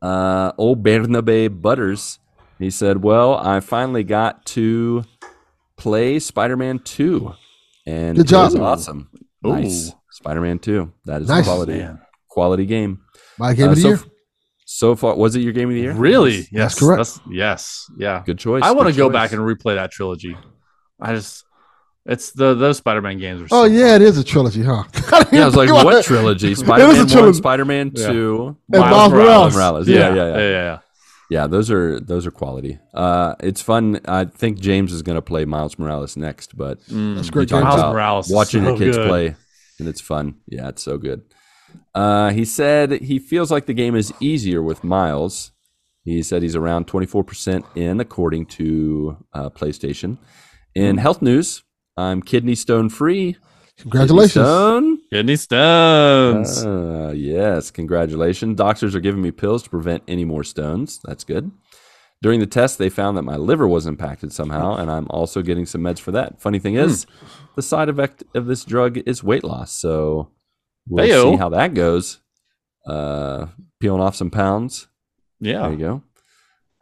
[0.00, 2.18] Uh, old Bernabe Butters,
[2.58, 5.04] he said, "Well, I finally got to
[5.76, 7.34] play Spider-Man 2,
[7.86, 8.62] and Good it was job.
[8.62, 9.10] awesome.
[9.46, 9.50] Ooh.
[9.50, 10.92] Nice, Spider-Man 2.
[11.06, 11.44] That is Nice.
[11.44, 12.00] quality, Man.
[12.28, 13.00] quality game.
[13.38, 13.96] My game Uh, of the so, year.
[13.96, 14.06] f-
[14.74, 15.92] so far, was it your game of the year?
[15.92, 16.48] Really?
[16.50, 16.78] Yes.
[16.78, 16.98] correct.
[16.98, 17.86] That's, yes.
[17.96, 18.22] Yeah.
[18.26, 18.62] Good choice.
[18.64, 19.12] I want to go choice.
[19.12, 20.36] back and replay that trilogy.
[21.00, 21.44] I just,
[22.06, 23.44] it's the those Spider-Man games are.
[23.52, 24.82] Oh so yeah, it is a trilogy, huh?
[25.32, 26.54] Yeah, I was like, what trilogy?
[26.56, 27.38] Spider-Man One, trilogy.
[27.38, 28.06] Spider-Man Yeah.
[28.12, 29.54] Two, And Miles Morales.
[29.54, 29.88] Morales.
[29.88, 30.36] Yeah, yeah, yeah.
[30.36, 30.78] yeah, yeah.
[31.30, 32.78] Yeah, those are those are quality.
[32.92, 34.00] Uh, it's fun.
[34.06, 37.14] I think James is going to play Miles Morales next, but Mm.
[37.14, 37.68] That's great you talk game.
[37.68, 39.08] Miles about Morales is watching so your kids good.
[39.08, 39.36] play,
[39.78, 40.34] and it's fun.
[40.48, 41.22] Yeah, it's so good.
[41.94, 45.52] Uh, he said he feels like the game is easier with Miles.
[46.02, 50.18] He said he's around 24% in, according to uh, PlayStation.
[50.74, 51.62] In health news,
[51.96, 53.36] I'm kidney stone free.
[53.78, 54.34] Congratulations.
[54.34, 54.98] Kidney stone.
[55.10, 56.64] Kidney stones.
[56.64, 58.56] Uh, yes, congratulations.
[58.56, 61.00] Doctors are giving me pills to prevent any more stones.
[61.04, 61.50] That's good.
[62.22, 65.66] During the test, they found that my liver was impacted somehow, and I'm also getting
[65.66, 66.40] some meds for that.
[66.40, 67.06] Funny thing is,
[67.54, 69.72] the side effect of this drug is weight loss.
[69.72, 70.30] So
[70.88, 71.32] we'll Heyo.
[71.32, 72.20] see how that goes.
[72.86, 73.46] Uh,
[73.80, 74.88] peeling off some pounds.
[75.40, 75.62] yeah.
[75.68, 76.02] There you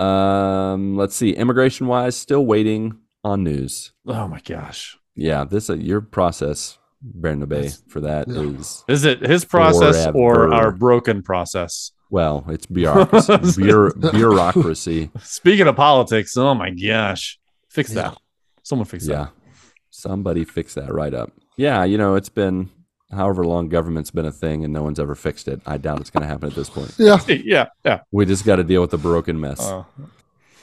[0.01, 0.05] go.
[0.05, 1.31] Um, let's see.
[1.31, 3.93] Immigration wise, still waiting on news.
[4.07, 4.99] Oh my gosh.
[5.15, 8.85] Yeah, this uh, your process, Bernabe, That's- for that is.
[8.89, 10.55] Is it his process or Forever.
[10.55, 11.93] our broken process?
[12.11, 13.39] Well, it's bureaucracy.
[13.62, 15.11] Bureau- bureaucracy.
[15.20, 17.39] Speaking of politics, oh my gosh.
[17.70, 18.16] Fix that.
[18.65, 19.12] Someone fix that.
[19.12, 19.27] Yeah.
[19.91, 21.31] Somebody fix that right up.
[21.57, 22.70] Yeah, you know, it's been
[23.12, 25.60] however long government's been a thing and no one's ever fixed it.
[25.66, 26.94] I doubt it's going to happen at this point.
[26.98, 27.18] Yeah.
[27.28, 27.66] Yeah.
[27.84, 28.01] Yeah.
[28.10, 29.60] We just got to deal with the broken mess.
[29.60, 29.84] Uh,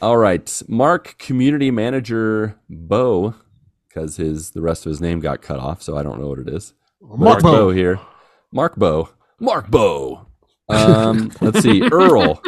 [0.01, 0.61] All right.
[0.67, 3.35] Mark, community manager Bo,
[3.87, 6.39] because his the rest of his name got cut off, so I don't know what
[6.39, 6.73] it is.
[7.01, 7.71] Mark Bo.
[7.71, 7.99] here.
[8.51, 9.09] Mark Bo.
[9.39, 10.27] Mark Bo.
[10.69, 11.81] Um, let's see.
[11.91, 12.41] Earl.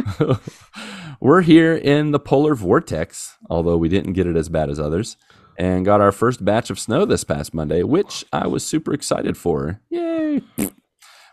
[1.19, 5.17] We're here in the polar vortex, although we didn't get it as bad as others,
[5.61, 9.37] and got our first batch of snow this past Monday, which I was super excited
[9.37, 9.79] for.
[9.91, 10.41] Yay!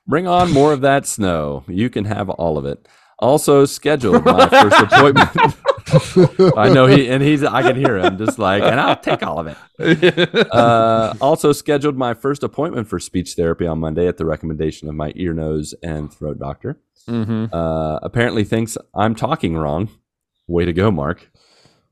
[0.07, 1.65] Bring on more of that snow.
[1.67, 2.87] You can have all of it.
[3.19, 6.55] Also scheduled my first appointment.
[6.59, 9.39] I know he and he's I can hear him just like, and I'll take all
[9.41, 9.57] of it
[10.53, 14.95] uh, also scheduled my first appointment for speech therapy on Monday at the recommendation of
[14.95, 16.79] my ear, nose, and throat doctor.
[17.09, 17.49] mhm.
[17.51, 19.89] Uh, apparently thinks I'm talking wrong.
[20.47, 21.31] Way to go, Mark.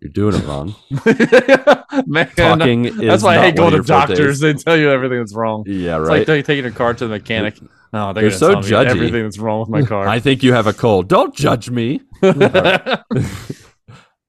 [0.01, 0.75] You're doing it wrong.
[2.07, 4.09] Man, Talking is that's why I not hate going to your fortes.
[4.09, 4.41] doctors.
[4.41, 5.65] They tell you everything that's wrong.
[5.67, 6.29] Yeah, It's right.
[6.29, 7.59] like taking your car to the mechanic.
[7.93, 8.87] No, they're, They're so tell me judgy.
[8.87, 10.07] everything that's wrong with my car.
[10.07, 11.09] I think you have a cold.
[11.09, 12.01] Don't judge me.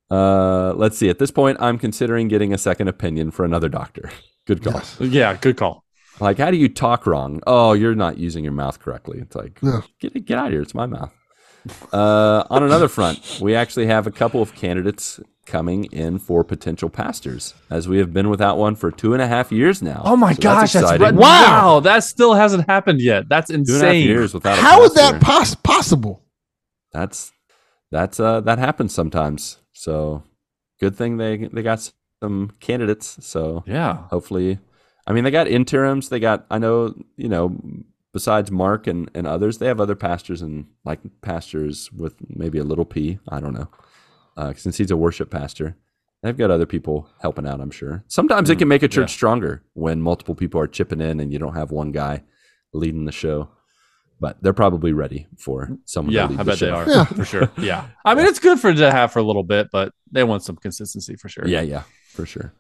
[0.09, 1.09] Uh, let's see.
[1.09, 4.09] At this point, I'm considering getting a second opinion for another doctor.
[4.45, 4.75] Good call.
[4.75, 4.97] Yes.
[5.01, 5.83] yeah, good call.
[6.21, 7.41] Like, how do you talk wrong?
[7.45, 9.19] Oh, you're not using your mouth correctly.
[9.19, 9.81] It's like, Yeah.
[9.99, 10.61] get get out of here.
[10.61, 11.13] It's my mouth.
[11.91, 16.89] Uh, on another front, we actually have a couple of candidates coming in for potential
[16.89, 20.01] pastors, as we have been without one for two and a half years now.
[20.05, 21.01] Oh my So gosh, that's, exciting.
[21.01, 21.13] right.
[21.15, 21.21] Wow.
[21.75, 23.27] Wow, that still hasn't happened yet.
[23.29, 23.65] That's insane.
[23.65, 24.07] Two and a half insane.
[24.07, 24.59] years without.
[24.59, 26.21] A How is that pos- possible?
[26.91, 27.31] That's
[27.91, 29.57] that's uh that happens sometimes.
[29.73, 30.23] So
[30.79, 31.91] good thing they they got
[32.21, 33.17] some candidates.
[33.25, 34.07] So Yeah.
[34.09, 34.59] hopefully
[35.09, 37.55] i mean they got interims they got i know you know
[38.11, 42.63] besides mark and, and others they have other pastors and like pastors with maybe a
[42.65, 43.69] little p i don't know
[44.37, 45.75] uh, since he's a worship pastor
[46.23, 49.15] they've got other people helping out i'm sure sometimes it can make a church yeah.
[49.15, 52.23] stronger when multiple people are chipping in and you don't have one guy
[52.73, 53.49] leading the show
[54.19, 57.05] but they're probably ready for someone Yeah, to lead I the bet they are Yeah.
[57.05, 57.51] for sure.
[57.59, 57.87] Yeah.
[58.03, 60.55] I mean, it's good for to have for a little bit, but they want some
[60.55, 61.47] consistency for sure.
[61.47, 61.83] Yeah, yeah,
[62.13, 62.51] for sure.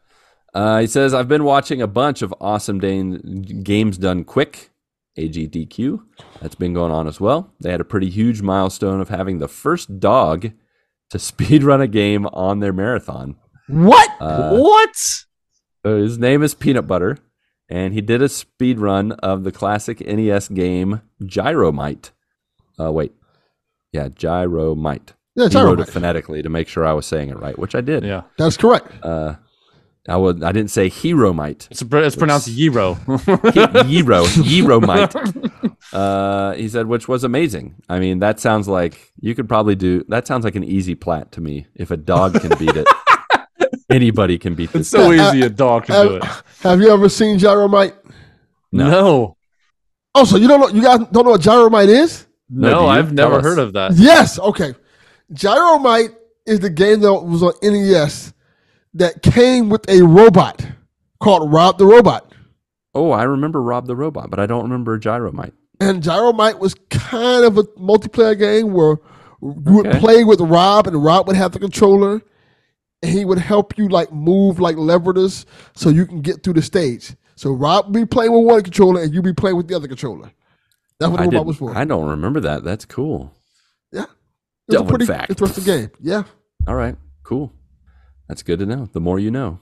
[0.53, 4.69] Uh, he says, I've been watching a bunch of awesome Dane games done quick
[5.17, 6.03] AGDQ.
[6.41, 7.51] That's been going on as well.
[7.59, 10.51] They had a pretty huge milestone of having the first dog
[11.09, 13.35] to speedrun a game on their marathon.
[13.67, 14.09] What?
[14.19, 14.95] Uh, what?
[15.83, 17.17] His name is Peanut Butter,
[17.69, 22.11] and he did a speed run of the classic NES game Gyromite.
[22.79, 23.13] Uh, wait,
[23.91, 25.09] yeah, Gyromite.
[25.35, 27.81] yeah, He wrote it phonetically to make sure I was saying it right, which I
[27.81, 28.03] did.
[28.03, 28.23] Yeah.
[28.37, 28.91] That's correct.
[29.03, 29.35] Uh,
[30.07, 30.43] I would.
[30.43, 31.67] I didn't say Heromite.
[31.69, 32.95] It's, it's pronounced Gyro.
[32.95, 35.75] Gyro, Gyromite.
[35.91, 37.75] Uh, he said, which was amazing.
[37.89, 40.03] I mean, that sounds like you could probably do.
[40.07, 41.67] That sounds like an easy plat to me.
[41.75, 42.87] If a dog can beat it,
[43.89, 44.89] anybody can beat it's this.
[44.89, 46.23] so easy a dog can do it.
[46.23, 47.95] Have, have you ever seen Gyromite?
[48.71, 48.89] No.
[48.89, 49.37] No.
[50.15, 50.67] Oh, so you don't know?
[50.69, 52.25] You guys don't know what Gyromite is?
[52.49, 52.87] No, No.
[52.87, 53.43] I've never us.
[53.43, 53.93] heard of that.
[53.95, 54.39] Yes.
[54.39, 54.73] Okay.
[55.33, 56.15] Gyromite
[56.45, 58.33] is the game that was on NES
[58.93, 60.65] that came with a robot
[61.19, 62.31] called Rob the Robot.
[62.93, 65.53] Oh, I remember Rob the Robot, but I don't remember Gyromite.
[65.79, 68.97] And Gyromite was kind of a multiplayer game where
[69.41, 72.21] you would play with Rob and Rob would have the controller
[73.03, 75.45] and he would help you like move like levers
[75.75, 77.15] so you can get through the stage.
[77.35, 79.87] So Rob would be playing with one controller and you'd be playing with the other
[79.87, 80.31] controller.
[80.99, 81.77] That's what the I, robot was for.
[81.77, 82.63] I don't remember that.
[82.63, 83.31] That's cool.
[83.91, 84.05] yeah.
[84.67, 85.29] It was a pretty fact.
[85.29, 85.91] interesting game.
[86.01, 86.23] Yeah.
[86.67, 87.53] All right, cool.
[88.27, 88.89] That's good to know.
[88.91, 89.59] The more you know.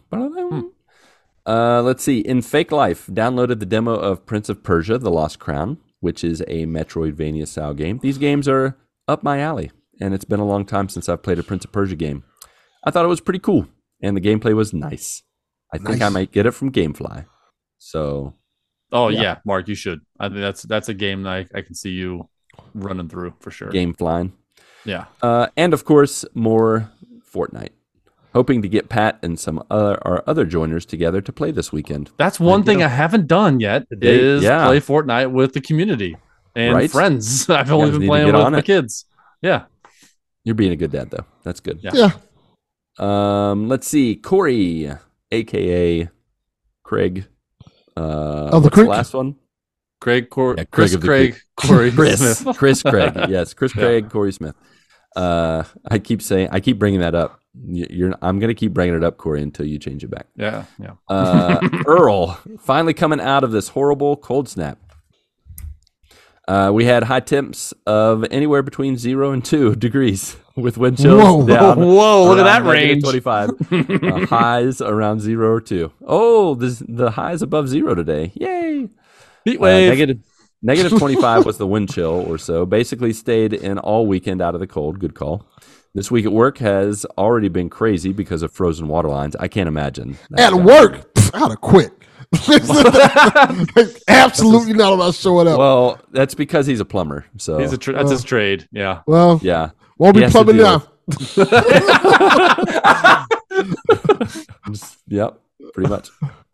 [1.46, 2.20] Uh, let's see.
[2.20, 6.42] In Fake Life, downloaded the demo of Prince of Persia: The Lost Crown, which is
[6.48, 8.00] a Metroidvania style game.
[8.02, 8.78] These games are
[9.08, 9.72] up my alley,
[10.02, 12.24] and it's been a long time since I've played a Prince of Persia game.
[12.84, 13.68] I thought it was pretty cool,
[14.02, 15.22] and the gameplay was nice.
[15.72, 17.26] I think I might get it from GameFly.
[17.78, 18.34] So
[18.92, 19.22] Oh Yeah.
[19.22, 19.38] yeah.
[19.46, 20.02] Mark, you should.
[20.20, 22.30] I think that's that's a game that I, I can see you
[22.74, 23.70] running through for sure.
[23.72, 24.32] GameFly.
[24.86, 25.06] Yeah.
[25.22, 26.92] Uh, and of course, more
[27.34, 27.72] Fortnite.
[28.36, 32.12] Hoping to get Pat and some other our other joiners together to play this weekend.
[32.18, 34.68] That's one you thing know- I haven't done yet Today- is yeah.
[34.68, 36.18] play Fortnite with the community
[36.56, 36.92] and Right?
[36.92, 37.50] friends.
[37.50, 38.66] I've only been playing with on the it.
[38.66, 39.06] kids.
[39.42, 39.64] Yeah.
[40.44, 41.26] You're being a good dad, though.
[41.44, 41.80] That's good.
[41.82, 41.92] Yeah.
[41.94, 42.12] Yeah.
[43.00, 44.16] Um, let's see.
[44.16, 44.92] Corey,
[45.32, 46.10] aka
[46.84, 47.28] Craig.
[47.98, 48.88] Uh, Of the what's Creek?
[48.90, 49.36] last one?
[50.02, 52.38] Craig, Cor- Yeah, Craig Chris, of the Craig, Corey, Chris.
[52.40, 52.58] Smith.
[52.58, 53.14] Chris Craig.
[53.30, 53.82] Yes, Chris Yeah.
[53.84, 54.56] Craig, Corey Smith.
[55.16, 57.40] Uh, I keep saying, I keep bringing that up.
[57.68, 60.28] You're, I'm gonna keep bringing it up, Corey, until you change it back.
[60.36, 60.96] Yeah, yeah.
[61.08, 64.78] Uh, Earl finally coming out of this horrible cold snap.
[66.48, 71.22] Uh, we had high temps of anywhere between zero and two degrees with wind chills
[71.24, 71.48] Whoa.
[71.48, 71.80] down.
[71.80, 73.02] Whoa, look at that range.
[73.04, 73.50] 25.
[73.72, 75.92] uh, highs around zero or two.
[76.06, 78.32] Oh, this, the highs above zero today.
[78.36, 78.90] Yay.
[79.44, 80.20] Heat Uh, negative,
[80.66, 82.66] negative 25 was the wind chill or so.
[82.66, 85.00] Basically stayed in all weekend out of the cold.
[85.00, 85.46] Good call.
[85.94, 89.38] This week at work has already been crazy because of frozen water lines.
[89.38, 90.18] I can't imagine.
[90.38, 91.94] At work, pff, I'd have quit.
[94.10, 95.58] Absolutely not about showing up.
[95.58, 97.26] Well, Well, that's because he's a plumber.
[97.38, 98.68] So He's a tra- that's his trade.
[98.74, 99.04] Yeah.
[99.08, 100.84] Well, yeah, won't be plumbing deal now.
[105.08, 105.40] Yep,
[105.74, 106.10] pretty much.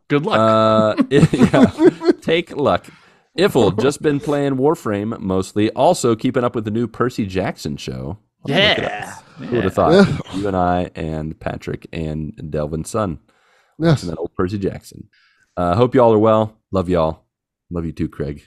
[0.10, 1.00] Good luck.
[1.00, 2.12] Uh, yeah.
[2.22, 2.86] Take luck.
[3.38, 5.70] Iffle just been playing Warframe mostly.
[5.72, 8.18] Also keeping up with the new Percy Jackson show.
[8.48, 9.16] I'll look yeah.
[9.38, 10.08] Who would have thought?
[10.36, 13.20] You and I and Patrick and Delvin's son.
[13.80, 14.04] yes.
[14.04, 15.10] And that old Percy Jackson.
[15.58, 16.58] Uh, hope y'all are well.
[16.72, 17.24] Love y'all.
[17.70, 18.44] Love you too, Craig.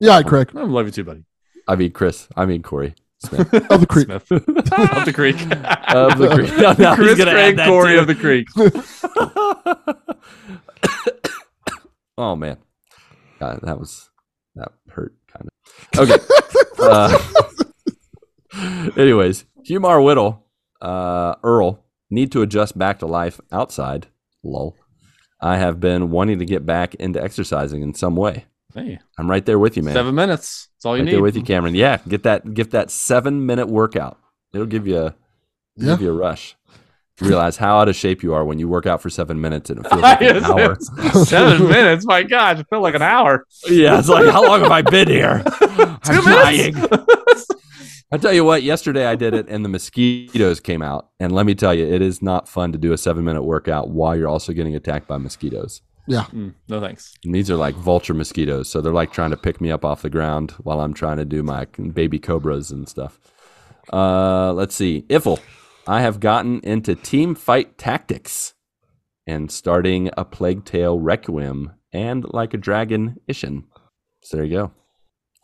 [0.00, 0.50] Yeah, Craig.
[0.54, 1.24] I love you too, buddy.
[1.68, 2.28] I mean Chris.
[2.36, 2.94] I mean Corey.
[3.18, 3.52] Smith.
[3.70, 4.06] Of the creek.
[4.06, 4.30] Smith.
[4.30, 5.40] Up the creek.
[5.40, 6.56] of the Creek.
[6.58, 8.00] No, no, Chris gonna Craig add that Corey too.
[8.00, 8.46] of the creek.
[12.18, 12.58] oh man,
[13.40, 14.10] God, that was
[14.54, 15.85] that hurt kind of.
[15.98, 16.16] Okay.
[16.78, 17.18] uh,
[18.96, 20.44] anyways, Humar Whittle,
[20.80, 24.08] uh, Earl need to adjust back to life outside.
[24.42, 24.76] Lol.
[25.40, 28.44] I have been wanting to get back into exercising in some way.
[28.74, 29.94] Hey, I'm right there with you, man.
[29.94, 30.68] seven minutes.
[30.76, 31.14] That's all you right need.
[31.14, 31.74] there with you, Cameron.
[31.74, 34.18] Yeah, get that get that seven minute workout.
[34.52, 35.14] It'll give you a
[35.76, 35.92] Yeah.
[35.92, 36.56] give you a rush.
[37.20, 39.70] You realize how out of shape you are when you work out for seven minutes
[39.70, 40.76] and it feels like an hour.
[41.24, 42.04] Seven minutes.
[42.04, 43.46] My God, it felt like an hour.
[43.68, 45.42] Yeah, it's like how long have I been here?
[45.60, 46.74] I'm Two dying.
[46.74, 47.46] minutes.
[48.12, 51.08] I tell you what, yesterday I did it and the mosquitoes came out.
[51.18, 53.88] And let me tell you, it is not fun to do a seven minute workout
[53.90, 55.80] while you're also getting attacked by mosquitoes.
[56.06, 56.24] Yeah.
[56.26, 57.14] Mm, no thanks.
[57.24, 58.68] And these are like vulture mosquitoes.
[58.68, 61.24] So they're like trying to pick me up off the ground while I'm trying to
[61.24, 63.18] do my baby cobras and stuff.
[63.92, 65.04] Uh, let's see.
[65.08, 65.40] Iffle,
[65.86, 68.54] I have gotten into team fight tactics
[69.26, 73.64] and starting a Plague Tale Requiem and like a Dragon Ishin.
[74.22, 74.72] So there you go.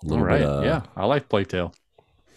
[0.03, 0.41] A little right.
[0.41, 1.73] bit, uh, yeah, I like Plague Tale.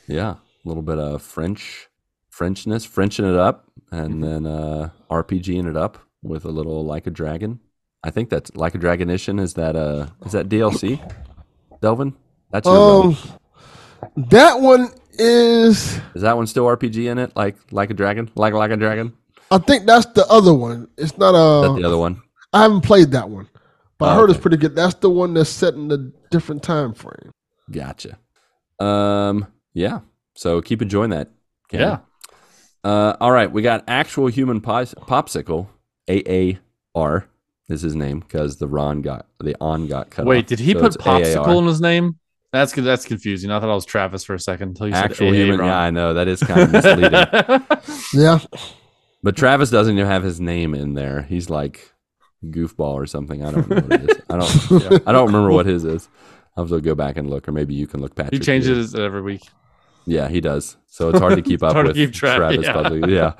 [0.07, 1.89] Yeah, a little bit of French,
[2.31, 7.11] Frenchness, Frenching it up, and then uh, RPGing it up with a little like a
[7.11, 7.59] dragon.
[8.03, 9.39] I think that's like a dragonition.
[9.39, 10.99] Is that uh is that DLC?
[11.81, 12.13] Delvin?
[12.51, 13.05] That's your.
[13.05, 13.17] Um,
[14.15, 14.89] that one
[15.19, 15.99] is.
[16.15, 17.35] Is that one still RPG in it?
[17.35, 18.29] Like like a dragon?
[18.35, 19.13] Like like a dragon?
[19.51, 20.87] I think that's the other one.
[20.97, 21.73] It's not Is a.
[21.73, 22.21] that the other one?
[22.53, 23.47] I haven't played that one,
[23.97, 24.75] but I Oh, heard it's pretty good.
[24.75, 25.97] That's the one that's set in a
[26.31, 27.31] different time frame.
[27.71, 28.17] Gotcha.
[28.79, 29.99] Um, yeah.
[30.35, 31.29] So keep enjoying that.
[31.69, 31.99] Cameron.
[32.83, 32.89] Yeah.
[32.89, 35.67] Uh, all right, we got actual human pos- popsicle.
[36.07, 37.27] AAR
[37.67, 40.25] is his name because the Ron got the on got cut.
[40.25, 40.49] Wait, off.
[40.49, 41.55] did he So put popsicle AAR.
[41.57, 42.19] in his name?
[42.55, 42.73] That's.
[42.73, 43.51] That's confusing.
[43.51, 45.65] I thought I was Travis for a second until you said Actual AA human.
[45.65, 47.61] Yeah, I know that is kind of misleading.
[48.13, 48.39] Yeah,
[49.23, 51.23] but Travis doesn't even have his name in there.
[51.23, 51.91] He's like
[52.43, 53.43] goofball or something.
[53.43, 54.21] I don't know what it is.
[54.29, 55.07] I don't.
[55.07, 56.09] I don't remember what his is.
[56.55, 58.33] I'll have to go back and look, or maybe you can look, Patrick.
[58.33, 59.01] he changes here.
[59.01, 59.41] it every week.
[60.05, 60.77] Yeah, he does.
[60.87, 62.73] So it's hard to keep up hard to with keep track, Travis yeah.
[62.73, 63.13] publicly.
[63.13, 63.33] Yeah.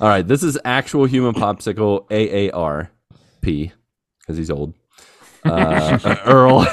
[0.00, 0.26] All right.
[0.26, 3.72] This is actual human popsicle AARP
[4.20, 4.74] because he's old.
[5.50, 6.66] Uh, Earl.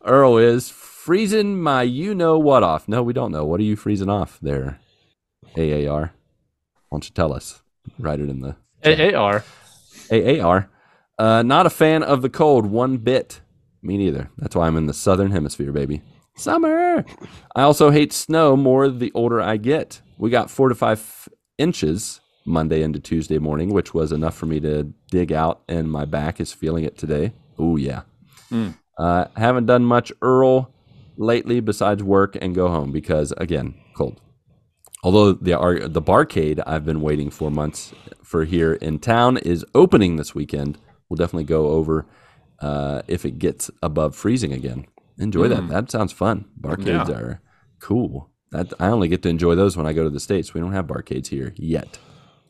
[0.04, 2.88] Earl is freezing my you know what off.
[2.88, 3.44] No, we don't know.
[3.44, 4.80] What are you freezing off there?
[5.56, 6.12] AAR.
[6.88, 7.62] Why don't you tell us?
[7.98, 9.44] Write it in the AAR.
[10.10, 10.70] AAR.
[11.18, 13.40] Uh, not a fan of the cold one bit.
[13.82, 14.30] Me neither.
[14.38, 16.02] That's why I'm in the southern hemisphere, baby.
[16.36, 17.04] Summer.
[17.56, 20.00] I also hate snow more the older I get.
[20.16, 21.28] We got four to five
[21.58, 26.04] inches Monday into Tuesday morning, which was enough for me to dig out, and my
[26.04, 27.32] back is feeling it today.
[27.58, 28.02] Oh yeah.
[28.98, 30.72] Uh, haven't done much Earl
[31.16, 34.20] lately besides work and go home because again, cold.
[35.04, 37.92] Although the ar- the barcade I've been waiting for months
[38.24, 40.78] for here in town is opening this weekend.
[41.08, 42.06] We'll definitely go over
[42.60, 44.86] uh, if it gets above freezing again.
[45.18, 45.68] Enjoy that.
[45.68, 46.46] That sounds fun.
[46.60, 47.14] Barcades Yeah.
[47.14, 47.40] are
[47.80, 48.30] cool.
[48.50, 50.54] That I only get to enjoy those when I go to the states.
[50.54, 51.98] We don't have barcades here yet.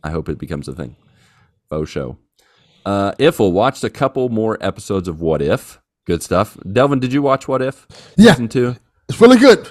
[0.03, 0.97] I hope it becomes a thing.
[1.69, 2.17] Faux show.
[2.87, 5.81] Uh, Ifel watched a couple more episodes of What If.
[6.07, 6.57] Good stuff.
[6.73, 7.87] Delvin, did you watch What If?
[8.17, 8.33] Yeah.
[8.33, 8.77] Season two.
[9.09, 9.71] it's really good.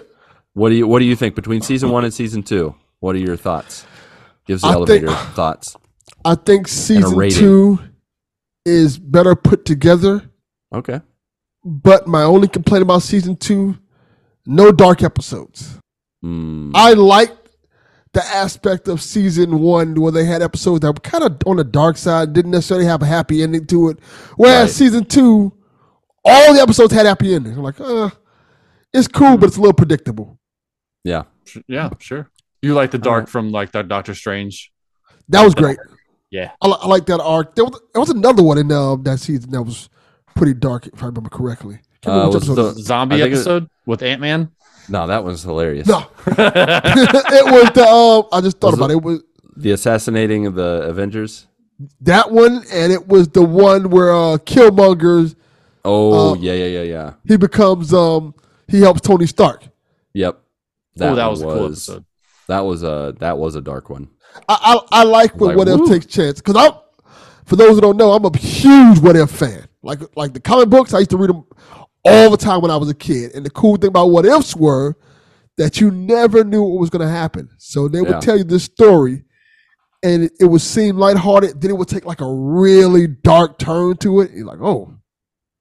[0.54, 2.76] What do you What do you think between season one and season two?
[3.00, 3.86] What are your thoughts?
[4.46, 5.76] Gives the I think- elevator thoughts.
[6.26, 7.80] I think season two
[8.66, 10.30] is better put together.
[10.74, 11.02] Okay.
[11.64, 13.78] But my only complaint about season two,
[14.46, 15.78] no dark episodes.
[16.24, 17.37] Mm, I liked
[18.14, 21.64] the aspect of season one where they had episodes that were kind of on the
[21.64, 24.00] dark side, didn't necessarily have a happy ending to it.
[24.38, 24.72] Whereas Right.
[24.76, 25.54] season two,
[26.26, 27.58] all the episodes had happy endings.
[27.58, 28.10] I'm like, uh,
[28.94, 30.40] it's cool, but it's a little predictable.
[31.04, 31.24] yeah.
[31.68, 32.30] Yeah, sure.
[32.62, 34.72] You like the dark from like that Doctor Strange.
[35.30, 35.78] That was great.
[36.30, 36.52] Yeah.
[36.62, 37.56] I, I like that arc.
[37.56, 39.90] There was, there was another one in uh, that season that was
[40.36, 41.80] pretty dark, if I remember correctly.
[42.06, 44.52] Uh, was the- Zombie I think it- episode with Ant Man.
[44.90, 45.88] No, that was hilarious.
[45.88, 47.86] No, it was the.
[47.88, 48.98] Um, I just thought Was about it- it.
[48.98, 49.22] It was
[49.58, 51.48] The assassinating of the Avengers.
[52.02, 55.36] that one, and it was the one where uh, Killmonger's
[55.86, 57.14] Oh Uh, yeah, yeah, yeah, yeah.
[57.26, 58.34] he becomes um
[58.68, 59.64] he helps Tony Stark.
[60.14, 60.38] Yep.
[61.02, 62.06] oh, that one was a cool episode.
[62.48, 64.10] That was a that was a dark one.
[64.50, 66.74] I I, I like when Like, What If takes chance because I'm.
[67.46, 69.68] for those who don't know, I'm a huge What If fan.
[69.82, 71.46] Like like the comic books, I used to read them
[72.08, 73.34] all the time when I was a kid.
[73.36, 74.96] And the cool thing about What Ifs were
[75.58, 77.50] that you never knew what was going to happen.
[77.58, 78.20] So they would Yeah.
[78.20, 79.24] tell you this story,
[80.04, 81.60] and it, it would seem lighthearted.
[81.62, 84.32] Then it would take like a really dark turn to it.
[84.32, 84.94] You're like, oh,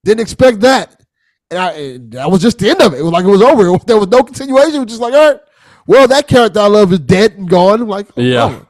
[0.04, 1.02] didn't expect that.
[1.50, 2.98] And, I, and that was just the end of it.
[2.98, 3.66] It was like it was over.
[3.68, 4.74] It there was no continuation.
[4.76, 5.40] It was just like, all right,
[5.86, 7.80] well, that character I love is dead and gone.
[7.82, 8.60] I'm like, oh, Yeah.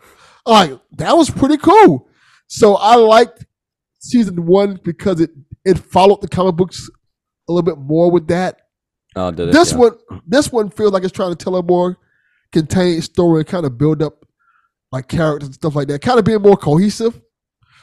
[0.46, 0.50] oh.
[0.52, 2.08] like that was pretty cool.
[2.46, 3.44] So I liked
[3.98, 5.30] season one because it
[5.64, 6.88] it followed the comic books
[7.48, 8.62] a little bit more with that.
[9.14, 9.52] Oh, did it?
[9.52, 9.78] This Yeah.
[9.78, 9.92] one,
[10.26, 11.96] this one feels like it's trying to tell a more
[12.52, 14.24] contained story and kind of build up
[14.92, 17.20] like characters and stuff like that, kind of being more cohesive.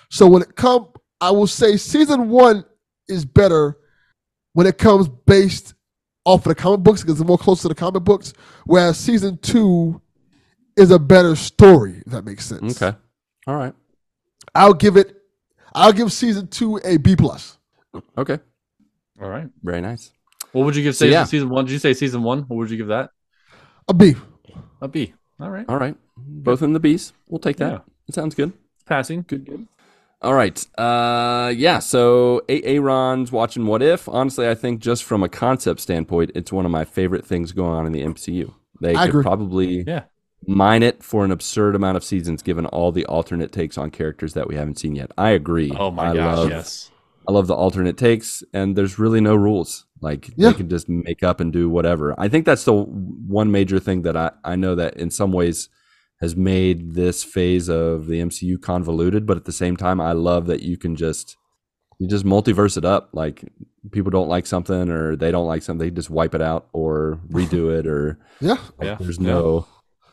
[0.10, 0.88] So when it come,
[1.20, 2.66] I will say season one
[3.08, 3.78] is better
[4.54, 5.74] when it comes based
[6.26, 8.34] off of the comic books because it's more close to the comic books.
[8.66, 10.02] Whereas season two
[10.78, 12.02] is a better story.
[12.06, 12.82] If that makes sense.
[12.82, 12.96] Okay.
[13.48, 13.74] All right.
[14.56, 15.16] I'll give it.
[15.74, 17.58] I'll give season two a B plus.
[18.18, 18.40] Okay.
[19.24, 19.50] All right.
[19.64, 20.12] Very nice.
[20.52, 21.24] What would you give So, season, yeah.
[21.24, 21.66] season one?
[21.66, 22.40] Did you say season one?
[22.42, 23.10] What would you give that?
[23.88, 24.16] A B.
[24.82, 25.14] A B.
[25.40, 25.66] All right.
[25.68, 25.96] All right.
[26.18, 27.14] Both in the B's.
[27.28, 27.72] We'll take that.
[27.72, 27.80] Yeah.
[28.08, 28.54] It sounds good.
[28.86, 29.26] Passing.
[29.28, 29.68] Good, good.
[30.22, 30.66] All right.
[30.78, 31.80] Uh, yeah.
[31.80, 34.08] So Aaron's watching What If.
[34.08, 37.72] Honestly, I think just from a concept standpoint, it's one of my favorite things going
[37.74, 38.54] on in the MCU.
[38.80, 39.24] They I could agree.
[39.24, 40.04] probably Yeah.
[40.48, 44.34] mine it for an absurd amount of seasons, given all the alternate takes on characters
[44.34, 45.12] that we haven't seen yet.
[45.18, 45.72] I agree.
[45.78, 46.38] Oh my I gosh.
[46.38, 46.92] love, yes.
[47.28, 49.86] I love the alternate takes, and there's really no rules.
[50.02, 50.50] Like Yeah.
[50.52, 52.14] they can just make up and do whatever.
[52.18, 55.70] I think that's the one major thing that I, I know that in some ways
[56.22, 60.46] has made this phase of the MCU convoluted, but at the same time, I love
[60.48, 61.38] that you can just
[62.00, 63.10] you just multiverse it up.
[63.14, 63.44] Like
[63.92, 67.20] people don't like something or they don't like something, they just wipe it out or
[67.30, 68.58] redo it or Yeah.
[68.82, 68.96] Yeah.
[69.00, 69.28] there's Yeah.
[69.28, 69.68] no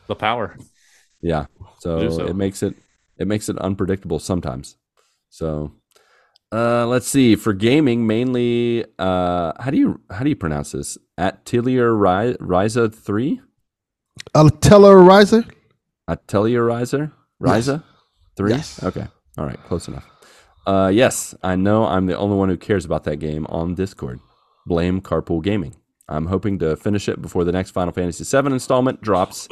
[0.07, 0.57] the power.
[1.21, 1.45] yeah.
[1.79, 2.25] So, so.
[2.27, 2.75] it makes it
[3.17, 4.77] it makes it unpredictable sometimes.
[5.29, 5.73] So
[6.51, 10.97] uh let's see for gaming mainly uh how do you how do you pronounce this?
[11.17, 13.41] Atelier Ri- Ryza 3?
[14.35, 15.49] Uh, Tellerizer.
[16.07, 17.11] Atelier Ryza?
[17.41, 17.83] Ryza?
[18.37, 18.49] 3?
[18.51, 18.83] Yes.
[18.83, 19.07] Okay.
[19.37, 20.05] All right, close enough.
[20.67, 24.19] Uh yes, I know I'm the only one who cares about that game on Discord.
[24.65, 25.75] Blame Carpool Gaming.
[26.09, 29.47] I'm hoping to finish it before the next Final Fantasy VII installment drops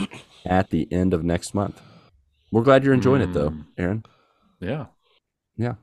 [0.45, 1.81] at the end of next month.
[2.51, 3.65] We're glad you're enjoying it though, Mm.
[3.77, 4.03] Aaron.
[4.59, 4.85] Yeah.
[5.55, 5.75] Yeah.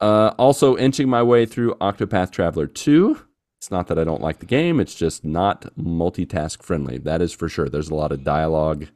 [0.00, 3.20] Uh, also, inching my way through Octopath Traveler 2.
[3.58, 6.98] It's not that I don't like the game, it's just not multitask friendly.
[6.98, 7.70] That is for sure.
[7.70, 8.88] There's a lot of dialogue,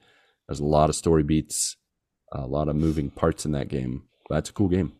[0.47, 1.77] there's a lot of story beats,
[2.33, 4.03] a lot of moving parts in that game.
[4.29, 4.93] That's a cool game.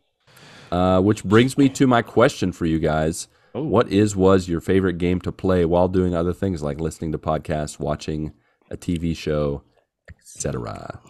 [0.73, 3.29] Uh, which brings me to my question for you guys.
[3.55, 3.63] Oh.
[3.63, 7.19] What is was your favorite game to play while doing other things like listening to
[7.19, 8.33] podcasts, watching
[8.71, 9.63] a TV show,
[10.09, 11.01] etc.?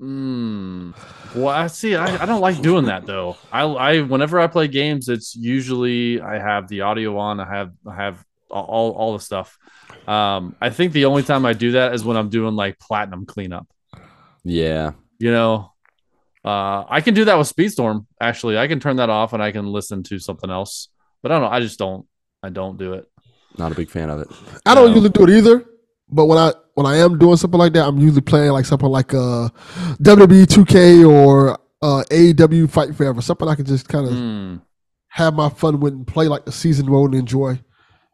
[0.00, 0.94] Mm.
[1.34, 1.94] Well, I see.
[1.96, 3.36] I, I don't like doing that though.
[3.50, 7.40] I, I whenever I play games, it's usually I have the audio on.
[7.40, 9.56] I have I have all all the stuff.
[10.06, 13.24] Um, I think the only time I do that is when I'm doing like platinum
[13.26, 13.66] cleanup.
[14.44, 15.72] Yeah, You know,
[16.44, 18.06] uh, I can do that with Speedstorm.
[18.20, 20.88] Actually, I can turn that off and I can listen to something else.
[21.22, 21.56] But I don't know.
[21.56, 22.06] I just don't.
[22.44, 23.06] I don't do it.
[23.58, 24.28] not a big fan of it.
[24.64, 24.94] I don't No.
[24.94, 25.64] usually do it either,
[26.08, 28.88] but when I when I am doing something like that, I'm usually playing like something
[28.88, 29.48] like uh
[30.00, 34.60] WWE 2K or uh AEW Fight Forever, something I can just kind of Mm.
[35.08, 37.58] have my fun with and play like the season mode and enjoy.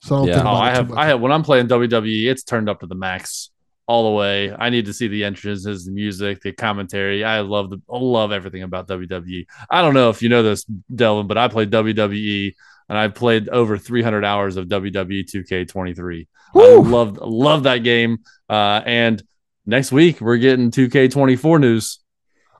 [0.01, 0.35] So I don't Yeah.
[0.37, 0.93] think Oh, I have.
[0.93, 1.21] I have.
[1.21, 3.51] When I'm playing WWE, it's turned up to the max
[3.89, 4.55] all the way.
[4.57, 7.25] I need to see the entrances, the music, the commentary.
[7.25, 7.79] I love the.
[7.93, 9.47] I love everything about WWE.
[9.71, 10.65] I don't know if you know this,
[10.95, 12.55] Delvin, but I play WWE
[12.93, 16.27] and I've played over 300 hours of WWE 2K23.
[16.55, 16.83] I Woo!
[16.83, 18.19] love love that game.
[18.51, 19.23] Uh, and
[19.65, 22.01] next week we're getting 2K24 news.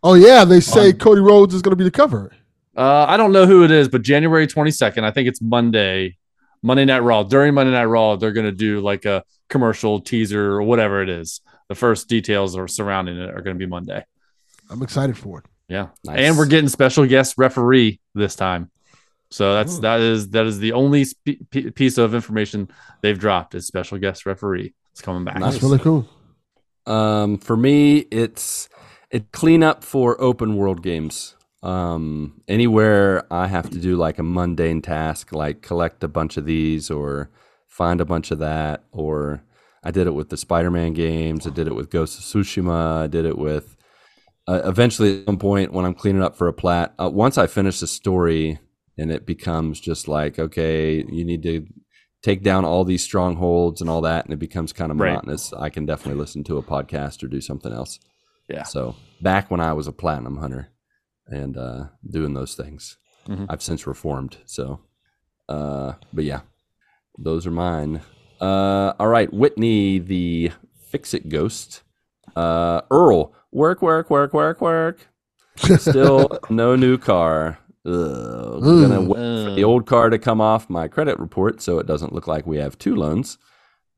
[0.03, 2.33] Oh yeah, they say On- Cody Rhodes is going to be the cover.
[2.75, 6.17] Uh, I don't know who it is, but January 22nd, I think it's Monday,
[6.63, 7.25] Monday Night Raw.
[7.25, 11.11] During Monday Night Raw, they're going to do like a commercial teaser or whatever it
[11.11, 11.43] is.
[11.69, 14.03] The first details are surrounding it are going to be Monday.
[14.71, 15.45] I'm excited for it.
[15.69, 15.89] Yeah.
[16.05, 16.21] Nice.
[16.21, 18.71] And we're getting special guest referee this time.
[19.33, 19.81] So that's Ooh.
[19.81, 22.69] that is that is the only spe- p- piece of information
[23.01, 24.75] they've dropped is special guest referee.
[24.91, 25.39] It's coming back.
[25.39, 25.55] Nice.
[25.55, 26.07] That's really cool.
[26.87, 28.69] Um, for me, it's
[29.11, 31.35] it clean up for open world games.
[31.63, 36.45] Um, anywhere I have to do like a mundane task, like collect a bunch of
[36.45, 37.31] these or
[37.69, 39.43] find a bunch of that, or
[39.83, 41.47] I did it with the Spider-Man games.
[41.47, 43.05] I did it with Ghost of Tsushima.
[43.05, 43.77] I did it with.
[44.47, 47.47] Uh, eventually, at some point, when I'm cleaning up for a plat, uh, once I
[47.47, 48.59] finish the story,
[48.99, 51.67] and it becomes just like, okay, you need to
[52.23, 55.11] take down all these strongholds and all that, and it becomes kind of Right.
[55.11, 55.53] monotonous.
[55.53, 57.99] I can definitely listen to a podcast or do something else.
[58.49, 58.63] Yeah.
[58.65, 60.69] So back when I was a platinum hunter
[61.27, 62.97] and uh, doing those things,
[63.29, 63.47] Mhm.
[63.49, 64.37] I've since reformed.
[64.45, 64.81] So,
[65.49, 66.41] uh, but yeah,
[67.19, 68.03] those are mine.
[68.41, 70.51] Uh, all right, Whitney, the
[70.91, 71.83] fix it ghost.
[72.37, 75.09] Uh, Earl, work, work, work, work, work.
[75.79, 77.59] Still no new car.
[77.85, 78.63] Ugh.
[78.63, 79.05] Gonna Ooh.
[79.09, 82.27] wait for the old car to come off my credit report so it doesn't look
[82.27, 83.39] like we have two loans.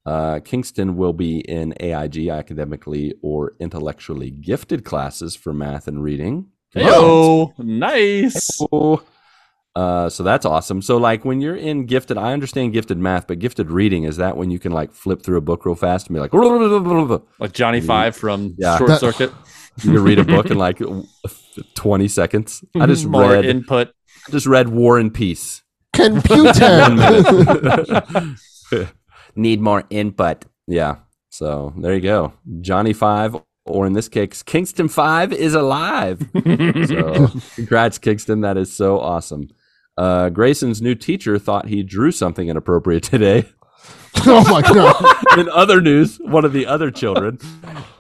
[0.07, 6.47] Uh, Kingston will be in AIG, academically or intellectually gifted classes for math and reading.
[6.77, 8.59] Oh, nice.
[8.73, 9.03] Oh.
[9.77, 10.81] Uh, so that's awesome.
[10.83, 14.37] So like when you're in gifted, I understand gifted math, but gifted reading is that
[14.37, 16.33] when you can like flip through a book real fast and be like,
[17.41, 18.79] Like Johnny Five from Yeah.
[18.79, 19.33] Short That- Circuit.
[19.81, 20.81] can read a book in like
[21.75, 22.65] 20 seconds.
[22.79, 23.93] I just More read, input.
[24.31, 25.63] just read War and Peace.
[25.93, 26.95] Computer.
[29.37, 30.45] Need more input.
[30.67, 30.97] Yeah.
[31.31, 32.33] So there you go.
[32.61, 36.29] Johnny Five, or in this case, Kingston Five is alive.
[36.87, 38.41] So congrats, Kingston.
[38.43, 39.49] That is so awesome.
[39.97, 43.47] Uh, Grayson's new teacher thought he drew something inappropriate today.
[44.27, 45.05] oh my god.
[45.39, 47.39] in other news, one of the other children,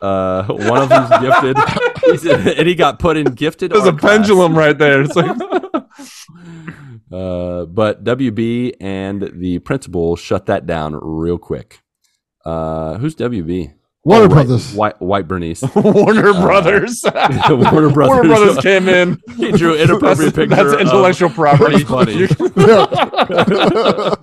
[0.00, 1.56] uh, one of them's gifted,
[2.04, 3.72] he's and he got put in gifted.
[3.72, 4.18] There's a art class.
[4.18, 5.02] pendulum right there.
[5.02, 5.36] It's like
[7.12, 11.80] Uh, but WB and the principal shut that down real quick.
[12.44, 13.72] Uh, who's WB?
[14.04, 14.28] Warner Oh.
[14.28, 14.74] Brothers.
[14.74, 15.62] White White Bernice.
[15.74, 17.02] Warner Brothers.
[17.48, 17.94] Warner Brothers.
[17.94, 19.18] Warner Brothers came in.
[19.36, 20.68] He drew inappropriate That's, picture.
[20.70, 21.78] that's intellectual property.
[22.56, 22.86] Yeah.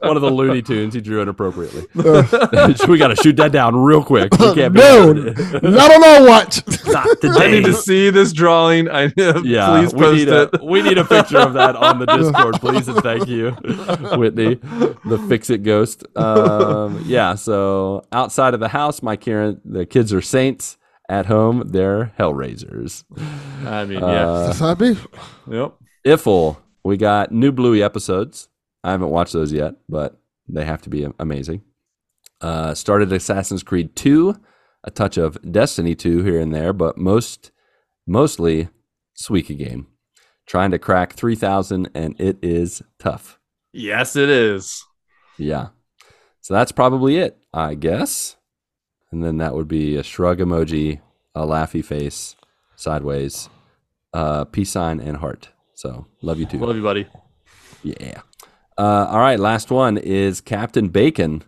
[0.07, 0.93] One of the Looney Tunes.
[0.93, 1.87] He drew inappropriately.
[1.95, 4.31] we got to shoot that down real quick.
[4.33, 6.61] We can't no, not on our watch.
[6.87, 7.07] not
[7.41, 8.89] I need to see this drawing.
[8.89, 9.11] I
[9.43, 10.49] yeah, please we post need it.
[10.61, 13.51] a we need a picture of that on the Discord, please and thank you,
[14.17, 14.55] Whitney,
[15.05, 16.05] the fix it ghost.
[16.15, 20.77] Um, yeah, so outside of the house, my Karen, the kids are saints.
[21.09, 23.03] At home, they're hellraisers.
[23.65, 24.29] I mean, yeah.
[24.29, 24.95] Uh, That's how I be.
[25.49, 25.73] yep.
[26.05, 28.47] Iffle, we got new Bluey episodes.
[28.83, 31.63] I haven't watched those yet, but they have to be amazing.
[32.39, 34.35] Uh, started Assassin's Creed 2,
[34.85, 37.51] a touch of Destiny 2 here and there, but most
[38.07, 38.69] mostly
[39.15, 39.87] Suika game.
[40.47, 43.37] Trying to crack 3000 and it is tough.
[43.73, 44.83] Yes, it is.
[45.37, 45.67] Yeah.
[46.41, 48.37] So that's probably it, I guess.
[49.11, 51.01] And then that would be a shrug emoji,
[51.35, 52.35] a laughy face,
[52.75, 53.49] sideways,
[54.13, 55.49] uh, peace sign, and heart.
[55.73, 56.59] So love you too.
[56.59, 57.07] Love you, buddy.
[57.83, 58.21] Yeah.
[58.77, 59.39] Uh, all right.
[59.39, 61.43] Last one is Captain Bacon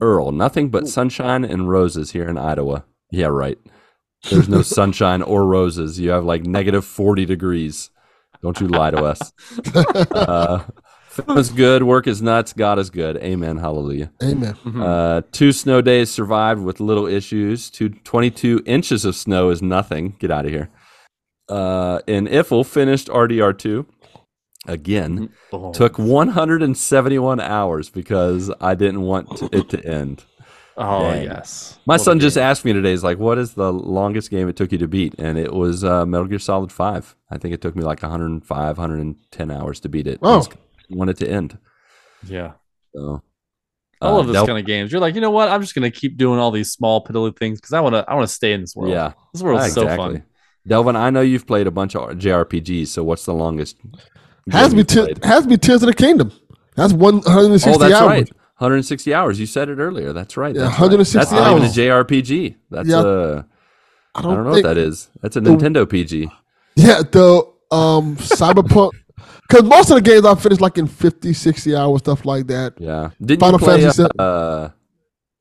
[0.00, 0.32] Earl.
[0.32, 2.84] Nothing but sunshine and roses here in Iowa.
[3.10, 3.58] Yeah, right.
[4.30, 5.98] There's no sunshine or roses.
[5.98, 7.90] You have like negative 40 degrees.
[8.42, 9.32] Don't you lie to us.
[10.12, 10.64] Uh,
[11.12, 11.82] film is good.
[11.82, 12.52] Work is nuts.
[12.52, 13.16] God is good.
[13.18, 13.58] Amen.
[13.58, 14.10] Hallelujah.
[14.22, 14.56] Amen.
[14.64, 17.70] Uh, two snow days survived with little issues.
[17.70, 20.16] Two, 22 inches of snow is nothing.
[20.18, 20.70] Get out of here.
[21.48, 23.86] Uh, and Iffle finished RDR2
[24.66, 25.30] again.
[25.52, 25.72] Oh.
[25.72, 30.24] Took 171 hours because I didn't want to, it to end.
[30.76, 31.24] Oh Dang.
[31.24, 31.78] yes.
[31.84, 34.56] My What son just asked me today, he's like, what is the longest game it
[34.56, 35.14] took you to beat?
[35.18, 37.16] And it was uh, Metal Gear Solid 5.
[37.30, 40.18] I think it took me like 105, 110 hours to beat it.
[40.22, 40.46] Oh.
[40.92, 41.58] I want it to end.
[42.26, 42.52] Yeah.
[42.94, 43.22] So,
[44.00, 44.92] I uh, love this Del- kind of games.
[44.92, 45.48] You're like, you know what?
[45.48, 48.26] I'm just gonna keep doing all these small piddly things because I wanna I wanna
[48.26, 48.90] stay in this world.
[48.92, 49.12] Yeah.
[49.32, 50.24] This world's Ah, so fun.
[50.66, 53.76] Delvin, I know you've played a bunch of JRPGs, so what's the longest?
[54.50, 55.24] Has game to be you've te- played?
[55.24, 56.32] has to be Tears of the Kingdom.
[56.76, 58.08] That's one hundred and sixty Oh, that's hours.
[58.08, 58.30] right.
[58.58, 59.40] 160 hours.
[59.40, 60.12] You said it earlier.
[60.12, 60.54] That's right.
[60.54, 61.24] Yeah, That's, 160 right.
[61.24, 62.04] That's not even a.
[62.04, 62.54] JRPG.
[62.70, 63.00] That's Yeah.
[63.02, 65.10] a I I don't, don't know what that is.
[65.20, 66.30] That's a Nintendo PG.
[66.76, 68.92] Yeah, the um Cyberpunk.
[69.52, 72.72] Because most of the games I finished like in 50, 60 hours, stuff like that.
[72.78, 73.10] Yeah.
[73.20, 74.12] Didn't Final you play Fantasy uh, VII.
[74.18, 74.68] uh,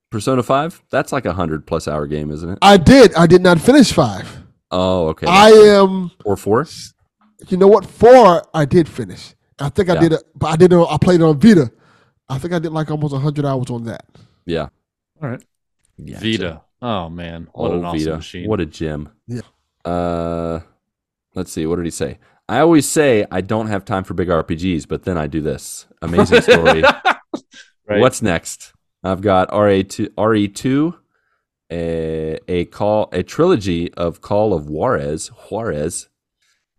[0.10, 0.84] Persona 5?
[0.92, 2.58] That's like a 100 plus hour game, isn't it?
[2.62, 3.16] I did.
[3.16, 4.30] I did not finish five.
[4.70, 5.28] Oh, okay.
[5.28, 6.12] I am.
[6.26, 6.68] or 4?
[7.48, 7.86] You know what?
[7.86, 9.34] Four I did finish.
[9.58, 10.00] I think I Yeah.
[10.02, 10.78] did it, but I did it.
[10.78, 11.72] I played it on Vita.
[12.28, 14.06] I think I did like almost hundred hours on that.
[14.46, 14.68] Yeah.
[15.22, 15.44] All right.
[15.98, 16.62] yeah Vita.
[16.82, 18.16] Oh man, what oh, an awesome Vita.
[18.18, 18.50] machine.
[18.50, 19.10] What a gem.
[19.28, 19.42] Yeah.
[19.86, 20.60] Uh,
[21.36, 21.66] let's see.
[21.66, 22.18] What did he say?
[22.52, 25.88] I always say I don't have time for big RPGs, but then I do this.
[26.02, 26.84] Amazing story.
[27.88, 28.00] Right.
[28.00, 28.72] What's next?
[29.04, 30.98] I've got RA two, RE2,
[31.72, 36.08] a, a call, a trilogy of Call of Juarez, Juarez,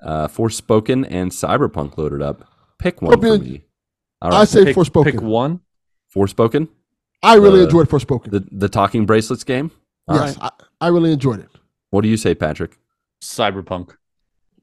[0.03, 2.49] uh, Forspoken and Cyberpunk loaded up.
[2.79, 3.65] Pick one for me.
[4.23, 5.05] All I say pick, Forspoken.
[5.05, 5.61] pick one?
[6.15, 6.69] Forspoken,
[7.23, 8.31] I really the- enjoyed Forspoken.
[8.31, 9.71] the the talking bracelets game.
[10.09, 10.51] All yes, right.
[10.81, 11.49] I, I really enjoyed it.
[11.91, 12.79] What do you say, Patrick?
[13.23, 13.97] Cyberpunk.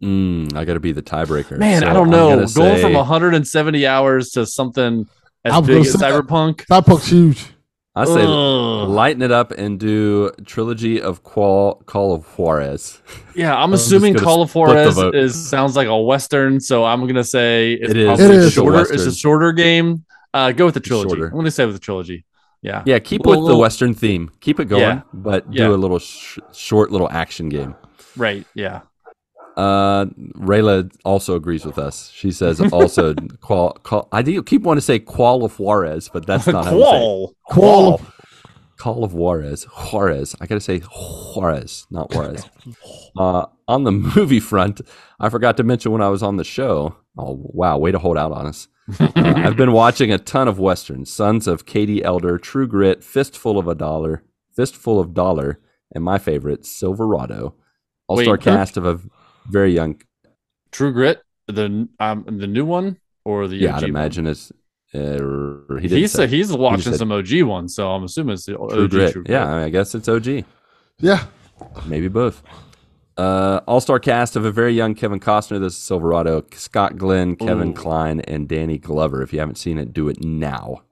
[0.03, 1.57] Mm, I got to be the tiebreaker.
[1.57, 2.29] Man, So I don't know.
[2.35, 5.07] gonna say- from 170 hours to something
[5.43, 6.65] as I was big as Cyberpunk.
[6.67, 7.45] Cyberpunk's huge.
[7.95, 8.87] I say Ugh.
[8.87, 13.01] lighten it up and do trilogy of Qual, Call of Juarez.
[13.35, 16.85] Yeah, I'm just assuming gonna Call of split Juarez is sounds like a western, so
[16.85, 18.19] I'm gonna say it's it is.
[18.19, 18.53] It is.
[18.53, 18.81] shorter.
[18.81, 20.05] It's a It's a shorter game.
[20.33, 21.09] Uh, go with the trilogy.
[21.09, 21.25] Shorter.
[21.27, 22.25] I'm gonna say with the trilogy.
[22.61, 22.83] Yeah.
[22.85, 24.29] Yeah, keep Little- with the little- Western theme.
[24.39, 25.01] Keep it going, Yeah.
[25.13, 25.65] but Yeah.
[25.65, 27.73] do a little sh- short little action game.
[28.15, 28.45] Right.
[28.53, 28.81] Yeah.
[29.59, 30.05] Uh,
[30.37, 32.11] Rayla also agrees with us.
[32.11, 36.25] She says also qual, qual I do keep wanting to say Qual of Juarez, but
[36.25, 37.29] that's not how you say it.
[37.43, 37.97] Qual.
[37.97, 38.01] Qual.
[38.77, 39.65] Call of Juarez.
[39.65, 40.33] Juarez.
[40.39, 42.45] I gotta say Juarez, not Juarez.
[43.17, 44.79] uh, on the movie front,
[45.19, 46.95] I forgot to mention when I was on the show.
[47.17, 48.69] Oh wow, way to hold out on us.
[48.97, 53.59] Uh, I've been watching a ton of westerns: Sons of Katie Elder, True Grit, Fistful
[53.59, 54.23] of a Dollar,
[54.55, 55.59] Fistful of Dollar,
[55.93, 57.55] and my favorite, Silverado.
[58.07, 59.01] All star Wait, cast of a
[59.49, 60.01] very young.
[60.71, 61.21] True Grit.
[61.47, 63.89] The um the new one or the Yeah, OG I'd one?
[63.89, 64.51] imagine it's.
[64.93, 66.27] Uh, he He he's say.
[66.27, 69.11] he's watching said- some OG ones, so I'm assuming it's the True OG Grit.
[69.13, 69.31] True Grit.
[69.33, 70.45] Yeah, I, mean, I guess it's OG.
[70.99, 71.25] Yeah.
[71.85, 72.41] Maybe both.
[73.17, 75.59] Uh, All star cast of a very young Kevin Costner.
[75.59, 76.43] This is Silverado.
[76.53, 77.73] Scott Glenn, Kevin Ooh.
[77.73, 79.21] Kline, and Danny Glover.
[79.21, 80.83] If you haven't seen it, do it now.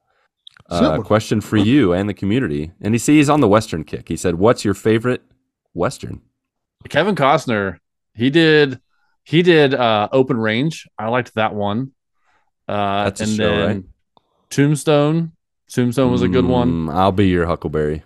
[0.69, 2.71] Uh, question for you and the community.
[2.81, 4.09] And he see he's on the Western kick.
[4.09, 5.23] He said, "What's your favorite
[5.73, 6.19] Western?"
[6.89, 7.77] Kevin Costner,
[8.17, 8.79] he did
[9.23, 10.87] he did uh Open Range.
[10.97, 11.91] I liked that one.
[12.67, 13.83] Uh That's a and show, then right?
[14.49, 15.31] Tombstone.
[15.71, 16.87] Tombstone was a good one.
[16.87, 18.03] Mm, I'll be your Huckleberry.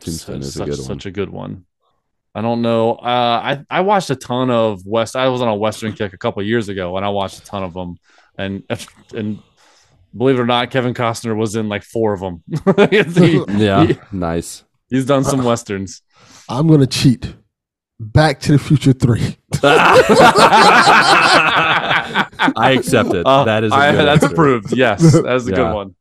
[0.00, 0.86] Tombstone is a such, good one.
[0.86, 1.64] such a good one.
[2.34, 2.92] I don't know.
[2.94, 5.16] Uh, I I watched a ton of West.
[5.16, 7.62] I was on a Western kick a couple years ago, and I watched a ton
[7.64, 7.96] of them.
[8.38, 8.62] And
[9.14, 9.40] and
[10.16, 12.42] believe it or not, Kevin Costner was in like four of them.
[12.90, 14.64] He- Yeah, he- nice.
[14.88, 16.02] he's done some westerns.
[16.48, 17.34] I'm gonna cheat.
[18.02, 19.36] Back to the Future Three.
[21.62, 23.26] I accept it.
[23.26, 24.34] Uh, that is a I- good that's answer.
[24.34, 24.72] approved.
[24.76, 25.56] Yes, that's a Yeah.
[25.56, 25.94] good one.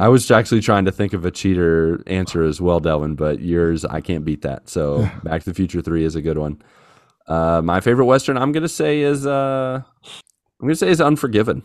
[0.00, 3.84] I was actually trying to think of a cheater answer as well, Delvin, but yours
[3.84, 4.68] I can't beat that.
[4.68, 6.60] So Back to the Future Three is a good one.
[7.28, 9.80] Uh, my favorite western I'm gonna say is uh,
[10.60, 11.62] I'm gonna say is Unforgiven.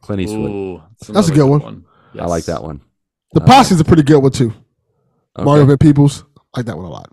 [0.00, 0.50] Clint Eastwood.
[0.50, 1.84] Ooh, That's a another good one.
[2.18, 2.80] I like that one.
[3.34, 4.54] The Uh, Posse's a pretty good one too.
[5.38, 5.44] Okay.
[5.44, 6.24] Mario Van Peebles.
[6.54, 7.10] I like that one a lot.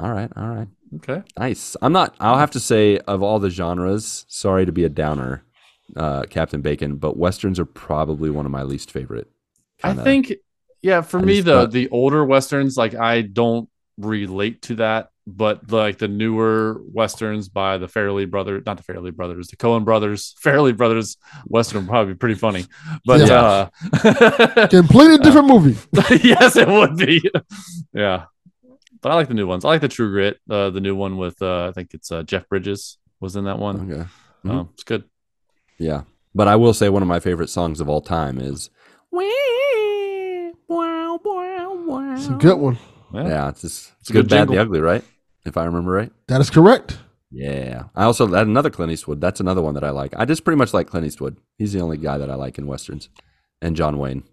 [0.00, 0.66] All right, all right.
[0.96, 1.22] Okay.
[1.38, 1.76] Nice.
[1.82, 2.14] I'm not.
[2.20, 5.42] I'll have to say, of all the genres, sorry to be a downer,
[5.96, 9.28] uh, Captain Bacon, but westerns are probably one of my least favorite.
[9.82, 10.32] I Kinda- think,
[10.82, 13.68] yeah, for I me, just the thought- the older westerns, like I don't
[13.98, 19.14] relate to that, but like the newer westerns by the Farrelly brothers, not the Farrelly
[19.14, 21.16] brothers, the Coen brothers, Farrelly brothers
[21.46, 22.64] western would probably be pretty funny.
[23.04, 23.68] But Yeah.
[24.04, 25.76] uh, Completely different movie.
[26.26, 27.22] yes, it would be.
[27.92, 28.24] yeah,
[29.04, 29.64] but I like the new ones.
[29.64, 32.24] I like the True Grit, uh, the new one with uh, I think it's uh,
[32.24, 33.92] Jeff Bridges was in that one.
[33.92, 34.08] Okay.
[34.48, 35.04] Uh, it's good.
[35.78, 36.02] Yeah,
[36.34, 38.70] but I will say one of my favorite songs of all time is.
[42.16, 42.78] It's a good one.
[43.12, 43.28] Yeah.
[43.28, 45.04] Yeah, it's just It's a good, good bad, the ugly, right?
[45.44, 46.10] If I remember right.
[46.28, 46.98] That is correct.
[47.30, 47.84] Yeah.
[47.94, 49.20] I also had another Clint Eastwood.
[49.20, 50.14] That's another one that I like.
[50.16, 51.36] I just pretty much like Clint Eastwood.
[51.58, 53.08] He's the only guy that I like in westerns.
[53.60, 54.24] And John Wayne.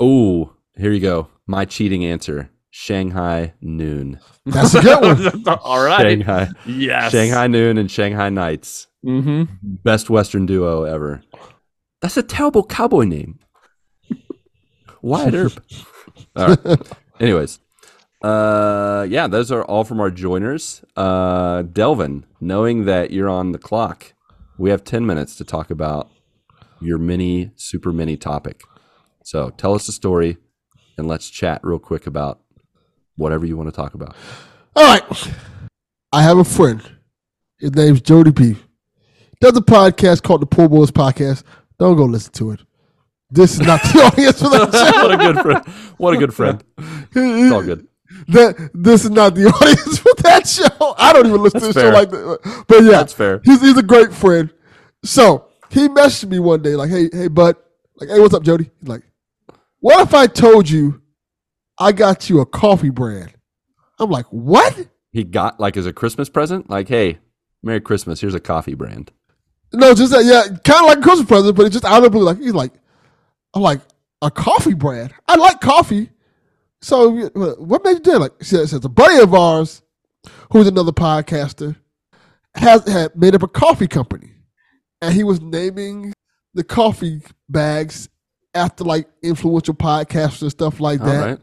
[0.00, 1.28] Oh, here you go.
[1.46, 2.50] My cheating answer.
[2.74, 4.18] Shanghai Noon.
[4.46, 5.58] That's a good one.
[5.62, 6.00] All right.
[6.00, 6.48] Shanghai.
[6.64, 7.12] Yes.
[7.12, 8.86] Shanghai Noon and Shanghai Nights.
[9.04, 9.44] Mm-hmm.
[9.62, 11.22] Best Western duo ever.
[12.00, 13.40] That's a terrible cowboy name.
[15.02, 15.52] Wyatt Earp.
[16.36, 16.80] All right.
[17.20, 17.58] Anyways,
[18.22, 20.82] uh, yeah, those are all from our joiners.
[20.96, 24.14] Uh, Delvin, knowing that you're on the clock,
[24.56, 26.10] we have 10 minutes to talk about
[26.80, 28.62] your mini, super mini topic.
[29.24, 30.38] So tell us a story
[30.96, 32.41] and let's chat real quick about
[33.16, 34.14] whatever you want to talk about.
[34.76, 35.30] All right.
[36.12, 36.82] I have a friend.
[37.58, 38.56] His name's Jody P.
[39.40, 41.42] Does a podcast called the Poor Boys Podcast.
[41.78, 42.60] Don't go listen to it.
[43.30, 45.02] This is not the audience for that show.
[45.02, 45.66] what a good friend.
[45.96, 46.64] What a good friend.
[47.14, 47.86] It's all good.
[48.28, 50.94] That this is not the audience for that show.
[50.98, 51.92] I don't even listen That's to the fair.
[51.92, 52.64] show like that.
[52.68, 53.40] But yeah, That's fair.
[53.44, 54.52] He's, he's a great friend.
[55.04, 57.56] So he messaged me one day, like, "Hey, hey, bud,
[57.96, 59.02] like, hey, what's up, Jody?" He's like,
[59.80, 61.01] "What if I told you
[61.78, 63.32] I got you a coffee brand?"
[63.98, 67.18] I'm like, "What?" He got like as a Christmas present, like, hey,
[67.62, 68.20] Merry Christmas.
[68.20, 69.10] Here's a coffee brand.
[69.74, 72.04] No, just that, yeah, kind of like a Christmas present, but it's just out of
[72.04, 72.24] the blue.
[72.24, 72.72] Like he's like,
[73.54, 73.80] I'm like
[74.20, 75.12] a coffee brand.
[75.26, 76.10] I like coffee,
[76.80, 78.18] so what made you do it?
[78.18, 79.82] Like, she says a buddy of ours,
[80.50, 81.76] who's another podcaster,
[82.54, 84.32] has had made up a coffee company,
[85.00, 86.12] and he was naming
[86.54, 88.08] the coffee bags
[88.54, 91.26] after like influential podcasters and stuff like All that.
[91.26, 91.38] right.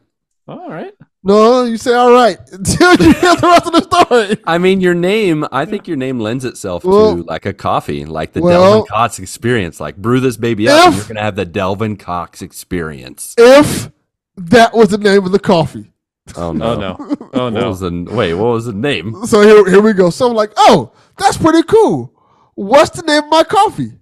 [0.49, 0.93] All right.
[1.23, 4.37] No, you say all right until you hear the rest of the story.
[4.47, 5.45] I mean, your name.
[5.51, 8.87] I think your name lends itself Well- to like a coffee, like the Well- Delvin
[8.87, 9.79] Cox experience.
[9.79, 13.35] Like brew this baby up, and you're gonna have the Delvin Cox experience.
[13.37, 13.91] If
[14.37, 15.91] that was the name of the coffee.
[16.35, 16.95] Oh, oh no!
[16.99, 17.17] Oh no.
[17.33, 17.67] Oh What no.
[17.69, 18.33] was the wait?
[18.33, 19.25] What was the name?
[19.25, 20.09] So here, here we go.
[20.09, 22.13] So I'm like, oh, that's pretty cool.
[22.55, 23.93] What's the name of my coffee?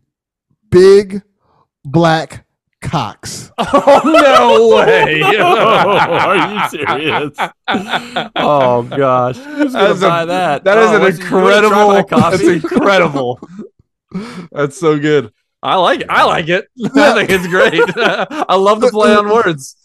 [0.70, 1.24] Big
[1.84, 2.46] Black
[2.82, 3.52] Cox.
[3.60, 5.22] Oh no way.
[5.24, 7.38] Are you serious?
[8.36, 10.64] Oh gosh, who's gonna That's a- buy that?
[10.64, 12.18] That is Oh, an what's- you wanna try incredible.
[12.22, 13.40] my That's incredible.
[14.52, 15.32] That's so good.
[15.64, 16.08] I like it.
[16.10, 16.66] I like it.
[16.96, 17.82] I think it's great.
[17.98, 19.76] I love the play on words.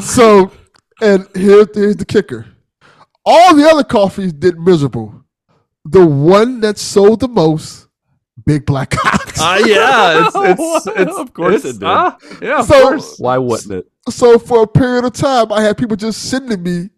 [0.00, 0.52] So,
[1.00, 2.46] and here, here's the kicker.
[3.24, 5.24] All the other coffees did miserable.
[5.86, 7.88] The one that sold the most,
[8.44, 9.15] Big Black Cox.
[9.40, 10.34] Uh, yeah, it's
[10.86, 11.84] it's, it's Of course it's, it did.
[11.88, 13.18] ah, yeah, of So- course.
[13.18, 13.90] Why wouldn't it?
[14.08, 16.90] so for a period of time, I had people just sending me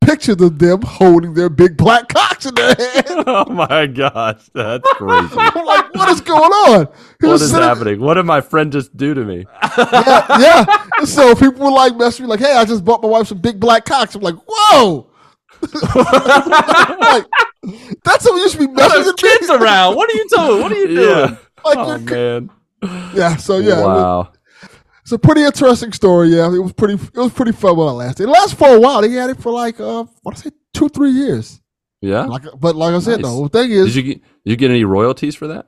[0.00, 3.06] pictures of them holding their Big Black Cox in their hand.
[3.26, 5.34] Oh my gosh, that's crazy.
[5.36, 6.86] I'm like, what is going on?
[7.20, 8.00] He what was is sending- happening?
[8.00, 9.44] What did my friend just do to me?
[9.78, 11.04] yeah, yeah.
[11.04, 13.60] So people were like messaging me like, "Hey, I just bought my wife some big
[13.60, 15.06] black cocks." I'm like, "Whoa!"
[15.62, 17.26] like,
[18.04, 19.96] that's what you should be There's messaging kids around.
[19.96, 20.62] What are you doing?
[20.62, 21.08] What are you doing?
[21.30, 21.36] Yeah.
[21.64, 22.50] Like, Oh man.
[23.14, 23.36] yeah.
[23.36, 24.32] So yeah, it was- wow.
[25.02, 26.28] it's a pretty interesting story.
[26.28, 26.94] Yeah, it was pretty.
[26.94, 28.24] It was pretty fun while it lasted.
[28.24, 29.00] It lasted for a while.
[29.02, 31.60] They had it for like, uh, what I say, two, three years.
[32.00, 32.24] Yeah.
[32.24, 33.30] Like, but like I said, Nice.
[33.30, 33.42] no.
[33.48, 35.66] The thing is, Did you get did you get any royalties for that?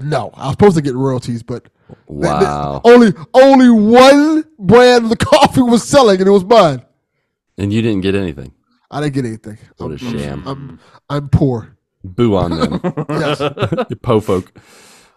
[0.00, 1.68] no, I was supposed to get royalties, but
[2.06, 2.80] Wow.
[2.84, 6.82] only only one brand of the coffee was selling, and it was mine.
[7.58, 8.52] And you didn't get anything.
[8.90, 9.58] I didn't get anything.
[9.78, 10.42] What a I'm, sham.
[10.46, 11.76] I'm, I'm poor.
[12.04, 12.80] Boo on them.
[13.10, 13.40] Yes.
[13.90, 14.52] you po folk.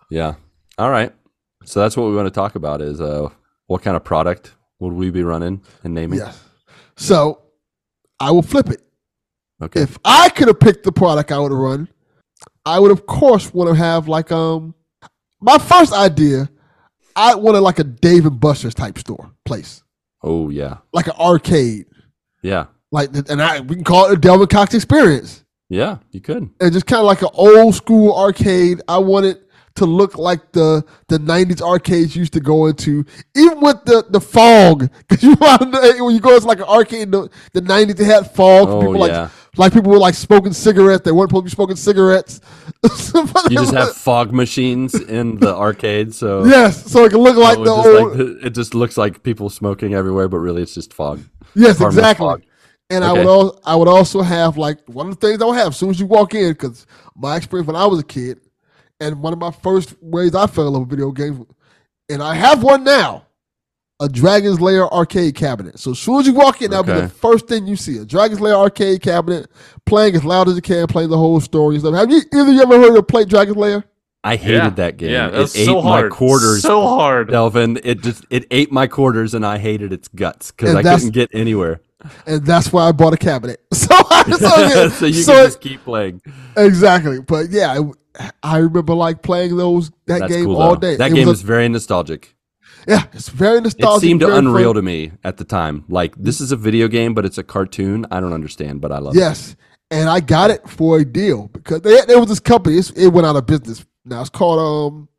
[0.09, 0.35] Yeah.
[0.77, 1.13] All right.
[1.65, 3.29] So that's what we want to talk about is uh
[3.67, 6.19] what kind of product would we be running and naming?
[6.19, 6.41] yes.
[6.97, 7.41] So
[8.19, 8.81] I will flip it.
[9.61, 9.81] Okay.
[9.81, 11.87] If I could have picked the product I would have run,
[12.65, 14.75] I would of course want to have like um
[15.41, 16.49] my first idea.
[17.15, 19.81] I wanted like a Dave and Buster's type store place,
[20.21, 20.77] oh yeah.
[20.91, 21.85] like an arcade,
[22.43, 22.65] Yeah.
[22.91, 25.44] like and I we can call it a Delvin Cox experience.
[25.69, 26.49] Yeah, you could.
[26.59, 28.81] and just kind of like an old school arcade.
[28.87, 29.41] I want it
[29.75, 33.03] to look like the the '90s arcades used to go into,
[33.35, 34.89] even with the the fog.
[35.07, 35.35] Because you
[36.03, 38.69] when you go into like an arcade, in the, the '90s they had fog.
[38.69, 39.21] Oh, people yeah.
[39.23, 41.03] like like people were like smoking cigarettes.
[41.03, 42.41] They weren't supposed to be smoking cigarettes.
[43.49, 47.57] You just have fog machines in the arcade, so yes, so it can look like
[47.59, 48.17] Oh, the old.
[48.19, 51.21] like- it just looks like people smoking everywhere, but really it's just fog.
[51.55, 52.25] yes, harmless exactly.
[52.25, 52.41] fog.
[52.89, 55.57] And I would also I would also have like one of the things I would
[55.57, 56.85] have as soon as you walk in, because
[57.15, 58.39] my experience when I was a kid,
[58.99, 61.45] and one of my first ways I fell in love with video games,
[62.09, 63.25] and I have one now,
[63.99, 65.79] a Dragon's Lair arcade cabinet.
[65.79, 68.05] So as soon as you walk in, that'll be the first thing you see: a
[68.05, 69.49] Dragon's Lair arcade cabinet,
[69.87, 71.95] playing as loud as you can, playing the whole story and stuff.
[71.95, 73.83] Have you either you ever heard of play Dragon's Lair?
[74.23, 74.69] I hated Yeah.
[74.71, 75.11] that game.
[75.11, 76.11] Yeah, it that's ate so my hard.
[76.11, 77.29] quarters, So hard.
[77.29, 77.79] Delvin.
[77.83, 81.29] It just it ate my quarters, and I hated its guts because I couldn't get
[81.33, 81.79] anywhere.
[82.27, 83.61] And that's why I bought a cabinet.
[83.73, 86.21] So, I, so, so you so can it- just keep playing.
[86.57, 87.21] exactly.
[87.21, 87.79] But yeah,
[88.17, 90.57] I, I remember like playing those that That's game cool.
[90.61, 90.95] all day.
[90.95, 92.35] That It game was is very nostalgic.
[92.87, 93.97] yeah, it's very nostalgic.
[94.03, 94.75] It seemed unreal fun.
[94.75, 95.83] to me at the time.
[95.87, 98.05] Like this is a video game, but it's a cartoon.
[98.11, 99.19] I don't understand, but I love it.
[99.19, 99.55] Yes,
[99.91, 102.77] and I got it for a deal because they there was this company.
[102.77, 103.85] It's, it went out of business.
[104.03, 104.59] Now it's called
[104.93, 105.09] um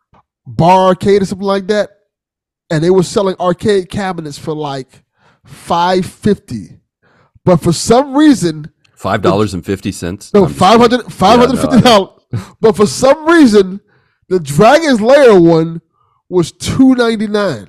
[0.46, 1.90] Bar Arcade or something like that,
[2.70, 5.02] and they were selling arcade cabinets for like
[5.46, 6.80] five fifty.
[7.44, 10.32] But for some reason, Five dollars and fifty cents.
[10.34, 12.54] no, 500 $550.
[12.60, 13.80] but for some reason,
[14.28, 15.80] the Dragon's Lair one
[16.28, 17.68] was two ninety nine.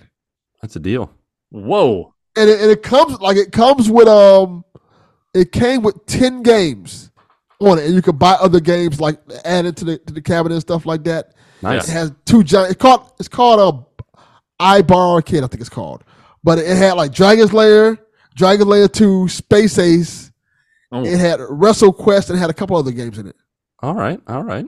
[0.62, 1.12] That's a deal.
[1.50, 2.14] Whoa.
[2.36, 4.64] and it, and it comes like it comes with um
[5.34, 7.12] it came with 10 games
[7.60, 10.56] on it and you could buy other games like added to the to the cabinet
[10.56, 11.88] and stuff like that Nice.
[11.88, 13.88] it has two giant it's called it's called
[14.60, 16.04] a ibar arcade i think it's called
[16.48, 17.98] but it had like dragon's lair
[18.36, 20.32] dragon's lair 2 space ace
[20.90, 21.04] Oh.
[21.04, 23.36] it had wrestle quest and it had a couple other games in it
[23.84, 24.22] All right.
[24.28, 24.66] All right.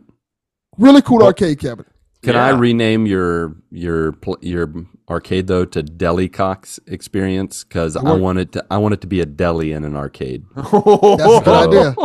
[0.78, 1.88] really cool Well- arcade cabinet
[2.22, 4.68] Can I rename your your your
[5.10, 8.20] arcade though to Deli Cox Experience because I What?
[8.20, 10.44] want it to I want it to be a deli in an arcade.
[10.56, 11.96] that's a good idea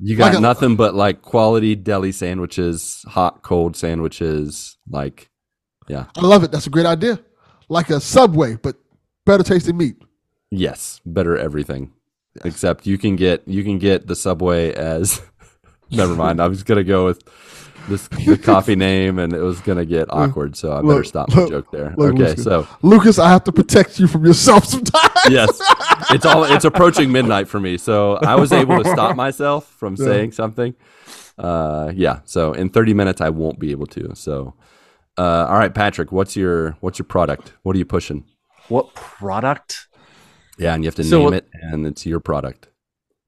[0.00, 5.28] You got Like a- nothing but like quality deli sandwiches, hot cold sandwiches, like
[5.88, 6.06] yeah.
[6.16, 7.20] i love it that's a great idea
[7.68, 8.76] like a subway but
[9.26, 9.96] better tasting meat
[10.52, 11.92] Yes, better everything.
[12.44, 15.22] Except you can get you can get the Subway as
[15.90, 16.40] never mind.
[16.40, 17.22] I was gonna go with
[17.88, 21.30] this the coffee name and it was gonna get awkward, so I better look, stop
[21.30, 21.94] the look, joke there.
[21.96, 22.42] look, okay, Lucas.
[22.44, 25.60] so lucas i have to protect you from yourself sometimes yes,
[26.10, 29.94] it's all it's approaching midnight for me, so I was able to stop myself from
[29.98, 30.04] Yeah.
[30.04, 30.74] saying something.
[31.38, 34.14] Uh, yeah, so in 30 minutes I won't be able to.
[34.14, 34.54] So,
[35.16, 37.52] uh, all right, Patrick, what's your what's your product?
[37.62, 38.24] What are you pushing?
[38.70, 39.88] What product?
[40.58, 42.68] Yeah, and you have to So- name it, and it's your product.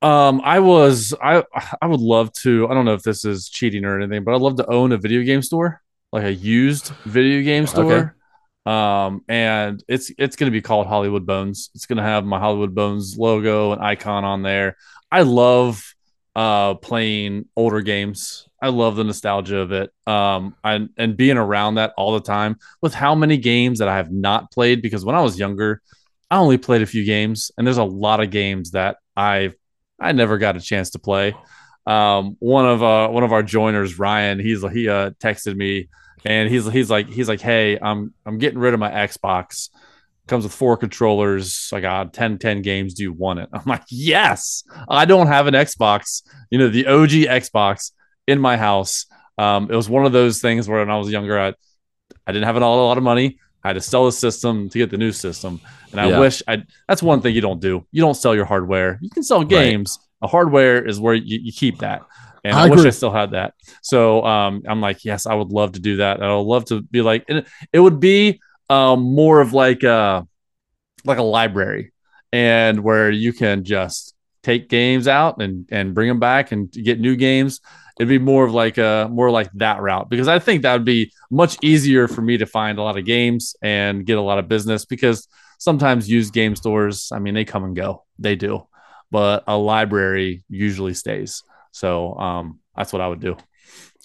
[0.00, 1.44] Um, I was I
[1.80, 2.66] I would love to.
[2.68, 4.96] I don't know if this is cheating or anything, but I'd love to own a
[4.96, 5.80] video game store,
[6.12, 8.16] like a used video game store.
[8.66, 11.70] Um, and it's it's gonna be called Hollywood Bones.
[11.76, 14.76] It's gonna have my Hollywood Bones logo and icon on there.
[15.10, 15.94] I love
[16.34, 18.48] uh playing older games.
[18.62, 19.90] I love the nostalgia of it.
[20.06, 23.96] Um, and and being around that all the time with how many games that I
[23.96, 25.82] have not played because when I was younger,
[26.30, 29.56] I only played a few games, and there's a lot of games that I've
[30.00, 31.34] I never got a chance to play.
[31.86, 35.88] Um, one of uh, one of our joiners, Ryan, he's he uh, texted me,
[36.24, 39.70] and he's he's like he's like, hey, I'm I'm getting rid of my Xbox.
[40.28, 41.68] Comes with four controllers.
[41.74, 42.94] I got 10, 10 games.
[42.94, 43.48] Do you want it?
[43.52, 44.62] I'm like, yes.
[44.88, 46.22] I don't have an Xbox.
[46.48, 47.90] You know, the OG Xbox
[48.26, 49.06] in my house.
[49.38, 51.54] Um, it was one of those things where when I was younger, I
[52.26, 53.38] I didn't have a lot, a lot of money.
[53.64, 55.60] I had to sell the system to get the new system.
[55.92, 56.18] And I Yeah.
[56.18, 57.86] wish I that's one thing you don't do.
[57.92, 58.98] You don't sell your hardware.
[59.00, 59.98] You can sell games.
[60.20, 62.02] A hardware is where you, you keep that.
[62.44, 62.84] And I I, wish.
[62.84, 63.54] I still had that.
[63.82, 66.22] So um, I'm like, yes, I would love to do that.
[66.22, 69.82] I would love to be like, and it, it would be um, more of like
[69.84, 70.26] a
[71.04, 71.92] like a library,
[72.32, 76.98] and where you can just take games out and and bring them back and get
[76.98, 77.60] new games.
[77.98, 80.84] It'd be more of like a more like that route because I think that would
[80.84, 84.38] be much easier for me to find a lot of games and get a lot
[84.38, 85.28] of business because
[85.58, 88.04] sometimes used game stores, I mean, they come and go.
[88.18, 88.66] They do.
[89.12, 91.44] but a library usually stays.
[91.70, 93.36] So um, that's what I would do.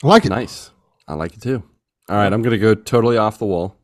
[0.03, 0.30] I like it.
[0.30, 0.69] Nice.
[1.07, 1.64] I like it too.
[2.09, 3.76] All right, I'm gonna go totally off the wall,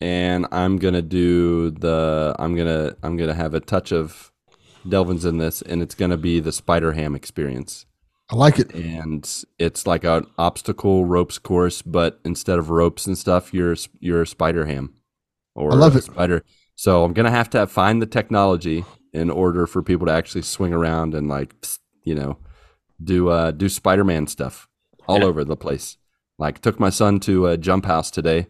[0.00, 2.34] and I'm gonna do the.
[2.38, 2.96] I'm gonna.
[3.02, 4.32] I'm gonna have a touch of
[4.86, 7.86] Delvin's in this, and it's gonna be the Spider Ham experience.
[8.30, 8.74] I like it.
[8.74, 9.28] and
[9.58, 14.26] it's like an obstacle ropes course, but instead of ropes and stuff, you're you're a
[14.26, 14.94] spider ham
[15.54, 16.04] or I love a it.
[16.04, 16.44] spider.
[16.74, 20.72] So I'm gonna have to find the technology in order for people to actually swing
[20.72, 21.54] around and like
[22.02, 22.38] you know
[23.02, 24.68] do uh do Spider Man stuff
[25.06, 25.24] all Yeah.
[25.26, 25.98] over the place.
[26.38, 28.46] Like took my son to a jump house today.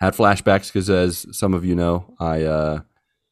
[0.00, 2.80] Had flashbacks because, as some of you know, I uh,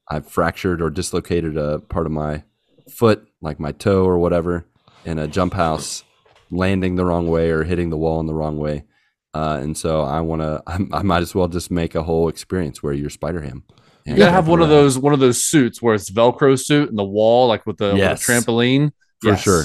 [0.09, 2.45] I fractured or dislocated a part of my
[2.89, 4.67] foot, like my toe or whatever,
[5.05, 6.05] in a jump house,
[6.51, 8.85] landing the wrong way or hitting the wall in the wrong way.
[9.33, 10.63] Uh, and so I want to.
[10.67, 13.65] I, I might as well just make a whole experience where you're Spider Ham.
[14.07, 16.99] You gotta have one of those one of those suits where it's Velcro suit and
[16.99, 18.27] the wall, like with the, Yes.
[18.27, 18.93] with the trampoline.
[19.23, 19.65] For sure.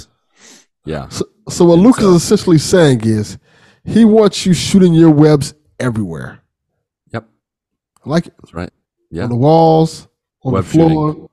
[0.84, 1.08] Yeah.
[1.10, 3.38] So, so what And Luke so- is essentially saying is
[3.86, 6.42] he wants you shooting your webs everywhere.
[7.14, 7.28] Yep.
[8.06, 8.34] I like it.
[8.40, 8.70] That's right.
[9.10, 9.24] Yeah.
[9.24, 10.08] On the walls,
[10.44, 11.30] on Web the floor.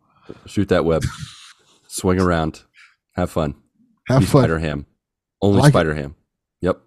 [0.47, 1.03] Shoot that web.
[1.89, 2.63] Swing around.
[3.15, 3.57] Have fun.
[4.09, 4.43] Have fun.
[4.43, 4.87] Spider Ham.
[5.41, 5.73] Only like.
[5.73, 6.15] Spider Ham.
[6.61, 6.81] Yep.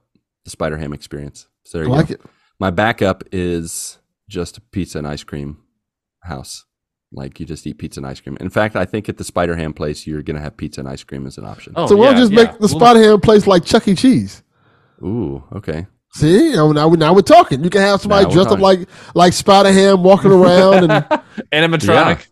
[0.45, 1.47] The Spider Ham experience.
[1.65, 2.13] So there I you like go.
[2.15, 2.21] it.
[2.59, 3.97] My backup is
[4.29, 5.57] just pizza and ice cream
[6.23, 6.65] house.
[7.11, 8.37] Like you just eat pizza and ice cream.
[8.39, 10.89] In fact, I think at the Spider Ham place, you're going to have pizza and
[10.89, 11.73] ice cream as an option.
[11.75, 12.43] Oh, so we'll yeah, just yeah.
[12.43, 13.95] make the Spider Ham place like Chuck E.
[13.95, 14.43] Cheese.
[15.03, 15.87] Ooh, okay.
[16.13, 17.63] See, now, now, we- now we're talking.
[17.63, 20.91] You can have somebody Now we're dressed up like like Spider Ham walking around and
[21.53, 22.25] animatronic.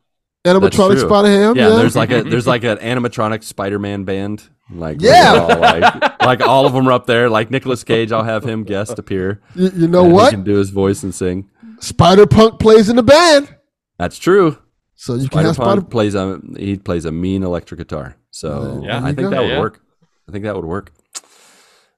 [0.46, 1.06] animatronic.
[1.06, 1.56] Spider Ham.
[1.56, 4.50] Yeah, Yeah, there's like a there's like an animatronic Spider-Man band.
[4.72, 5.34] Like Yeah.
[5.49, 7.30] all like, like all of them are up there.
[7.30, 9.41] Like Nicolas Cage, I'll have him guest appear.
[9.56, 10.30] you, you know and He what?
[10.31, 11.49] can do his voice and sing.
[11.80, 13.56] Spider Punk plays in the band,
[13.98, 14.57] That's true.
[14.95, 15.81] so you can Spider have Spider.
[15.81, 18.15] Punk plays a he plays a mean electric guitar.
[18.31, 18.99] So Yeah.
[19.03, 19.30] I think go.
[19.31, 19.60] that would Yeah.
[19.60, 19.81] work.
[20.27, 20.91] I think that would work.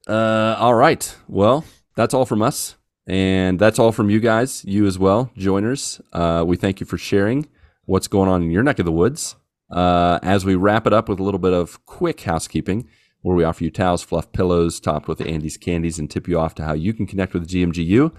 [0.07, 1.15] Uh, all right.
[1.27, 1.63] Well,
[1.95, 2.75] that's all from us,
[3.07, 6.01] and that's all from you guys, you as well, joiners.
[6.13, 7.47] Uh, we thank you for sharing
[7.85, 9.35] what's going on in your neck of the woods.
[9.71, 12.87] Uh, as we wrap it up with a little bit of quick housekeeping,
[13.21, 16.53] where we offer you towels, fluff pillows, topped with Andy's candies, and tip you off
[16.55, 18.11] to how you can connect with GMGU.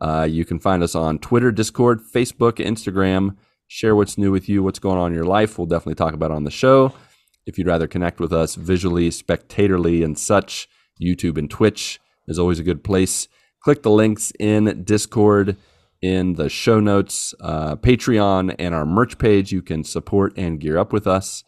[0.00, 3.36] Uh, you can find us on Twitter, Discord, Facebook, Instagram.
[3.66, 5.58] Share what's new with you, what's going on in your life.
[5.58, 6.92] We'll definitely talk about on the show.
[7.46, 10.68] If you'd rather connect with us visually, spectatorly, and such,
[11.00, 13.28] YouTube and Twitch is always a good place.
[13.60, 15.56] Click the links in Discord,
[16.02, 19.52] in the show notes, uh, Patreon, and our merch page.
[19.52, 21.44] You can support and gear up with us.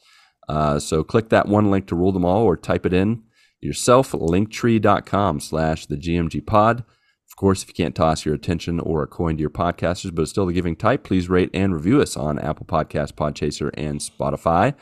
[0.49, 3.23] Uh, so click that one link to rule them all or type it in
[3.61, 6.81] yourself, linktree.com slash the GMG pod.
[6.81, 10.23] Of course, if you can't toss your attention or a coin to your podcasters, but
[10.23, 14.01] it's still the giving type, please rate and review us on Apple Podcasts, Podchaser, and
[14.01, 14.75] Spotify.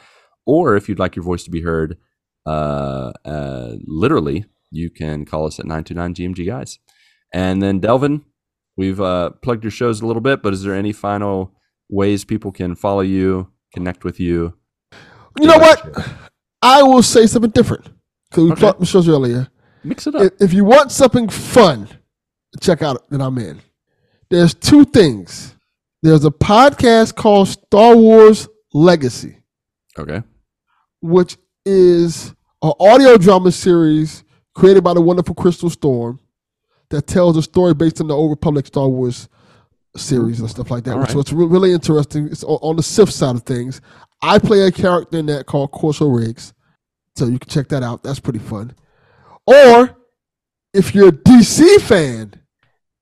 [0.45, 1.97] Or if you'd like your voice to be heard
[2.45, 6.79] uh, uh, literally, you can call us at 929 GMG Guys.
[7.33, 8.25] And then, Delvin,
[8.77, 11.53] we've uh, plugged your shows a little bit, but is there any final
[11.89, 14.55] ways people can follow you, connect with you?
[15.39, 16.09] You know what?
[16.61, 17.89] I will say something different
[18.31, 18.61] because we Okay.
[18.61, 19.49] talked the shows earlier.
[19.85, 20.23] Mix it up.
[20.23, 21.89] If, if you want something fun,
[22.61, 23.61] check out that I'm in.
[24.31, 25.57] There's two things.
[26.03, 29.39] There's a podcast called Star Wars Legacy,
[29.99, 30.23] okay.
[31.01, 34.25] which is an audio drama series
[34.55, 36.19] created by the wonderful Crystal Storm
[36.93, 39.29] that tells a story based on the Old Republic Star Wars
[39.97, 40.97] series and stuff like that.
[40.97, 41.15] Right.
[41.15, 42.27] was re- really interesting.
[42.27, 43.81] It's on, on the Sith side of things.
[44.21, 46.53] I play a character in that called Corso Riggs,
[47.17, 48.03] so you can check that out.
[48.03, 48.75] That's pretty fun.
[49.47, 49.97] Or
[50.73, 52.35] if you're a DC fan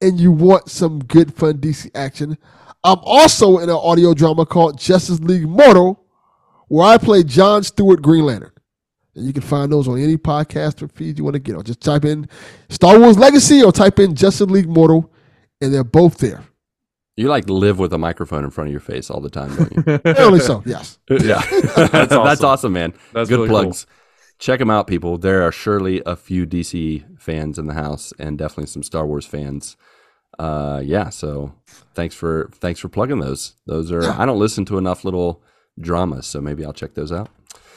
[0.00, 2.38] and you want some good fun DC action,
[2.82, 6.02] I'm also in an audio drama called Justice League Mortal,
[6.68, 8.52] where I play John Stewart Green Lantern.
[9.14, 11.64] And you can find those on any podcast or feed you want to get on.
[11.64, 12.28] Just type in
[12.68, 15.10] Star Wars Legacy or type in Justice League Mortal,
[15.60, 16.44] and they're both there.
[17.16, 19.72] You like live with a microphone in front of your face all the time, don't
[19.72, 20.14] you?
[20.24, 20.98] Only so, yes.
[21.10, 21.42] yeah.
[21.76, 22.46] That's, awesome.
[22.46, 22.94] awesome, man.
[23.12, 23.86] That's Good really plugs.
[24.38, 25.18] Check them out, people.
[25.18, 29.26] There are surely a few DC fans in the house and definitely some Star Wars
[29.26, 29.76] fans.
[30.38, 31.52] Uh, yeah, so
[31.94, 33.54] thanks for thanks for plugging those.
[33.66, 35.42] Those are I don't listen to enough little
[35.78, 37.28] dramas, so maybe I'll check those out.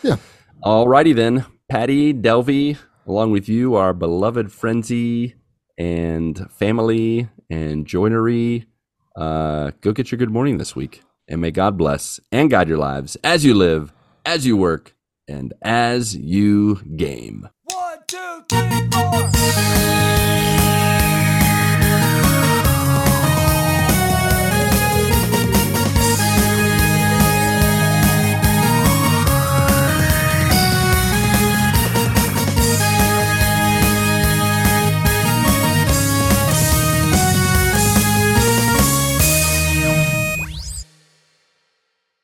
[0.04, 0.16] Yeah.
[0.64, 5.36] Alrighty then, Patty Delvey, along with you, our beloved frenzy
[5.78, 8.66] and family and joinery.
[9.14, 12.78] Uh, go get your good morning this week, and may God bless and guide your
[12.78, 13.92] lives as you live,
[14.26, 14.96] as you work,
[15.28, 17.50] and as you game.
[17.66, 19.93] One, two, three, four.